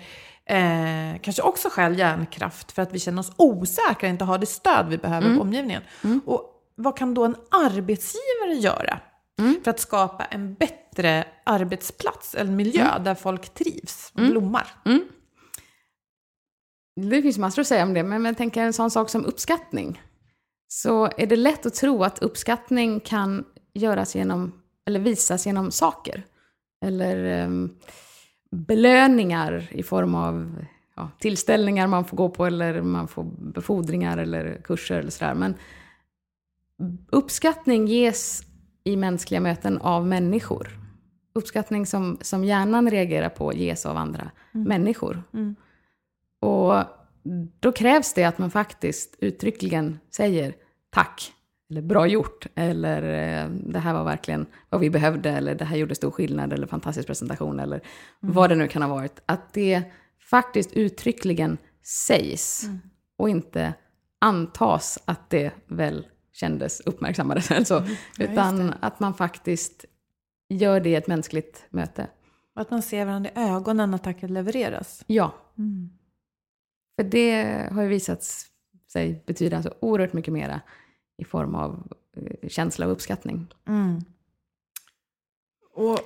Eh, 0.47 1.21
kanske 1.23 1.43
också 1.43 1.69
skäl 1.71 1.99
hjärnkraft 1.99 2.73
för 2.73 2.83
att 2.83 2.93
vi 2.93 2.99
känner 2.99 3.21
oss 3.21 3.33
osäkra 3.37 3.95
och 4.01 4.05
inte 4.05 4.25
har 4.25 4.39
det 4.39 4.47
stöd 4.47 4.87
vi 4.89 4.99
behöver 4.99 5.37
på 5.37 5.43
omgivningen. 5.43 5.83
Och 6.27 6.51
vad 6.77 6.97
kan 6.97 7.15
då 7.15 7.25
en 7.25 7.37
arbetsgivare 7.51 8.55
göra 8.61 8.99
för 9.65 9.71
att 9.71 9.81
skapa 9.81 10.25
en 10.25 10.55
bättre 10.55 11.25
arbetsplats, 11.45 12.35
en 12.35 12.57
miljö 12.57 12.99
där 12.99 13.15
folk 13.15 13.55
trivs 13.55 14.13
och 14.15 14.21
blommar? 14.21 14.67
Det 17.01 17.23
finns 17.23 17.39
massor 17.39 17.63
att 17.63 17.69
säga 17.69 17.83
om 17.83 17.95
det, 17.95 18.03
men 18.03 18.25
jag 18.25 18.37
tänker 18.37 18.63
en 18.63 18.73
sån 18.73 18.91
sak 18.91 19.11
som 19.11 19.25
uppskattning. 19.25 20.03
Så 20.69 21.05
är 21.17 21.27
det 21.27 21.37
lätt 21.37 21.67
att 21.67 21.75
tro 21.75 22.05
att 22.05 22.19
uppskattning 22.19 23.01
kan 23.01 23.45
göras 23.75 24.17
genom, 24.17 24.53
eller 24.87 25.01
visas 25.01 25.47
genom 25.47 25.71
saker. 25.71 26.23
Eller 26.85 27.25
ehm, 27.25 27.77
belöningar 28.51 29.69
i 29.71 29.83
form 29.83 30.15
av 30.15 30.65
ja, 30.97 31.11
tillställningar 31.19 31.87
man 31.87 32.05
får 32.05 32.17
gå 32.17 32.29
på, 32.29 32.47
eller 32.47 32.83
man 32.83 33.09
får 33.09 33.25
befordringar 33.39 34.19
eller 34.19 34.61
kurser 34.65 34.99
eller 34.99 35.11
sådär. 35.11 35.35
Men 35.35 35.55
uppskattning 37.11 37.87
ges 37.87 38.43
i 38.85 38.97
mänskliga 38.97 39.41
möten 39.41 39.79
av 39.79 40.07
människor. 40.07 40.69
Uppskattning 41.35 41.87
som, 41.87 42.19
som 42.21 42.45
hjärnan 42.45 42.91
reagerar 42.91 43.29
på 43.29 43.53
ges 43.53 43.87
av 43.87 43.97
andra 43.97 44.31
människor. 44.53 45.23
Och 46.41 46.85
då 47.61 47.73
krävs 47.73 48.15
det 48.15 48.25
att 48.25 48.39
man 48.39 48.51
faktiskt 48.51 49.17
uttryckligen 49.19 49.99
säger 50.11 50.55
tack, 50.91 51.33
eller 51.71 51.83
bra 51.83 52.07
gjort, 52.07 52.47
eller 52.55 53.03
eh, 53.03 53.51
det 53.51 53.79
här 53.79 53.95
var 53.95 54.05
verkligen 54.05 54.47
vad 54.69 54.81
vi 54.81 54.91
behövde, 54.91 55.31
eller 55.31 55.55
det 55.55 55.65
här 55.65 55.77
gjorde 55.77 55.95
stor 55.95 56.11
skillnad, 56.11 56.53
eller 56.53 56.67
fantastisk 56.67 57.07
presentation, 57.07 57.61
eller 57.61 57.81
vad 58.21 58.51
det 58.51 58.57
nu 58.57 58.69
kan 58.69 58.83
ha 58.83 58.89
varit. 58.89 59.23
Att 59.27 59.53
det 59.53 59.83
faktiskt 60.31 60.73
uttryckligen 60.73 61.59
sägs 61.83 62.65
och 63.19 63.29
inte 63.29 63.75
antas 64.19 64.99
att 65.05 65.31
det 65.31 65.53
väl 65.67 66.07
kändes 66.35 66.81
uppmärksammades 66.81 67.51
eller 67.51 67.65
så, 67.65 67.83
utan 68.19 68.75
att 68.81 69.01
man 69.01 69.15
faktiskt 69.15 69.85
gör 70.49 70.81
det 70.81 70.89
i 70.91 70.95
ett 70.95 71.07
mänskligt 71.07 71.65
möte. 71.71 72.09
Och 72.55 72.61
Att 72.61 72.71
man 72.71 72.83
ser 72.83 73.05
varandra 73.05 73.31
i 73.31 73.39
ögonen 73.39 73.91
när 73.91 73.99
tacket 73.99 74.31
levereras. 74.31 75.05
Ja. 75.07 75.35
För 76.97 77.05
det 77.05 77.69
har 77.73 77.83
ju 77.83 77.89
visat 77.89 78.23
sig 78.93 79.23
betyda 79.27 79.63
så 79.63 79.75
oerhört 79.81 80.13
mycket 80.13 80.33
mera 80.33 80.61
i 81.17 81.25
form 81.25 81.55
av 81.55 81.93
eh, 82.17 82.49
känsla 82.49 82.87
och 82.87 82.93
uppskattning. 82.93 83.47
Och 85.73 85.99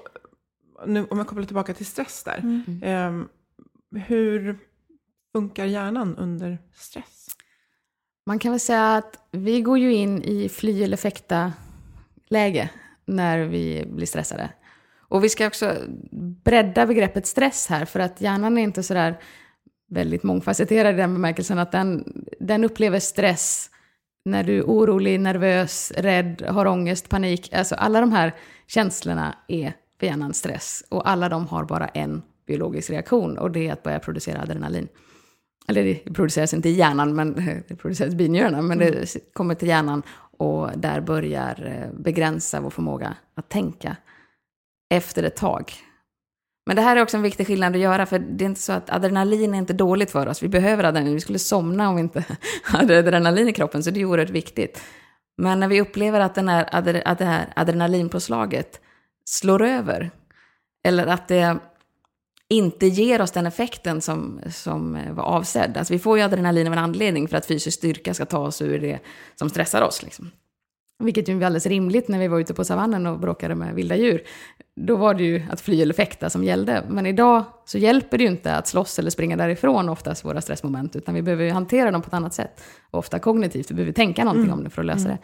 nu, 0.87 1.07
om 1.07 1.19
jag 1.19 1.27
kopplar 1.27 1.45
tillbaka 1.45 1.75
till 1.75 1.87
stress 1.87 2.25
där. 2.25 2.64
ehm, 2.83 3.29
hur 3.91 4.59
funkar 5.33 5.64
hjärnan 5.64 6.17
under 6.17 6.59
stress? 6.75 7.28
Man 8.29 8.38
kan 8.38 8.53
väl 8.53 8.61
säga 8.61 8.97
att 8.97 9.19
vi 9.31 9.61
går 9.61 9.79
ju 9.79 9.95
in 9.95 10.23
i 10.23 10.49
fly 10.49 10.83
eller 10.83 10.97
fäkta-läge 10.97 12.71
när 13.07 13.38
vi 13.38 13.85
blir 13.87 14.07
stressade. 14.07 14.51
Och 14.99 15.25
vi 15.25 15.29
ska 15.29 15.47
också 15.47 15.77
bredda 16.45 16.87
begreppet 16.87 17.27
stress 17.27 17.67
här, 17.67 17.85
för 17.85 18.01
att 18.01 18.21
hjärnan 18.21 18.59
är 18.59 18.62
inte 18.62 18.83
sådär 18.83 19.21
väldigt 19.91 20.23
mångfacetterad 20.23 20.95
i 20.95 20.97
den 20.97 21.14
bemärkelsen 21.14 21.59
att 21.59 21.73
den, 21.73 22.05
den 22.41 22.64
upplever 22.64 23.01
stress 23.01 23.71
när 24.25 24.45
du 24.45 24.59
är 24.59 24.62
orolig, 24.62 25.21
nervös, 25.21 25.93
rädd, 25.97 26.43
har 26.49 26.67
ångest, 26.67 27.09
panik. 27.09 27.53
Alltså 27.53 27.75
alla 27.75 28.01
de 28.01 28.12
här 28.12 28.35
känslorna 28.67 29.37
är 29.49 29.73
för 30.01 30.07
hjärnan 30.07 30.35
stress. 30.35 30.85
Och 30.88 31.09
alla 31.09 31.29
de 31.29 31.47
har 31.47 31.64
bara 31.64 31.88
en 31.88 32.23
biologisk 32.47 32.91
reaktion 32.91 33.38
och 33.38 33.51
det 33.51 33.69
är 33.69 33.73
att 33.73 33.83
börja 33.83 33.99
producera 33.99 34.43
adrenalin. 34.43 34.88
Eller 35.68 35.85
det 35.85 36.14
produceras 36.14 36.54
inte 36.54 36.68
i 36.68 36.72
hjärnan, 36.72 37.14
men 37.14 37.35
det 37.68 37.76
produceras 37.76 38.12
i 38.12 38.16
binjurarna, 38.16 38.62
men 38.62 38.78
det 38.78 39.16
kommer 39.33 39.54
till 39.54 39.68
hjärnan 39.68 40.02
och 40.38 40.70
där 40.78 41.00
börjar 41.00 41.66
eh, 41.66 42.00
begränsa 42.00 42.61
vår 42.61 42.70
förmåga 42.70 43.16
att 43.35 43.48
tänka 43.48 43.96
efter 44.90 45.22
ett 45.22 45.37
tag. 45.37 45.72
Men 46.66 46.76
det 46.76 46.83
här 46.83 46.96
är 46.96 47.02
också 47.02 47.16
en 47.16 47.22
viktig 47.22 47.46
skillnad 47.46 47.74
att 47.74 47.81
göra, 47.81 48.07
för 48.07 48.18
det 48.18 48.44
är 48.44 48.46
inte 48.46 48.61
så 48.61 48.72
att 48.72 48.90
adrenalin 48.90 49.54
är 49.54 49.59
inte 49.59 49.72
dåligt 49.72 50.11
för 50.11 50.26
oss. 50.26 50.42
Vi 50.42 50.48
behöver 50.48 50.85
adrenalin, 50.85 51.14
vi 51.14 51.20
skulle 51.20 51.38
somna 51.38 51.88
om 51.88 51.94
vi 51.96 52.00
inte 52.00 52.24
hade 52.62 52.98
adrenalin 52.98 53.48
i 53.48 53.52
kroppen, 53.52 53.83
så 53.83 53.90
det 53.90 54.00
är 54.00 54.04
oerhört 54.04 54.31
viktigt. 54.31 54.83
Men 55.38 55.61
när 55.61 55.68
vi 55.68 55.81
upplever 55.81 56.20
att, 56.20 56.35
den 56.35 56.48
här, 56.48 56.68
att 57.04 57.18
det 57.18 57.24
här 57.24 57.52
adrenalinpåslaget 57.57 58.81
slår 59.24 59.62
över, 59.62 60.11
eller 60.85 61.07
att 61.07 61.28
det 61.28 61.59
inte 62.49 62.87
ger 62.87 63.21
oss 63.21 63.31
den 63.31 63.47
effekten 63.47 64.01
som, 64.01 64.41
som 64.51 64.97
eh, 64.97 65.13
var 65.13 65.25
avsedd. 65.25 65.77
Alltså 65.77 65.93
vi 65.95 65.99
får 65.99 66.19
ju 66.19 66.25
adrenalin 66.25 66.67
av 66.67 66.73
en 66.73 66.79
anledning 66.79 67.29
för 67.29 67.37
att 67.37 67.47
fysisk 67.47 67.79
styrka 67.79 68.15
ska 68.15 68.27
ta 68.27 68.39
oss 68.39 68.63
ur 68.63 68.79
det 68.79 68.99
som 69.37 69.51
stressar 69.51 69.83
oss. 69.83 70.03
Liksom. 70.03 70.31
Vilket 71.05 71.29
ju 71.29 71.35
var 71.35 71.47
alldeles 71.47 71.67
rimligt 71.67 72.09
när 72.09 72.19
vi 72.19 72.29
var 72.29 72.41
ute 72.41 72.55
på 72.55 72.65
savannen 72.65 73.07
och 73.07 73.19
bråkade 73.19 73.55
med 73.55 73.75
vilda 73.75 73.97
djur. 73.97 74.23
Då 74.77 74.97
var 74.97 75.15
det 75.15 75.25
ju 75.25 75.43
att 75.51 75.61
fly 75.61 75.83
eller 75.83 75.95
fäkta 75.95 76.31
som 76.31 76.45
gällde. 76.45 76.85
Men 76.89 77.07
idag 77.07 77.45
så 77.65 77.79
hjälper 77.79 78.19
det 78.19 78.25
ju 78.25 78.31
inte 78.31 78.55
att 78.55 78.67
slåss 78.67 78.99
eller 78.99 79.11
springa 79.11 79.37
därifrån 79.37 79.89
oftast 79.89 80.25
våra 80.25 80.41
stressmoment, 80.41 80.97
utan 80.97 81.15
vi 81.15 81.23
behöver 81.23 81.45
ju 81.45 81.51
hantera 81.51 81.91
dem 81.91 82.03
på 82.03 82.07
ett 82.07 82.15
annat 82.15 82.35
sätt. 82.35 82.63
Ofta 82.91 83.19
kognitivt, 83.19 83.71
vi 83.71 83.75
behöver 83.75 83.93
tänka 83.93 84.25
någonting 84.25 84.53
om 84.53 84.65
det 84.65 84.71
för 84.71 84.83
att 84.83 84.87
lösa 84.87 85.09
det. 85.09 85.19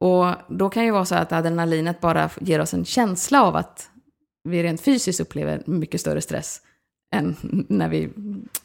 Och 0.00 0.34
då 0.48 0.70
kan 0.70 0.84
ju 0.84 0.90
vara 0.90 1.04
så 1.04 1.14
att 1.14 1.32
adrenalinet 1.32 2.00
bara 2.00 2.30
ger 2.40 2.60
oss 2.60 2.74
en 2.74 2.84
känsla 2.84 3.42
av 3.42 3.56
att 3.56 3.90
vi 4.44 4.62
rent 4.62 4.80
fysiskt 4.80 5.20
upplever 5.20 5.62
mycket 5.66 6.00
större 6.00 6.20
stress 6.20 6.60
än 7.14 7.36
när 7.68 7.88
vi 7.88 8.10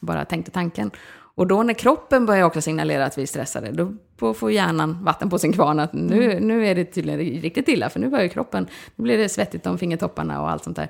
bara 0.00 0.24
tänkte 0.24 0.50
tanken. 0.50 0.90
Och 1.36 1.46
då 1.46 1.62
när 1.62 1.74
kroppen 1.74 2.26
börjar 2.26 2.44
också 2.44 2.60
signalera 2.60 3.04
att 3.04 3.18
vi 3.18 3.22
är 3.22 3.26
stressade, 3.26 3.72
då 3.72 3.94
får- 4.34 4.52
hjärnan 4.52 5.04
vatten 5.04 5.30
på 5.30 5.38
sin 5.38 5.52
kvarn 5.52 5.80
att 5.80 5.92
nu, 5.92 6.40
nu 6.40 6.66
är 6.66 6.74
det 6.74 6.84
tydligen 6.84 7.20
riktigt 7.20 7.68
illa, 7.68 7.90
för 7.90 8.00
nu 8.00 8.08
börjar 8.08 8.28
kroppen, 8.28 8.66
nu 8.96 9.02
blir 9.02 9.18
det 9.18 9.28
svettigt 9.28 9.66
om 9.66 9.78
fingertopparna 9.78 10.42
och 10.42 10.50
allt 10.50 10.64
sånt 10.64 10.76
där. 10.76 10.88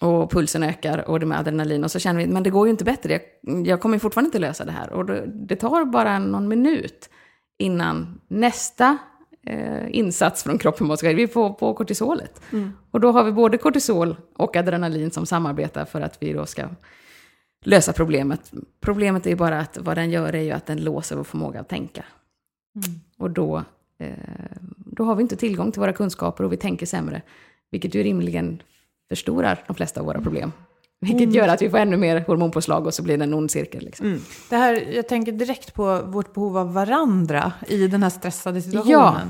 Och 0.00 0.30
pulsen 0.30 0.62
ökar 0.62 1.08
och 1.08 1.20
det 1.20 1.26
med 1.26 1.38
adrenalin 1.38 1.84
och 1.84 1.90
så 1.90 1.98
känner 1.98 2.20
vi, 2.20 2.26
men 2.26 2.42
det 2.42 2.50
går 2.50 2.66
ju 2.66 2.70
inte 2.70 2.84
bättre, 2.84 3.12
jag, 3.12 3.66
jag 3.66 3.80
kommer 3.80 3.98
fortfarande 3.98 4.28
inte 4.28 4.38
lösa 4.38 4.64
det 4.64 4.72
här. 4.72 4.92
Och 4.92 5.06
det, 5.06 5.26
det 5.26 5.56
tar 5.56 5.84
bara 5.84 6.18
någon 6.18 6.48
minut 6.48 7.10
innan 7.58 8.20
nästa 8.28 8.98
eh, 9.46 9.96
insats 9.96 10.42
från 10.42 10.58
kroppen 10.58 10.96
ske. 10.96 11.14
Vi 11.14 11.28
får 11.28 11.50
på 11.50 11.74
kortisolet. 11.74 12.40
Och 12.90 13.00
då 13.00 13.12
har 13.12 13.24
vi 13.24 13.32
både 13.32 13.58
kortisol 13.58 14.16
och 14.36 14.56
adrenalin 14.56 15.10
som 15.10 15.26
samarbetar 15.26 15.84
för 15.84 16.00
att 16.00 16.22
vi 16.22 16.32
då 16.32 16.46
ska 16.46 16.68
lösa 17.64 17.92
problemet. 17.92 18.52
Problemet 18.80 19.26
är 19.26 19.30
ju 19.30 19.36
bara 19.36 19.60
att 19.60 19.78
vad 19.80 19.96
den 19.96 20.10
gör 20.10 20.34
är 20.34 20.42
ju 20.42 20.50
att 20.50 20.66
den 20.66 20.84
låser 20.84 21.16
vår 21.16 21.24
förmåga 21.24 21.60
att 21.60 21.68
tänka. 21.68 22.04
Och 23.18 23.30
då 23.30 23.62
eh, 23.98 24.12
då 24.76 25.04
har 25.04 25.14
vi 25.14 25.22
inte 25.22 25.36
tillgång 25.36 25.72
till 25.72 25.80
våra 25.80 25.92
kunskaper 25.92 26.44
och 26.44 26.52
vi 26.52 26.56
tänker 26.56 26.86
sämre. 26.86 27.22
Vilket 27.70 27.94
ju 27.94 28.02
rimligen 28.02 28.62
förstorar 29.08 29.64
de 29.66 29.76
flesta 29.76 30.00
av 30.00 30.06
våra 30.06 30.20
problem. 30.20 30.52
Vilket 31.04 31.20
Mm. 31.22 31.34
gör 31.34 31.48
att 31.48 31.62
vi 31.62 31.70
får 31.70 31.78
ännu 31.78 31.96
mer 31.96 32.20
hormonpåslag 32.26 32.86
och 32.86 32.94
så 32.94 33.02
blir 33.02 33.18
det 33.18 33.24
en 33.24 33.34
ond 33.34 33.50
cirkel. 33.50 33.84
Liksom. 33.84 34.20
Det 34.50 34.56
här, 34.56 34.74
jag 34.94 35.08
tänker 35.08 35.32
direkt 35.32 35.74
på 35.74 36.00
vårt 36.06 36.34
behov 36.34 36.58
av 36.58 36.72
varandra 36.72 37.52
i 37.68 37.86
den 37.88 38.02
här 38.02 38.10
stressade 38.10 38.62
situationen. 38.62 38.92
Ja. 38.98 39.22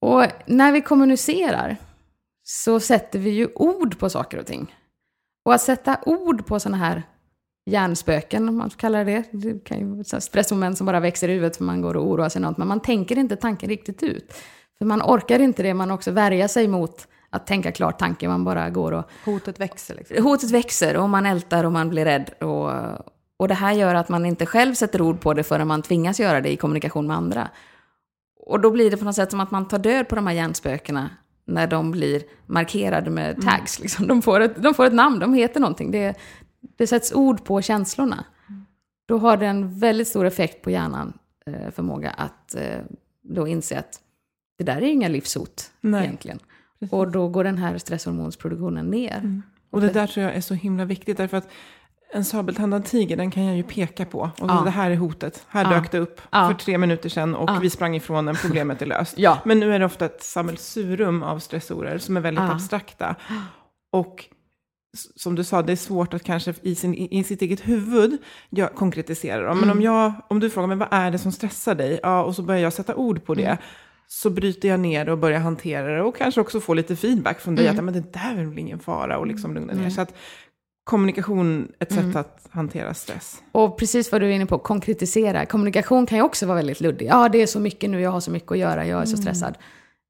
Och 0.00 0.24
när 0.46 0.72
vi 0.72 0.80
kommunicerar 0.80 1.76
så 2.44 2.80
sätter 2.80 3.18
vi 3.18 3.30
ju 3.30 3.48
ord 3.54 3.98
på 3.98 4.10
saker 4.10 4.38
och 4.38 4.46
ting. 4.46 4.74
Och 5.44 5.54
att 5.54 5.60
sätta 5.60 5.98
ord 6.06 6.46
på 6.46 6.60
sådana 6.60 6.76
här 6.76 7.02
hjärnspöken, 7.70 8.48
om 8.48 8.56
man 8.56 8.70
kallar 8.70 9.04
det 9.04 9.22
det. 9.32 9.64
Kan 9.64 9.78
ju 9.78 9.84
vara 9.86 10.20
stressmoment 10.20 10.78
som 10.78 10.86
bara 10.86 11.00
växer 11.00 11.28
i 11.28 11.32
huvudet 11.32 11.56
för 11.56 11.64
man 11.64 11.80
går 11.82 11.96
och 11.96 12.06
oroar 12.06 12.28
sig 12.28 12.42
något. 12.42 12.56
Men 12.56 12.68
man 12.68 12.80
tänker 12.80 13.18
inte 13.18 13.36
tanken 13.36 13.68
riktigt 13.68 14.02
ut. 14.02 14.32
För 14.78 14.84
man 14.84 15.02
orkar 15.02 15.38
inte 15.40 15.62
det, 15.62 15.74
man 15.74 15.90
också 15.90 16.10
värja 16.10 16.48
sig 16.48 16.68
mot 16.68 17.08
att 17.36 17.46
tänka 17.46 17.72
klart 17.72 17.98
tanke. 17.98 18.28
Man 18.28 18.44
bara 18.44 18.70
går 18.70 18.92
och 18.92 19.04
Hotet 19.24 19.60
växer 19.60 19.94
liksom. 19.94 20.24
hotet 20.24 20.50
växer 20.50 20.96
och 20.96 21.08
man 21.08 21.26
ältar 21.26 21.64
och 21.64 21.72
man 21.72 21.88
blir 21.88 22.04
rädd. 22.04 22.30
Och, 22.40 22.70
och 23.36 23.48
det 23.48 23.54
här 23.54 23.72
gör 23.72 23.94
att 23.94 24.08
man 24.08 24.26
inte 24.26 24.46
själv 24.46 24.74
sätter 24.74 25.02
ord 25.02 25.20
på 25.20 25.34
det 25.34 25.42
förrän 25.42 25.68
man 25.68 25.82
tvingas 25.82 26.20
göra 26.20 26.40
det 26.40 26.52
i 26.52 26.56
kommunikation 26.56 27.06
med 27.06 27.16
andra. 27.16 27.48
Och 28.46 28.60
då 28.60 28.70
blir 28.70 28.90
det 28.90 28.96
på 28.96 29.04
något 29.04 29.14
sätt 29.14 29.30
som 29.30 29.40
att 29.40 29.50
man 29.50 29.68
tar 29.68 29.78
död 29.78 30.08
på 30.08 30.14
de 30.14 30.26
här 30.26 30.34
hjärnspökena 30.34 31.10
när 31.46 31.66
de 31.66 31.90
blir 31.90 32.22
markerade 32.46 33.10
med 33.10 33.42
tags. 33.42 33.80
Liksom. 33.80 34.06
De, 34.06 34.22
får 34.22 34.40
ett, 34.40 34.62
de 34.62 34.74
får 34.74 34.86
ett 34.86 34.92
namn, 34.92 35.18
de 35.18 35.34
heter 35.34 35.60
någonting. 35.60 35.90
Det, 35.90 36.14
det 36.76 36.86
sätts 36.86 37.12
ord 37.12 37.44
på 37.44 37.62
känslorna. 37.62 38.24
Då 39.06 39.18
har 39.18 39.36
det 39.36 39.46
en 39.46 39.78
väldigt 39.78 40.08
stor 40.08 40.26
effekt 40.26 40.62
på 40.62 40.70
hjärnan, 40.70 41.12
eh, 41.46 41.70
förmåga 41.70 42.10
att 42.10 42.54
eh, 42.54 42.80
då 43.22 43.48
inse 43.48 43.78
att 43.78 44.00
det 44.58 44.64
där 44.64 44.76
är 44.76 44.86
inga 44.86 45.08
livshot 45.08 45.70
Nej. 45.80 46.04
egentligen. 46.04 46.38
Och 46.90 47.10
då 47.10 47.28
går 47.28 47.44
den 47.44 47.58
här 47.58 47.78
stresshormonsproduktionen 47.78 48.86
ner. 48.90 49.42
Och 49.70 49.80
det 49.80 49.88
där 49.88 50.06
tror 50.06 50.26
jag 50.26 50.34
är 50.34 50.40
så 50.40 50.54
himla 50.54 50.84
viktigt. 50.84 51.16
Därför 51.16 51.36
att 51.36 51.48
en 52.12 52.24
sabeltandad 52.24 52.84
tiger, 52.84 53.16
den 53.16 53.30
kan 53.30 53.44
jag 53.44 53.56
ju 53.56 53.62
peka 53.62 54.04
på. 54.04 54.20
Och 54.20 54.30
Ja. 54.50 54.62
det 54.64 54.70
här 54.70 54.90
är 54.90 54.96
hotet. 54.96 55.46
Här 55.48 55.64
Ja. 55.64 55.70
dök 55.70 55.92
det 55.92 55.98
upp 55.98 56.20
Ja. 56.30 56.48
för 56.48 56.54
tre 56.54 56.78
minuter 56.78 57.08
sedan 57.08 57.34
och 57.34 57.50
Ja. 57.50 57.58
vi 57.62 57.70
sprang 57.70 57.96
ifrån 57.96 58.26
den, 58.26 58.36
problemet 58.42 58.82
är 58.82 58.86
löst. 58.86 59.18
Men 59.44 59.60
nu 59.60 59.74
är 59.74 59.78
det 59.78 59.84
ofta 59.84 60.04
ett 60.04 60.22
sammelsurium 60.22 61.22
av 61.22 61.38
stressorer 61.38 61.98
som 61.98 62.16
är 62.16 62.20
väldigt 62.20 62.44
abstrakta. 62.50 63.16
Och 63.92 64.24
som 65.16 65.34
du 65.34 65.44
sa, 65.44 65.62
det 65.62 65.72
är 65.72 65.76
svårt 65.76 66.14
att 66.14 66.22
kanske 66.22 66.54
i, 66.62 66.74
sin, 66.74 66.94
i 66.94 67.24
sitt 67.24 67.42
eget 67.42 67.68
huvud 67.68 68.18
ja, 68.50 68.68
konkretisera 68.74 69.46
dem. 69.48 69.58
Men 69.60 69.70
om, 69.70 69.82
jag, 69.82 70.12
om 70.28 70.40
du 70.40 70.50
frågar 70.50 70.66
mig 70.66 70.76
vad 70.76 70.88
är 70.90 71.10
det 71.10 71.18
som 71.18 71.32
stressar 71.32 71.74
dig? 71.74 72.00
Ja, 72.02 72.22
och 72.22 72.34
så 72.36 72.42
börjar 72.42 72.60
jag 72.60 72.72
sätta 72.72 72.94
ord 72.94 73.24
på 73.24 73.34
det. 73.34 73.58
Så 74.08 74.30
bryter 74.30 74.68
jag 74.68 74.80
ner 74.80 75.04
det 75.04 75.12
och 75.12 75.18
börjar 75.18 75.38
hantera 75.40 75.94
det. 75.96 76.02
Och 76.02 76.16
kanske 76.16 76.40
också 76.40 76.60
få 76.60 76.74
lite 76.74 76.96
feedback 76.96 77.40
från 77.40 77.54
dig. 77.54 77.68
Att 77.68 77.76
"Ja, 77.76 77.82
men 77.82 77.94
det 77.94 78.12
där 78.12 78.36
är 78.38 78.44
väl 78.44 78.58
ingen 78.58 78.78
fara. 78.78 79.18
Och 79.18 79.26
liksom 79.26 79.54
lugna 79.54 79.72
ner. 79.74 79.90
Så 79.90 80.00
att 80.00 80.14
kommunikation 80.84 81.68
är 81.78 81.84
ett 81.86 81.92
sätt 81.92 82.16
att 82.16 82.46
hantera 82.50 82.94
stress. 82.94 83.42
Och 83.52 83.78
precis 83.78 84.12
vad 84.12 84.20
du 84.20 84.26
är 84.26 84.30
inne 84.30 84.46
på, 84.46 84.58
konkretisera. 84.58 85.46
Kommunikation 85.46 86.06
kan 86.06 86.18
ju 86.18 86.24
också 86.24 86.46
vara 86.46 86.56
väldigt 86.56 86.80
luddig. 86.80 87.06
Ja, 87.06 87.28
det 87.28 87.42
är 87.42 87.46
så 87.46 87.60
mycket 87.60 87.90
nu, 87.90 88.00
jag 88.00 88.10
har 88.10 88.20
så 88.20 88.30
mycket 88.30 88.52
att 88.52 88.58
göra, 88.58 88.86
jag 88.86 89.02
är 89.02 89.06
så 89.06 89.16
stressad. 89.16 89.58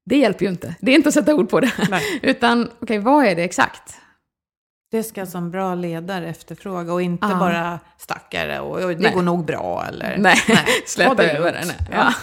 Det 0.05 0.17
hjälper 0.17 0.45
ju 0.45 0.51
inte. 0.51 0.75
Det 0.81 0.91
är 0.91 0.95
inte 0.95 1.07
att 1.09 1.13
sätta 1.13 1.35
ord 1.35 1.49
på 1.49 1.59
det. 1.59 1.71
Nej. 1.89 2.19
Utan, 2.23 2.69
okej, 2.79 2.99
vad 2.99 3.25
är 3.25 3.35
det 3.35 3.43
exakt? 3.43 3.95
Det 4.91 5.03
ska 5.03 5.25
som 5.25 5.51
bra 5.51 5.75
ledare 5.75 6.27
efterfråga 6.27 6.93
och 6.93 7.01
inte 7.01 7.27
Ja. 7.27 7.35
bara 7.39 7.79
stackare 7.97 8.59
och 8.59 8.71
och 8.83 8.89
det 8.89 8.99
Nej. 8.99 9.13
går 9.13 9.21
nog 9.21 9.45
bra 9.45 9.85
eller... 9.87 10.17
Nej, 10.17 10.35
Ta 10.47 10.55
släppa 10.85 11.23
över 11.23 11.51
det. 11.53 11.65
Nej. 11.65 11.75
Ja. 11.91 12.13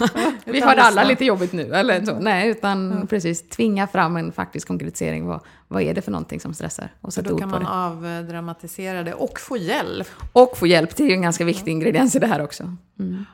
Vi 0.45 0.59
har 0.61 0.75
alla 0.75 1.03
lite 1.03 1.25
jobbigt 1.25 1.53
nu, 1.53 1.73
eller 1.73 2.05
så. 2.05 2.19
Nej, 2.19 2.49
utan 2.49 3.07
precis 3.09 3.49
tvinga 3.49 3.87
fram 3.87 4.17
en 4.17 4.31
faktisk 4.31 4.67
konkretisering. 4.67 5.25
Vad, 5.27 5.39
vad 5.67 5.81
är 5.81 5.93
det 5.93 6.01
för 6.01 6.11
någonting 6.11 6.39
som 6.39 6.53
stressar? 6.53 6.89
Och 7.01 7.13
sätta 7.13 7.29
då 7.29 7.37
kan 7.37 7.49
man 7.49 7.61
det. 7.63 7.69
avdramatisera 7.69 9.03
det 9.03 9.13
och 9.13 9.39
få 9.39 9.57
hjälp. 9.57 10.07
Och 10.33 10.57
få 10.57 10.67
hjälp, 10.67 10.95
det 10.95 11.03
är 11.03 11.07
ju 11.07 11.13
en 11.13 11.21
ganska 11.21 11.43
viktig 11.45 11.71
ingrediens 11.71 12.15
i 12.15 12.19
det 12.19 12.27
här 12.27 12.41
också. 12.43 12.63
Mm. 12.99 13.25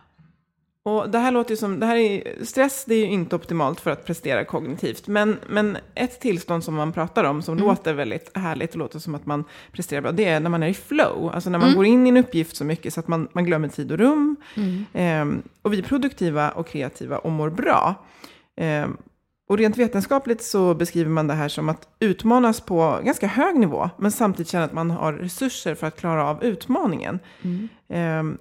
Och 0.83 1.09
det 1.09 1.19
här 1.19 1.31
låter 1.31 1.51
ju 1.51 1.57
som, 1.57 1.79
det 1.79 1.85
här 1.85 1.95
är, 1.95 2.45
stress 2.45 2.85
det 2.85 2.95
är 2.95 2.99
ju 2.99 3.05
inte 3.05 3.35
optimalt 3.35 3.79
för 3.79 3.91
att 3.91 4.05
prestera 4.05 4.45
kognitivt. 4.45 5.07
Men, 5.07 5.39
men 5.49 5.77
ett 5.95 6.19
tillstånd 6.19 6.63
som 6.63 6.75
man 6.75 6.91
pratar 6.91 7.23
om 7.23 7.41
som 7.41 7.57
låter 7.57 7.93
väldigt 7.93 8.37
härligt 8.37 8.71
och 8.71 8.77
låter 8.77 8.99
som 8.99 9.15
att 9.15 9.25
man 9.25 9.43
presterar 9.71 10.01
bra, 10.01 10.11
det 10.11 10.25
är 10.25 10.39
när 10.39 10.49
man 10.49 10.63
är 10.63 10.67
i 10.67 10.73
flow. 10.73 11.31
Alltså 11.33 11.49
när 11.49 11.59
man 11.59 11.75
går 11.75 11.85
in 11.85 12.07
i 12.07 12.09
en 12.09 12.17
uppgift 12.17 12.55
så 12.55 12.65
mycket 12.65 12.93
så 12.93 12.99
att 12.99 13.07
man, 13.07 13.27
man 13.33 13.45
glömmer 13.45 13.67
tid 13.67 13.91
och 13.91 13.97
rum. 13.97 14.35
Ehm, 14.93 15.41
och 15.61 15.73
vi 15.73 15.79
är 15.79 15.83
produktiva 15.83 16.49
och 16.51 16.67
kreativa 16.67 17.17
och 17.17 17.31
mår 17.31 17.49
bra. 17.49 17.95
Ehm, 18.57 18.97
och 19.49 19.57
rent 19.57 19.77
vetenskapligt 19.77 20.43
så 20.43 20.73
beskriver 20.73 21.09
man 21.09 21.27
det 21.27 21.33
här 21.33 21.49
som 21.49 21.69
att 21.69 21.87
utmanas 21.99 22.61
på 22.61 22.99
ganska 23.03 23.27
hög 23.27 23.55
nivå, 23.55 23.89
men 23.97 24.11
samtidigt 24.11 24.51
känna 24.51 24.65
att 24.65 24.73
man 24.73 24.91
har 24.91 25.13
resurser 25.13 25.75
för 25.75 25.87
att 25.87 25.99
klara 25.99 26.27
av 26.27 26.43
utmaningen. 26.43 27.19
Ehm, 27.89 28.37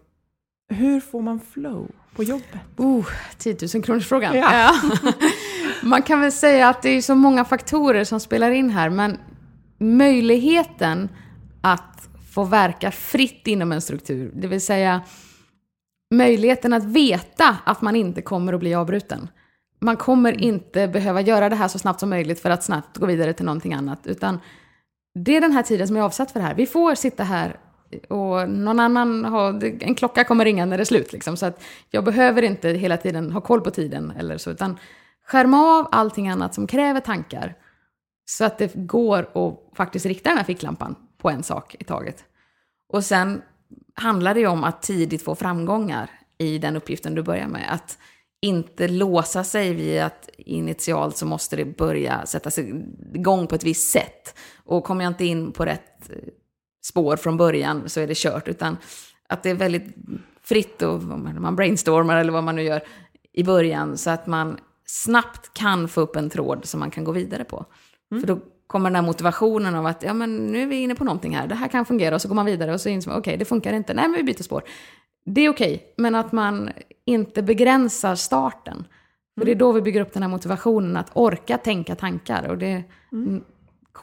hur 0.68 1.00
får 1.00 1.22
man 1.22 1.40
flow 1.40 1.90
på 2.16 2.22
jobbet? 2.22 2.60
Oh, 2.76 3.06
10 3.38 3.56
000 3.74 3.82
kronors 3.82 4.06
frågan. 4.06 4.36
Ja. 4.36 4.74
Man 5.82 6.02
kan 6.02 6.20
väl 6.20 6.32
säga 6.32 6.68
att 6.68 6.82
det 6.82 6.90
är 6.90 7.02
så 7.02 7.14
många 7.14 7.44
faktorer 7.44 8.04
som 8.04 8.20
spelar 8.20 8.50
in 8.50 8.70
här, 8.70 8.90
men 8.90 9.18
möjligheten 9.78 11.08
att 11.60 12.08
få 12.32 12.44
verka 12.44 12.90
fritt 12.90 13.46
inom 13.46 13.72
en 13.72 13.80
struktur, 13.80 14.32
det 14.34 14.48
vill 14.48 14.60
säga 14.60 15.00
möjligheten 16.14 16.72
att 16.72 16.84
veta 16.84 17.56
att 17.64 17.82
man 17.82 17.96
inte 17.96 18.22
kommer 18.22 18.52
att 18.52 18.60
bli 18.60 18.74
avbruten. 18.74 19.28
Man 19.80 19.96
kommer 19.96 20.40
inte 20.40 20.88
behöva 20.88 21.20
göra 21.20 21.48
det 21.48 21.56
här 21.56 21.68
så 21.68 21.78
snabbt 21.78 22.00
som 22.00 22.10
möjligt 22.10 22.40
för 22.40 22.50
att 22.50 22.64
snabbt 22.64 22.96
gå 22.96 23.06
vidare 23.06 23.32
till 23.32 23.44
någonting 23.44 23.74
annat, 23.74 24.06
utan 24.06 24.40
det 25.14 25.36
är 25.36 25.40
den 25.40 25.52
här 25.52 25.62
tiden 25.62 25.86
som 25.86 25.96
är 25.96 26.00
avsatt 26.00 26.30
för 26.30 26.40
det 26.40 26.46
här. 26.46 26.54
Vi 26.54 26.66
får 26.66 26.94
sitta 26.94 27.24
här 27.24 27.56
och 28.08 28.48
någon 28.48 28.80
annan 28.80 29.24
har, 29.24 29.64
en 29.64 29.94
klocka 29.94 30.24
kommer 30.24 30.44
ringa 30.44 30.66
när 30.66 30.76
det 30.76 30.82
är 30.82 30.84
slut 30.84 31.12
liksom. 31.12 31.36
Så 31.36 31.46
att 31.46 31.62
jag 31.90 32.04
behöver 32.04 32.42
inte 32.42 32.68
hela 32.68 32.96
tiden 32.96 33.32
ha 33.32 33.40
koll 33.40 33.60
på 33.60 33.70
tiden 33.70 34.12
eller 34.18 34.38
så, 34.38 34.50
utan 34.50 34.78
skärma 35.26 35.78
av 35.78 35.88
allting 35.92 36.28
annat 36.28 36.54
som 36.54 36.66
kräver 36.66 37.00
tankar. 37.00 37.54
Så 38.24 38.44
att 38.44 38.58
det 38.58 38.74
går 38.74 39.18
att 39.34 39.76
faktiskt 39.76 40.06
rikta 40.06 40.28
den 40.28 40.38
här 40.38 40.44
ficklampan 40.44 40.96
på 41.18 41.30
en 41.30 41.42
sak 41.42 41.76
i 41.78 41.84
taget. 41.84 42.24
Och 42.92 43.04
sen 43.04 43.42
handlar 43.94 44.34
det 44.34 44.40
ju 44.40 44.46
om 44.46 44.64
att 44.64 44.82
tidigt 44.82 45.22
få 45.22 45.34
framgångar 45.34 46.10
i 46.38 46.58
den 46.58 46.76
uppgiften 46.76 47.14
du 47.14 47.22
börjar 47.22 47.48
med. 47.48 47.72
Att 47.72 47.98
inte 48.42 48.88
låsa 48.88 49.44
sig 49.44 49.74
vid 49.74 50.00
att 50.00 50.28
initialt 50.38 51.16
så 51.16 51.26
måste 51.26 51.56
det 51.56 51.64
börja 51.64 52.26
sätta 52.26 52.50
sig 52.50 52.84
igång 53.14 53.46
på 53.46 53.54
ett 53.54 53.64
visst 53.64 53.92
sätt. 53.92 54.38
Och 54.64 54.84
kommer 54.84 55.04
jag 55.04 55.10
inte 55.10 55.24
in 55.24 55.52
på 55.52 55.64
rätt 55.64 56.10
spår 56.82 57.16
från 57.16 57.36
början 57.36 57.88
så 57.88 58.00
är 58.00 58.06
det 58.06 58.16
kört. 58.16 58.48
Utan 58.48 58.76
att 59.28 59.42
det 59.42 59.50
är 59.50 59.54
väldigt 59.54 59.94
fritt 60.42 60.82
och 60.82 61.02
man 61.02 61.56
brainstormar 61.56 62.16
eller 62.16 62.32
vad 62.32 62.44
man 62.44 62.56
nu 62.56 62.62
gör 62.62 62.82
i 63.32 63.44
början. 63.44 63.98
Så 63.98 64.10
att 64.10 64.26
man 64.26 64.58
snabbt 64.86 65.54
kan 65.54 65.88
få 65.88 66.00
upp 66.00 66.16
en 66.16 66.30
tråd 66.30 66.64
som 66.64 66.80
man 66.80 66.90
kan 66.90 67.04
gå 67.04 67.12
vidare 67.12 67.44
på. 67.44 67.64
För 68.20 68.26
då 68.26 68.38
kommer 68.66 68.90
den 68.90 68.96
här 68.96 69.02
motivationen 69.02 69.74
av 69.74 69.86
att 69.86 70.02
ja, 70.02 70.14
men 70.14 70.46
nu 70.46 70.62
är 70.62 70.66
vi 70.66 70.76
inne 70.76 70.94
på 70.94 71.04
någonting 71.04 71.36
här, 71.36 71.46
det 71.46 71.54
här 71.54 71.68
kan 71.68 71.84
fungera 71.84 72.14
och 72.14 72.22
så 72.22 72.28
går 72.28 72.34
man 72.34 72.46
vidare 72.46 72.74
och 72.74 72.80
så 72.80 72.88
inser 72.88 73.10
man 73.10 73.18
okej, 73.18 73.36
det 73.36 73.44
funkar 73.44 73.72
inte, 73.72 73.94
nej 73.94 74.08
men 74.08 74.16
vi 74.16 74.22
byter 74.22 74.42
spår. 74.42 74.62
Det 75.24 75.40
är 75.40 75.48
okej, 75.48 75.94
men 75.96 76.14
att 76.14 76.32
man 76.32 76.70
inte 77.04 77.42
begränsar 77.42 78.14
starten. 78.14 78.84
För 79.38 79.44
det 79.44 79.52
är 79.52 79.56
då 79.56 79.72
vi 79.72 79.82
bygger 79.82 80.00
upp 80.00 80.12
den 80.12 80.22
här 80.22 80.30
motivationen 80.30 80.96
att 80.96 81.10
orka 81.14 81.58
tänka 81.58 81.94
tankar. 81.94 82.48
Och 82.48 82.58
det 82.58 82.84
mm. 83.12 83.44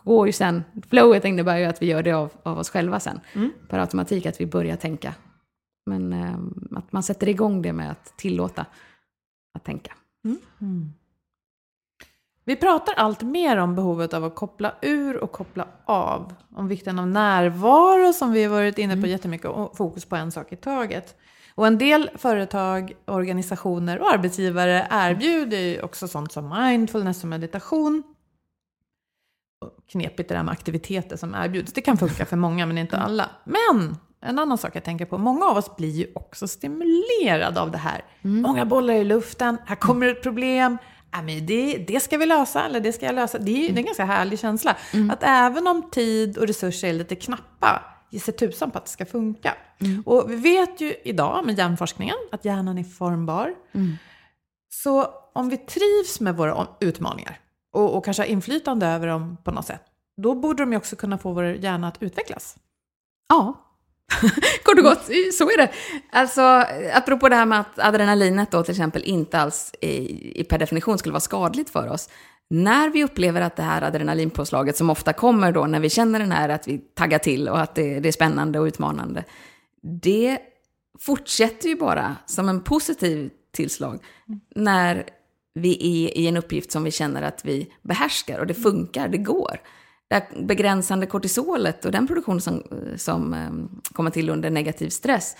Går 0.03 0.27
ju 0.27 0.33
sen, 0.33 0.63
flowet 0.89 1.25
innebär 1.25 1.57
ju 1.57 1.65
att 1.65 1.81
vi 1.81 1.85
gör 1.85 2.03
det 2.03 2.11
av, 2.11 2.31
av 2.43 2.59
oss 2.59 2.69
själva 2.69 2.99
sen. 2.99 3.19
Per 3.67 3.79
automatik 3.79 4.25
att 4.25 4.41
vi 4.41 4.45
börjar 4.45 4.75
tänka. 4.75 5.13
Men 5.85 6.13
eh, 6.13 6.77
att 6.77 6.91
man 6.91 7.03
sätter 7.03 7.29
igång 7.29 7.61
det 7.61 7.73
med 7.73 7.91
att 7.91 8.17
tillåta 8.17 8.65
att 9.53 9.63
tänka. 9.63 9.93
Vi 12.45 12.55
pratar 12.55 12.93
allt 12.93 13.21
mer 13.21 13.57
om 13.57 13.75
behovet 13.75 14.13
av 14.13 14.23
att 14.23 14.35
koppla 14.35 14.73
ur 14.81 15.17
och 15.17 15.31
koppla 15.31 15.67
av. 15.85 16.33
Om 16.55 16.67
vikten 16.67 16.99
av 16.99 17.07
närvaro 17.07 18.13
som 18.13 18.31
vi 18.31 18.43
har 18.43 18.51
varit 18.51 18.77
inne 18.77 19.01
på 19.01 19.07
jättemycket 19.07 19.49
och 19.49 19.77
fokus 19.77 20.05
på 20.05 20.15
en 20.15 20.31
sak 20.31 20.51
i 20.51 20.55
taget. 20.55 21.15
Och 21.55 21.67
en 21.67 21.77
del 21.77 22.09
företag, 22.15 22.93
organisationer 23.05 23.99
och 23.99 24.13
arbetsgivare 24.13 24.87
erbjuder 24.91 25.57
ju 25.57 25.81
också 25.81 26.07
sånt 26.07 26.31
som 26.31 26.49
mindfulness 26.49 27.23
och 27.23 27.29
meditation. 27.29 28.03
Knepigt 29.91 30.29
det 30.29 30.35
där 30.35 30.43
med 30.43 30.51
aktiviteter 30.51 31.17
som 31.17 31.35
erbjuds. 31.35 31.73
Det 31.73 31.81
kan 31.81 31.97
funka 31.97 32.25
för 32.25 32.37
många 32.37 32.65
men 32.65 32.77
inte 32.77 32.97
alla. 32.97 33.29
Men 33.43 33.97
en 34.21 34.39
annan 34.39 34.57
sak 34.57 34.75
jag 34.75 34.83
tänker 34.83 35.05
på, 35.05 35.17
många 35.17 35.45
av 35.45 35.57
oss 35.57 35.75
blir 35.75 35.89
ju 35.89 36.07
också 36.15 36.47
stimulerade 36.47 37.61
av 37.61 37.71
det 37.71 37.77
här. 37.77 38.05
Många 38.21 38.65
bollar 38.65 38.93
i 38.93 39.03
luften, 39.03 39.57
här 39.65 39.75
kommer 39.75 40.07
ett 40.07 40.23
problem. 40.23 40.77
Men 41.11 41.45
det, 41.45 41.77
det 41.87 41.99
ska 41.99 42.17
vi 42.17 42.25
lösa, 42.25 42.65
eller 42.65 42.79
det 42.79 42.93
ska 42.93 43.05
jag 43.05 43.15
lösa. 43.15 43.37
Det 43.37 43.51
är 43.51 43.73
det 43.73 43.77
är 43.77 43.77
en 43.77 43.85
ganska 43.85 44.05
härlig 44.05 44.39
känsla. 44.39 44.77
Att 45.11 45.23
även 45.23 45.67
om 45.67 45.89
tid 45.91 46.37
och 46.37 46.47
resurser 46.47 46.87
är 46.87 46.93
lite 46.93 47.15
knappa, 47.15 47.83
ge 48.11 48.19
sig 48.19 48.33
tusan 48.33 48.71
på 48.71 48.77
att 48.77 48.85
det 48.85 48.91
ska 48.91 49.05
funka. 49.05 49.55
Och 50.05 50.31
vi 50.31 50.35
vet 50.35 50.81
ju 50.81 50.93
idag 51.03 51.45
med 51.45 51.57
hjärnforskningen 51.57 52.15
att 52.31 52.45
hjärnan 52.45 52.77
är 52.77 52.83
formbar. 52.83 53.53
Så 54.69 55.07
om 55.33 55.49
vi 55.49 55.57
trivs 55.57 56.19
med 56.19 56.37
våra 56.37 56.67
utmaningar 56.79 57.39
och, 57.73 57.97
och 57.97 58.05
kanske 58.05 58.23
har 58.23 58.27
inflytande 58.27 58.87
över 58.87 59.07
dem 59.07 59.37
på 59.43 59.51
något 59.51 59.65
sätt, 59.65 59.81
då 60.17 60.35
borde 60.35 60.63
de 60.63 60.71
ju 60.71 60.77
också 60.77 60.95
kunna 60.95 61.17
få 61.17 61.33
vår 61.33 61.45
hjärna 61.45 61.87
att 61.87 62.03
utvecklas. 62.03 62.55
Ja, 63.29 63.63
kort 64.63 64.77
och 64.77 64.83
gott, 64.83 65.03
så 65.33 65.43
är 65.43 65.57
det. 65.57 65.71
Alltså, 66.11 66.41
apropå 66.93 67.29
det 67.29 67.35
här 67.35 67.45
med 67.45 67.59
att 67.59 67.79
adrenalinet 67.79 68.51
då 68.51 68.63
till 68.63 68.71
exempel 68.71 69.03
inte 69.03 69.39
alls 69.39 69.73
i, 69.81 70.43
per 70.43 70.57
definition 70.57 70.97
skulle 70.97 71.13
vara 71.13 71.19
skadligt 71.19 71.69
för 71.69 71.87
oss. 71.87 72.09
När 72.49 72.89
vi 72.89 73.03
upplever 73.03 73.41
att 73.41 73.55
det 73.55 73.63
här 73.63 73.81
adrenalinpåslaget 73.81 74.77
som 74.77 74.89
ofta 74.89 75.13
kommer 75.13 75.51
då 75.51 75.65
när 75.65 75.79
vi 75.79 75.89
känner 75.89 76.19
den 76.19 76.31
här 76.31 76.49
att 76.49 76.67
vi 76.67 76.77
taggar 76.77 77.19
till 77.19 77.49
och 77.49 77.59
att 77.59 77.75
det, 77.75 77.99
det 77.99 78.07
är 78.07 78.11
spännande 78.11 78.59
och 78.59 78.65
utmanande. 78.65 79.23
Det 79.81 80.39
fortsätter 80.99 81.69
ju 81.69 81.75
bara 81.75 82.15
som 82.25 82.49
en 82.49 82.61
positiv 82.61 83.29
tillslag 83.53 84.03
när 84.55 85.05
vi 85.57 85.73
är 85.73 86.17
i 86.17 86.27
en 86.27 86.37
uppgift 86.37 86.71
som 86.71 86.83
vi 86.83 86.91
känner 86.91 87.21
att 87.21 87.45
vi 87.45 87.73
behärskar 87.81 88.39
och 88.39 88.47
det 88.47 88.53
funkar, 88.53 89.07
det 89.07 89.17
går. 89.17 89.59
Det 90.09 90.23
begränsande 90.41 91.05
kortisolet 91.05 91.85
och 91.85 91.91
den 91.91 92.07
produktion 92.07 92.41
som, 92.41 92.63
som 92.95 93.33
um, 93.33 93.81
kommer 93.93 94.11
till 94.11 94.29
under 94.29 94.49
negativ 94.49 94.89
stress, 94.89 95.35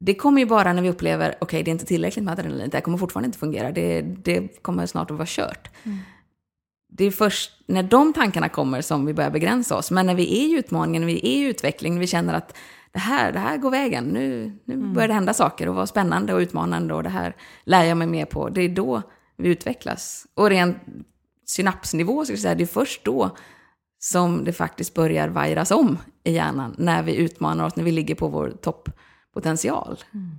det 0.00 0.14
kommer 0.14 0.40
ju 0.40 0.46
bara 0.46 0.72
när 0.72 0.82
vi 0.82 0.90
upplever, 0.90 1.28
okej 1.28 1.38
okay, 1.40 1.62
det 1.62 1.70
är 1.70 1.72
inte 1.72 1.86
tillräckligt 1.86 2.24
med 2.24 2.32
adrenalin, 2.32 2.70
det 2.70 2.76
här 2.76 2.82
kommer 2.82 2.98
fortfarande 2.98 3.26
inte 3.26 3.38
fungera, 3.38 3.72
det, 3.72 4.00
det 4.02 4.62
kommer 4.62 4.86
snart 4.86 5.10
att 5.10 5.16
vara 5.16 5.26
kört. 5.28 5.68
Mm. 5.84 5.98
Det 6.92 7.04
är 7.04 7.10
först 7.10 7.52
när 7.66 7.82
de 7.82 8.12
tankarna 8.12 8.48
kommer 8.48 8.80
som 8.80 9.06
vi 9.06 9.14
börjar 9.14 9.30
begränsa 9.30 9.76
oss. 9.76 9.90
Men 9.90 10.06
när 10.06 10.14
vi 10.14 10.22
är 10.22 10.48
i 10.48 10.58
utmaningen, 10.58 11.02
när 11.02 11.06
vi 11.06 11.18
är 11.18 11.24
i 11.24 11.40
utveckling, 11.40 11.94
när 11.94 12.00
vi 12.00 12.06
känner 12.06 12.34
att 12.34 12.56
det 12.92 12.98
här, 12.98 13.32
det 13.32 13.38
här 13.38 13.56
går 13.56 13.70
vägen, 13.70 14.04
nu, 14.04 14.52
nu 14.64 14.74
mm. 14.74 14.94
börjar 14.94 15.08
det 15.08 15.14
hända 15.14 15.34
saker 15.34 15.68
och 15.68 15.74
vara 15.74 15.86
spännande 15.86 16.34
och 16.34 16.38
utmanande 16.38 16.94
och 16.94 17.02
det 17.02 17.08
här 17.08 17.36
lär 17.64 17.84
jag 17.84 17.96
mig 17.96 18.06
mer 18.06 18.24
på. 18.24 18.48
Det 18.48 18.60
är 18.60 18.68
då 18.68 19.02
vi 19.40 19.48
utvecklas. 19.48 20.26
Och 20.34 20.50
rent 20.50 20.76
synapsnivå, 21.46 22.24
så 22.24 22.36
säga, 22.36 22.54
det 22.54 22.64
är 22.64 22.66
först 22.66 23.04
då 23.04 23.36
som 23.98 24.44
det 24.44 24.52
faktiskt 24.52 24.94
börjar 24.94 25.28
vajras 25.28 25.70
om 25.70 25.98
i 26.24 26.32
hjärnan, 26.32 26.74
när 26.78 27.02
vi 27.02 27.16
utmanar 27.16 27.66
oss, 27.66 27.76
när 27.76 27.84
vi 27.84 27.92
ligger 27.92 28.14
på 28.14 28.28
vår 28.28 28.50
topppotential. 28.50 29.98
Mm. 30.14 30.30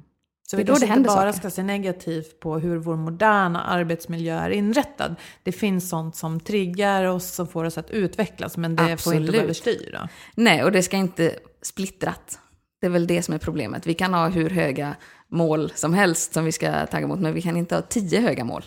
Så 0.48 0.58
vi 0.58 0.66
kanske 0.66 0.86
inte 0.86 1.02
bara 1.02 1.34
saker. 1.34 1.40
ska 1.40 1.50
se 1.50 1.64
negativt 1.64 2.40
på 2.40 2.60
hur 2.60 2.78
vår 2.78 2.96
moderna 2.96 3.64
arbetsmiljö 3.64 4.40
är 4.40 4.50
inrättad. 4.50 5.16
Det 5.44 5.52
finns 5.52 5.90
sånt 5.90 6.16
som 6.16 6.40
triggar 6.40 7.06
oss, 7.06 7.34
som 7.34 7.48
får 7.48 7.64
oss 7.64 7.78
att 7.78 7.92
utvecklas, 7.92 8.58
men 8.58 8.76
det 8.76 8.84
Absolut. 8.84 9.02
får 9.02 9.14
inte 9.14 9.32
vara 9.32 9.44
överstyra. 9.44 10.10
Nej, 10.36 10.64
och 10.64 10.72
det 10.72 10.84
ska 10.84 10.98
inte 10.98 11.36
splittrat. 11.62 12.40
Det 12.82 12.88
är 12.88 12.92
väl 12.92 13.08
det 13.08 13.24
som 13.24 13.34
är 13.34 13.38
problemet. 13.38 13.88
Vi 13.88 13.94
kan 13.94 14.14
ha 14.14 14.28
hur 14.28 14.50
höga 14.50 14.96
mål 15.28 15.72
som 15.76 15.94
helst 15.94 16.34
som 16.34 16.46
vi 16.46 16.52
ska 16.52 16.86
tagga 16.86 17.08
mot, 17.08 17.20
men 17.20 17.34
vi 17.34 17.42
kan 17.42 17.58
inte 17.58 17.76
ha 17.76 17.82
tio 17.82 18.22
höga 18.22 18.44
mål 18.44 18.64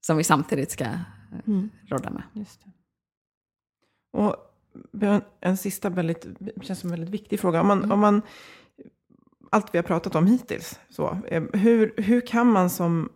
som 0.00 0.16
vi 0.16 0.24
samtidigt 0.24 0.70
ska 0.70 0.84
mm. 1.46 1.70
rodda 1.86 2.10
med. 2.10 2.22
Just 2.32 2.64
det. 2.64 2.70
Och 4.18 4.36
en, 5.00 5.22
en 5.40 5.56
sista 5.56 5.88
väldigt, 5.88 6.26
känns 6.62 6.80
som 6.80 6.88
en 6.88 6.90
väldigt 6.90 7.14
viktig 7.14 7.40
fråga. 7.40 7.60
Om 7.60 7.66
man, 7.66 7.78
mm. 7.78 7.92
om 7.92 8.00
man 8.00 8.22
allt 9.50 9.74
vi 9.74 9.78
har 9.78 9.82
pratat 9.82 10.14
om 10.14 10.26
hittills. 10.26 10.80
Så, 10.88 11.18
eh, 11.28 11.42
hur, 11.52 11.94
hur 11.96 12.20
kan 12.20 12.46
man 12.46 12.70
som 12.70 13.08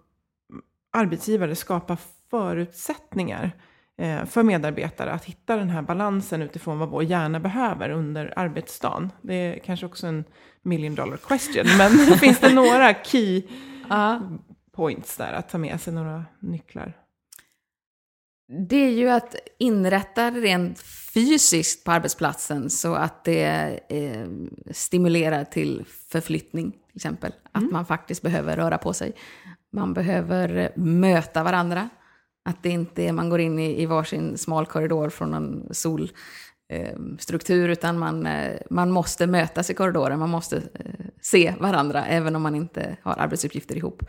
arbetsgivare 0.93 1.55
skapa 1.55 1.97
förutsättningar 2.30 3.53
eh, 3.99 4.24
för 4.24 4.43
medarbetare 4.43 5.12
att 5.12 5.24
hitta 5.24 5.57
den 5.57 5.70
här 5.70 5.82
balansen 5.82 6.43
utifrån 6.43 6.78
vad 6.78 6.89
vår 6.89 7.03
hjärna 7.03 7.41
behöver 7.41 7.91
under 7.91 8.32
arbetsdagen? 8.37 9.12
Det 9.22 9.35
är 9.35 9.59
kanske 9.59 9.87
också 9.87 10.07
en 10.07 10.24
million 10.62 10.95
dollar 10.95 11.16
question, 11.16 11.64
men 11.78 11.91
finns 12.18 12.41
det 12.41 12.55
några 12.55 12.95
key 12.95 13.43
points 14.75 15.16
där 15.16 15.33
att 15.33 15.49
ta 15.49 15.59
med 15.59 15.81
sig, 15.81 15.93
några 15.93 16.25
nycklar? 16.41 16.93
Det 18.68 18.77
är 18.77 18.91
ju 18.91 19.09
att 19.09 19.37
inrätta 19.59 20.31
rent 20.31 20.81
fysiskt 21.14 21.85
på 21.85 21.93
arbetsplatsen 21.93 22.70
så 22.70 22.95
att 22.95 23.25
det 23.25 23.81
eh, 23.89 24.27
stimulerar 24.70 25.45
till 25.45 25.85
förflyttning, 26.09 26.70
till 26.70 26.97
exempel. 26.97 27.33
Mm. 27.33 27.66
Att 27.66 27.72
man 27.72 27.87
faktiskt 27.87 28.22
behöver 28.22 28.57
röra 28.57 28.79
på 28.79 28.93
sig. 28.93 29.12
Man 29.72 29.95
behöver 29.95 30.72
möta 30.77 31.43
varandra. 31.43 31.89
Att 32.45 32.62
det 32.62 32.68
inte 32.68 33.03
är 33.03 33.12
man 33.12 33.29
går 33.31 33.41
in 33.41 33.59
i, 33.59 33.83
i 33.83 33.87
varsin 33.87 34.39
smal 34.39 34.66
korridor 34.66 35.11
från 35.11 35.35
en 35.35 35.68
solstruktur, 35.70 37.68
eh, 37.68 37.72
utan 37.72 37.99
man, 37.99 38.27
eh, 38.27 38.61
man 38.70 38.91
måste 38.91 39.27
mötas 39.27 39.70
i 39.70 39.75
korridoren. 39.75 40.18
Man 40.18 40.31
måste 40.31 40.57
eh, 40.57 41.07
se 41.20 41.55
varandra, 41.61 42.07
även 42.07 42.37
om 42.37 42.43
man 42.43 42.55
inte 42.55 42.97
har 43.03 43.14
arbetsuppgifter 43.18 43.77
ihop. 43.77 44.03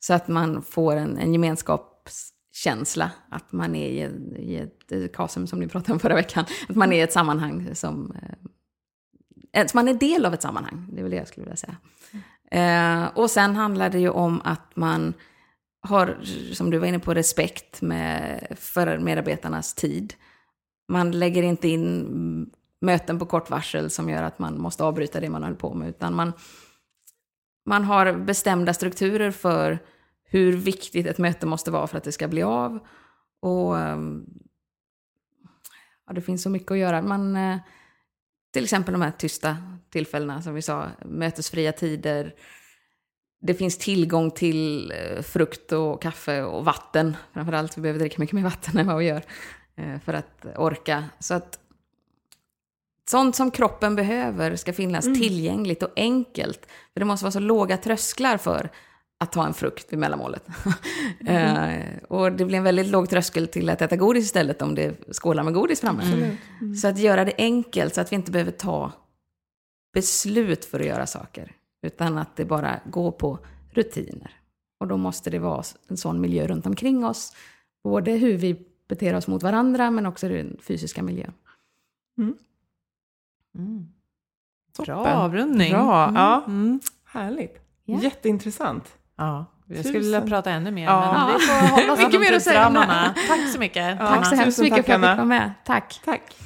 Så 0.00 0.14
att 0.14 0.28
man 0.28 0.62
får 0.62 0.96
en, 0.96 1.18
en 1.18 1.32
gemenskapskänsla, 1.32 3.10
att 3.30 3.52
man 3.52 3.74
är 3.74 3.88
i, 3.88 4.10
i 4.38 4.56
ett 4.56 5.12
kasum 5.14 5.46
som 5.46 5.60
ni 5.60 5.68
pratade 5.68 5.92
om 5.92 6.00
förra 6.00 6.14
veckan. 6.14 6.44
Att 6.68 6.76
man 6.76 6.92
är 6.92 6.96
i 6.96 7.00
ett 7.00 7.12
sammanhang 7.12 7.74
som... 7.74 8.16
Eh, 8.22 9.62
att 9.62 9.74
man 9.74 9.88
är 9.88 9.94
del 9.94 10.26
av 10.26 10.34
ett 10.34 10.42
sammanhang, 10.42 10.88
det 10.92 10.98
är 10.98 11.02
väl 11.02 11.10
det 11.10 11.16
jag 11.16 11.28
skulle 11.28 11.44
vilja 11.44 11.56
säga. 11.56 11.76
Eh, 12.50 13.18
och 13.18 13.30
sen 13.30 13.56
handlar 13.56 13.90
det 13.90 13.98
ju 13.98 14.08
om 14.10 14.40
att 14.44 14.76
man 14.76 15.14
har, 15.80 16.18
som 16.52 16.70
du 16.70 16.78
var 16.78 16.86
inne 16.86 16.98
på, 16.98 17.14
respekt 17.14 17.82
med, 17.82 18.46
för 18.56 18.98
medarbetarnas 18.98 19.74
tid. 19.74 20.14
Man 20.88 21.10
lägger 21.10 21.42
inte 21.42 21.68
in 21.68 22.50
möten 22.80 23.18
på 23.18 23.26
kort 23.26 23.50
varsel 23.50 23.90
som 23.90 24.10
gör 24.10 24.22
att 24.22 24.38
man 24.38 24.60
måste 24.60 24.84
avbryta 24.84 25.20
det 25.20 25.30
man 25.30 25.42
håller 25.42 25.56
på 25.56 25.74
med, 25.74 25.88
utan 25.88 26.14
man, 26.14 26.32
man 27.68 27.84
har 27.84 28.12
bestämda 28.12 28.74
strukturer 28.74 29.30
för 29.30 29.78
hur 30.24 30.52
viktigt 30.52 31.06
ett 31.06 31.18
möte 31.18 31.46
måste 31.46 31.70
vara 31.70 31.86
för 31.86 31.98
att 31.98 32.04
det 32.04 32.12
ska 32.12 32.28
bli 32.28 32.42
av. 32.42 32.78
Och 33.40 33.78
ehm, 33.78 34.24
ja, 36.06 36.12
det 36.12 36.20
finns 36.20 36.42
så 36.42 36.50
mycket 36.50 36.70
att 36.70 36.78
göra. 36.78 37.02
Man, 37.02 37.36
eh, 37.36 37.58
till 38.52 38.64
exempel 38.64 38.92
de 38.92 39.02
här 39.02 39.10
tysta 39.10 39.56
tillfällena 39.90 40.42
som 40.42 40.54
vi 40.54 40.62
sa, 40.62 40.86
mötesfria 41.04 41.72
tider. 41.72 42.34
Det 43.40 43.54
finns 43.54 43.78
tillgång 43.78 44.30
till 44.30 44.92
eh, 44.92 45.22
frukt 45.22 45.72
och 45.72 46.02
kaffe 46.02 46.42
och 46.42 46.64
vatten. 46.64 47.16
Framförallt, 47.32 47.78
vi 47.78 47.82
behöver 47.82 48.00
dricka 48.00 48.16
mycket 48.18 48.34
mer 48.34 48.42
vatten 48.42 48.78
än 48.78 48.86
vad 48.86 48.98
vi 48.98 49.04
gör 49.04 49.22
eh, 49.76 50.00
för 50.00 50.14
att 50.14 50.46
orka. 50.56 51.04
Så 51.18 51.34
att 51.34 51.58
sånt 53.08 53.36
som 53.36 53.50
kroppen 53.50 53.96
behöver 53.96 54.56
ska 54.56 54.72
finnas 54.72 55.06
mm. 55.06 55.20
tillgängligt 55.20 55.82
och 55.82 55.92
enkelt. 55.96 56.66
För 56.92 57.00
det 57.00 57.04
måste 57.04 57.24
vara 57.24 57.32
så 57.32 57.40
låga 57.40 57.76
trösklar 57.76 58.36
för 58.36 58.70
att 59.20 59.32
ta 59.32 59.46
en 59.46 59.54
frukt 59.54 59.92
vid 59.92 59.98
mellanmålet. 59.98 60.46
Mm. 61.20 61.80
uh, 61.80 62.02
och 62.08 62.32
det 62.32 62.44
blir 62.44 62.58
en 62.58 62.64
väldigt 62.64 62.86
låg 62.86 63.10
tröskel 63.10 63.48
till 63.48 63.70
att 63.70 63.82
äta 63.82 63.96
godis 63.96 64.24
istället 64.24 64.62
om 64.62 64.74
det 64.74 65.14
skålar 65.14 65.42
med 65.42 65.54
godis 65.54 65.80
framme. 65.80 66.02
Mm. 66.02 66.36
Mm. 66.60 66.74
Så 66.74 66.88
att 66.88 66.98
göra 66.98 67.24
det 67.24 67.34
enkelt 67.38 67.94
så 67.94 68.00
att 68.00 68.12
vi 68.12 68.16
inte 68.16 68.30
behöver 68.30 68.52
ta 68.52 68.92
beslut 69.94 70.64
för 70.64 70.80
att 70.80 70.86
göra 70.86 71.06
saker. 71.06 71.52
Utan 71.82 72.18
att 72.18 72.36
det 72.36 72.44
bara 72.44 72.80
går 72.90 73.10
på 73.10 73.38
rutiner. 73.70 74.30
Och 74.80 74.88
då 74.88 74.96
måste 74.96 75.30
det 75.30 75.38
vara 75.38 75.62
en 75.88 75.96
sån 75.96 76.20
miljö 76.20 76.46
runt 76.46 76.66
omkring 76.66 77.04
oss. 77.04 77.36
Både 77.84 78.10
hur 78.12 78.36
vi 78.36 78.66
beter 78.88 79.14
oss 79.14 79.26
mot 79.26 79.42
varandra 79.42 79.90
men 79.90 80.06
också 80.06 80.28
den 80.28 80.56
fysiska 80.62 81.02
miljön. 81.02 81.32
Mm. 82.18 82.34
Mm. 83.58 83.86
Bra 84.84 85.06
avrundning. 85.06 85.72
Bra, 85.72 86.12
ja. 86.14 86.44
Mm. 86.46 86.80
Härligt. 87.04 87.58
Yeah. 87.86 88.02
Jätteintressant. 88.04 88.98
Ja, 89.16 89.46
jag 89.66 89.78
skulle 89.78 89.98
vilja 89.98 90.20
prata 90.20 90.50
ännu 90.50 90.70
mer, 90.70 90.84
ja. 90.84 91.12
men 91.12 91.38
vi 91.38 91.46
får 91.46 91.68
hålla 91.80 91.92
oss 91.92 92.00
inom 92.00 92.22
tidsramarna. 92.22 93.14
Tack 93.28 93.52
så 93.52 93.58
mycket. 93.58 93.96
Ja, 94.00 94.06
tack 94.06 94.26
så 94.26 94.34
hemskt 94.34 94.58
mycket 94.58 94.86
för 94.86 94.92
att 94.92 95.16
du 95.16 95.20
kom 95.20 95.28
med. 95.28 95.52
Tack. 95.64 96.00
Tack. 96.04 96.36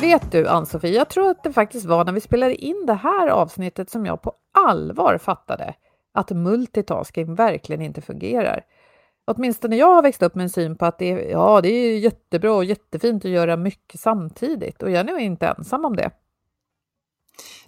Vet 0.00 0.32
du, 0.32 0.48
Ann-Sofie, 0.48 0.94
jag 0.94 1.08
tror 1.08 1.30
att 1.30 1.42
det 1.42 1.52
faktiskt 1.52 1.86
var 1.86 2.04
när 2.04 2.12
vi 2.12 2.20
spelade 2.20 2.54
in 2.54 2.86
det 2.86 2.94
här 2.94 3.28
avsnittet 3.28 3.90
som 3.90 4.06
jag 4.06 4.22
på 4.22 4.32
allvar 4.58 5.18
fattade 5.18 5.74
att 6.14 6.30
multitasking 6.30 7.34
verkligen 7.34 7.82
inte 7.82 8.00
fungerar. 8.00 8.64
Åtminstone 9.26 9.76
jag 9.76 9.94
har 9.94 10.02
växt 10.02 10.22
upp 10.22 10.34
med 10.34 10.42
en 10.42 10.50
syn 10.50 10.76
på 10.76 10.86
att 10.86 10.98
det, 10.98 11.08
ja, 11.08 11.60
det 11.60 11.68
är 11.68 11.98
jättebra 11.98 12.52
och 12.52 12.64
jättefint 12.64 13.24
att 13.24 13.30
göra 13.30 13.56
mycket 13.56 14.00
samtidigt 14.00 14.82
och 14.82 14.90
jag 14.90 15.00
är 15.00 15.04
nog 15.04 15.20
inte 15.20 15.46
ensam 15.46 15.84
om 15.84 15.96
det. 15.96 16.10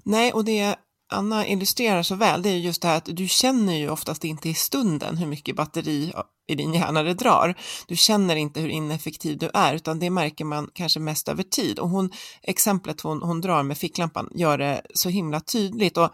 Nej, 0.03 0.33
och 0.33 0.45
det 0.45 0.77
Anna 1.09 1.47
illustrerar 1.47 2.03
så 2.03 2.15
väl, 2.15 2.43
det 2.43 2.49
är 2.49 2.57
just 2.57 2.83
det 2.83 2.89
här 2.89 2.97
att 2.97 3.17
du 3.17 3.29
känner 3.29 3.75
ju 3.75 3.91
oftast 3.91 4.25
inte 4.25 4.49
i 4.49 4.55
stunden 4.55 5.17
hur 5.17 5.27
mycket 5.27 5.57
batteri 5.57 6.13
i 6.47 6.55
din 6.55 6.75
hjärna 6.75 7.03
det 7.03 7.15
drar. 7.15 7.55
Du 7.87 7.97
känner 7.97 8.37
inte 8.37 8.61
hur 8.61 8.69
ineffektiv 8.69 9.39
du 9.39 9.51
är, 9.55 9.75
utan 9.75 9.99
det 9.99 10.11
märker 10.11 10.45
man 10.45 10.71
kanske 10.75 11.01
mest 11.01 11.29
över 11.29 11.43
tid. 11.43 11.79
Och 11.79 11.89
hon, 11.89 12.11
exemplet 12.43 13.01
hon, 13.01 13.23
hon 13.23 13.41
drar 13.41 13.63
med 13.63 13.79
ficklampan 13.79 14.29
gör 14.35 14.59
det 14.59 14.83
så 14.95 15.09
himla 15.09 15.41
tydligt. 15.41 15.97
Och, 15.97 16.11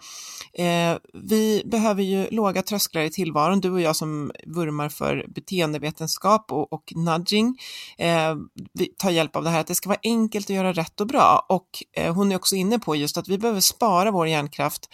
eh, 0.60 0.98
vi 1.12 1.62
behöver 1.64 2.02
ju 2.02 2.30
låga 2.30 2.62
trösklar 2.62 3.02
i 3.02 3.10
tillvaron, 3.10 3.60
du 3.60 3.70
och 3.70 3.80
jag 3.80 3.96
som 3.96 4.32
vurmar 4.46 4.88
för 4.88 5.26
beteendevetenskap 5.28 6.52
och, 6.52 6.72
och 6.72 6.92
nudging. 6.96 7.58
Eh, 7.98 8.34
vi 8.72 8.86
tar 8.86 9.10
hjälp 9.10 9.36
av 9.36 9.44
det 9.44 9.50
här 9.50 9.60
att 9.60 9.66
det 9.66 9.74
ska 9.74 9.88
vara 9.88 10.00
enkelt 10.02 10.46
att 10.46 10.56
göra 10.56 10.72
rätt 10.72 11.00
och 11.00 11.06
bra. 11.06 11.46
Och 11.48 11.68
eh, 11.96 12.14
hon 12.14 12.32
är 12.32 12.36
också 12.36 12.56
inne 12.56 12.78
på 12.78 12.96
just 12.96 13.18
att 13.18 13.28
vi 13.28 13.38
behöver 13.38 13.60
spara 13.60 14.10
vår 14.10 14.28
hjärnkraft 14.28 14.88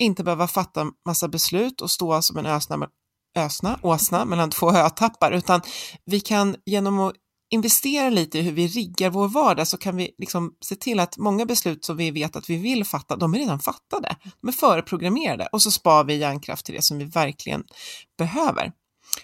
inte 0.00 0.24
behöva 0.24 0.48
fatta 0.48 0.86
massa 1.06 1.28
beslut 1.28 1.80
och 1.80 1.90
stå 1.90 2.22
som 2.22 2.36
en 2.36 2.46
ösna, 3.36 3.78
åsna 3.82 4.24
mellan 4.24 4.50
två 4.50 4.70
hötappar, 4.70 5.32
utan 5.32 5.60
vi 6.04 6.20
kan 6.20 6.56
genom 6.66 7.00
att 7.00 7.14
investera 7.50 8.10
lite 8.10 8.38
i 8.38 8.42
hur 8.42 8.52
vi 8.52 8.66
riggar 8.66 9.10
vår 9.10 9.28
vardag 9.28 9.68
så 9.68 9.78
kan 9.78 9.96
vi 9.96 10.14
liksom 10.18 10.52
se 10.64 10.76
till 10.76 11.00
att 11.00 11.18
många 11.18 11.46
beslut 11.46 11.84
som 11.84 11.96
vi 11.96 12.10
vet 12.10 12.36
att 12.36 12.50
vi 12.50 12.56
vill 12.56 12.84
fatta, 12.84 13.16
de 13.16 13.34
är 13.34 13.38
redan 13.38 13.60
fattade. 13.60 14.16
De 14.40 14.48
är 14.48 14.52
förprogrammerade 14.52 15.48
och 15.52 15.62
så 15.62 15.70
spar 15.70 16.04
vi 16.04 16.16
hjärnkraft 16.16 16.66
till 16.66 16.74
det 16.74 16.82
som 16.82 16.98
vi 16.98 17.04
verkligen 17.04 17.64
behöver. 18.18 18.72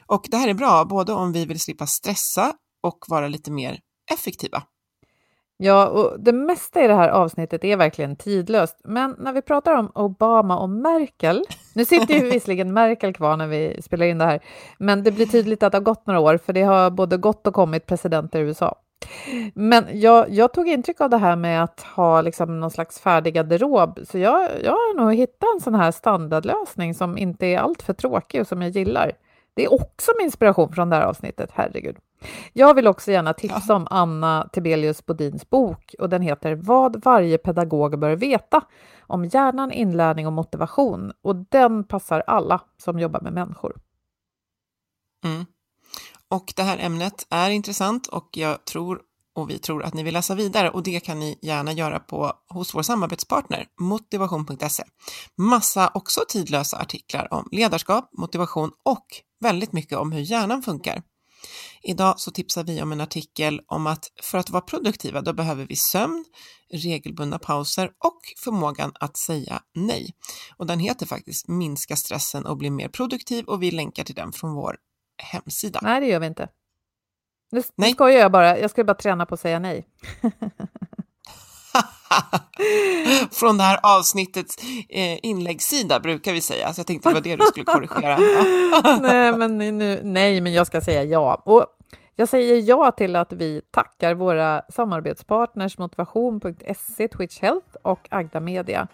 Och 0.06 0.26
det 0.30 0.36
här 0.36 0.48
är 0.48 0.54
bra, 0.54 0.84
både 0.84 1.12
om 1.12 1.32
vi 1.32 1.44
vill 1.44 1.60
slippa 1.60 1.86
stressa 1.86 2.52
och 2.82 2.98
vara 3.08 3.28
lite 3.28 3.50
mer 3.50 3.80
effektiva. 4.12 4.62
Ja, 5.58 5.86
och 5.86 6.20
det 6.20 6.32
mesta 6.32 6.84
i 6.84 6.86
det 6.86 6.94
här 6.94 7.08
avsnittet 7.08 7.64
är 7.64 7.76
verkligen 7.76 8.16
tidlöst. 8.16 8.80
Men 8.84 9.16
när 9.18 9.32
vi 9.32 9.42
pratar 9.42 9.74
om 9.74 9.90
Obama 9.94 10.58
och 10.58 10.70
Merkel, 10.70 11.44
nu 11.74 11.84
sitter 11.84 12.14
ju 12.14 12.20
visserligen 12.30 12.72
Merkel 12.72 13.14
kvar 13.14 13.36
när 13.36 13.46
vi 13.46 13.82
spelar 13.82 14.06
in 14.06 14.18
det 14.18 14.24
här, 14.24 14.40
men 14.78 15.02
det 15.02 15.12
blir 15.12 15.26
tydligt 15.26 15.62
att 15.62 15.72
det 15.72 15.78
har 15.78 15.82
gått 15.82 16.06
några 16.06 16.20
år, 16.20 16.38
för 16.38 16.52
det 16.52 16.62
har 16.62 16.90
både 16.90 17.16
gått 17.16 17.46
och 17.46 17.54
kommit 17.54 17.86
presidenter 17.86 18.38
i 18.38 18.42
USA. 18.42 18.78
Men 19.54 19.84
jag, 19.92 20.30
jag 20.30 20.52
tog 20.52 20.68
intryck 20.68 21.00
av 21.00 21.10
det 21.10 21.18
här 21.18 21.36
med 21.36 21.62
att 21.64 21.80
ha 21.80 22.20
liksom 22.20 22.60
någon 22.60 22.70
slags 22.70 23.00
färdig 23.00 23.34
garderob, 23.34 24.00
så 24.04 24.18
jag, 24.18 24.50
jag 24.64 24.72
har 24.72 24.96
nog 24.96 25.14
hittat 25.14 25.54
en 25.54 25.60
sån 25.60 25.74
här 25.74 25.90
standardlösning 25.90 26.94
som 26.94 27.18
inte 27.18 27.46
är 27.46 27.58
alltför 27.58 27.92
tråkig 27.92 28.40
och 28.40 28.46
som 28.46 28.62
jag 28.62 28.70
gillar. 28.70 29.12
Det 29.54 29.64
är 29.64 29.72
också 29.72 30.12
min 30.18 30.24
inspiration 30.24 30.72
från 30.72 30.90
det 30.90 30.96
här 30.96 31.02
avsnittet, 31.02 31.50
herregud. 31.54 31.96
Jag 32.52 32.74
vill 32.74 32.86
också 32.86 33.12
gärna 33.12 33.34
tipsa 33.34 33.74
om 33.74 33.86
Anna 33.90 34.48
Tibelius 34.52 35.06
Bodins 35.06 35.50
bok 35.50 35.94
och 35.98 36.08
den 36.08 36.22
heter 36.22 36.54
Vad 36.54 37.04
varje 37.04 37.38
pedagog 37.38 37.98
bör 37.98 38.16
veta 38.16 38.62
om 39.00 39.24
hjärnan, 39.24 39.72
inlärning 39.72 40.26
och 40.26 40.32
motivation. 40.32 41.12
Och 41.22 41.36
den 41.36 41.84
passar 41.84 42.22
alla 42.26 42.60
som 42.76 42.98
jobbar 42.98 43.20
med 43.20 43.32
människor. 43.32 43.76
Mm. 45.24 45.46
Och 46.28 46.52
det 46.56 46.62
här 46.62 46.78
ämnet 46.78 47.26
är 47.30 47.50
intressant 47.50 48.06
och 48.06 48.28
jag 48.32 48.64
tror 48.64 49.00
och 49.36 49.50
vi 49.50 49.58
tror 49.58 49.82
att 49.82 49.94
ni 49.94 50.02
vill 50.02 50.14
läsa 50.14 50.34
vidare 50.34 50.70
och 50.70 50.82
det 50.82 51.00
kan 51.00 51.20
ni 51.20 51.38
gärna 51.42 51.72
göra 51.72 51.98
på, 51.98 52.32
hos 52.48 52.74
vår 52.74 52.82
samarbetspartner 52.82 53.66
motivation.se. 53.80 54.84
Massa 55.36 55.90
också 55.94 56.20
tidlösa 56.28 56.76
artiklar 56.76 57.28
om 57.30 57.48
ledarskap, 57.52 58.10
motivation 58.12 58.70
och 58.82 59.06
väldigt 59.40 59.72
mycket 59.72 59.98
om 59.98 60.12
hur 60.12 60.20
hjärnan 60.20 60.62
funkar. 60.62 61.02
Idag 61.82 62.20
så 62.20 62.30
tipsar 62.30 62.64
vi 62.64 62.82
om 62.82 62.92
en 62.92 63.00
artikel 63.00 63.60
om 63.66 63.86
att 63.86 64.12
för 64.22 64.38
att 64.38 64.50
vara 64.50 64.62
produktiva, 64.62 65.20
då 65.20 65.32
behöver 65.32 65.66
vi 65.66 65.76
sömn, 65.76 66.24
regelbundna 66.72 67.38
pauser 67.38 67.86
och 67.86 68.20
förmågan 68.44 68.92
att 69.00 69.16
säga 69.16 69.62
nej. 69.74 70.14
Och 70.56 70.66
den 70.66 70.78
heter 70.78 71.06
faktiskt 71.06 71.48
Minska 71.48 71.96
stressen 71.96 72.46
och 72.46 72.56
bli 72.56 72.70
mer 72.70 72.88
produktiv 72.88 73.44
och 73.44 73.62
vi 73.62 73.70
länkar 73.70 74.04
till 74.04 74.14
den 74.14 74.32
från 74.32 74.54
vår 74.54 74.76
hemsida. 75.22 75.80
Nej, 75.82 76.00
det 76.00 76.06
gör 76.06 76.20
vi 76.20 76.26
inte. 76.26 76.48
Nu, 77.50 77.62
nej. 77.76 77.88
nu 77.88 77.94
skojar 77.94 78.18
jag 78.18 78.32
bara, 78.32 78.58
jag 78.58 78.70
ska 78.70 78.84
bara 78.84 78.94
träna 78.94 79.26
på 79.26 79.34
att 79.34 79.40
säga 79.40 79.58
nej. 79.58 79.86
Från 83.30 83.58
det 83.58 83.62
här 83.62 83.78
avsnittets 83.82 84.56
eh, 84.88 85.18
inläggssida 85.22 86.00
brukar 86.00 86.32
vi 86.32 86.40
säga, 86.40 86.72
så 86.72 86.80
jag 86.80 86.86
tänkte 86.86 87.08
det 87.08 87.14
var 87.14 87.20
det 87.20 87.36
du 87.36 87.44
skulle 87.44 87.64
korrigera. 87.64 88.18
nej, 89.00 89.32
men 89.32 89.58
nu, 89.58 90.00
nej, 90.04 90.40
men 90.40 90.52
jag 90.52 90.66
ska 90.66 90.80
säga 90.80 91.04
ja. 91.04 91.42
Och 91.44 91.66
jag 92.16 92.28
säger 92.28 92.62
ja 92.68 92.90
till 92.90 93.16
att 93.16 93.32
vi 93.32 93.62
tackar 93.70 94.14
våra 94.14 94.62
samarbetspartners 94.68 95.78
motivation.se, 95.78 97.08
Twitch 97.08 97.40
Health 97.40 97.76
och 97.82 98.08
Agda 98.10 98.40
Media. 98.40 98.88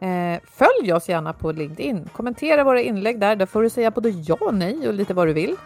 Eh, 0.00 0.40
följ 0.52 0.92
oss 0.92 1.08
gärna 1.08 1.32
på 1.32 1.52
LinkedIn. 1.52 2.08
Kommentera 2.12 2.64
våra 2.64 2.80
inlägg 2.80 3.20
där. 3.20 3.36
Där 3.36 3.46
får 3.46 3.62
du 3.62 3.70
säga 3.70 3.90
både 3.90 4.08
ja 4.08 4.36
och 4.40 4.54
nej 4.54 4.88
och 4.88 4.94
lite 4.94 5.14
vad 5.14 5.26
du 5.26 5.32
vill. 5.32 5.56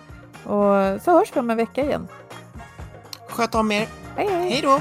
Och 0.44 1.02
så 1.02 1.10
hörs 1.10 1.28
vi 1.34 1.40
om 1.40 1.50
en 1.50 1.56
vecka 1.56 1.84
igen. 1.84 2.08
Sköt 3.28 3.54
om 3.54 3.72
er. 3.72 3.88
Hej, 4.16 4.28
hej. 4.28 4.50
hej 4.50 4.60
då. 4.62 4.80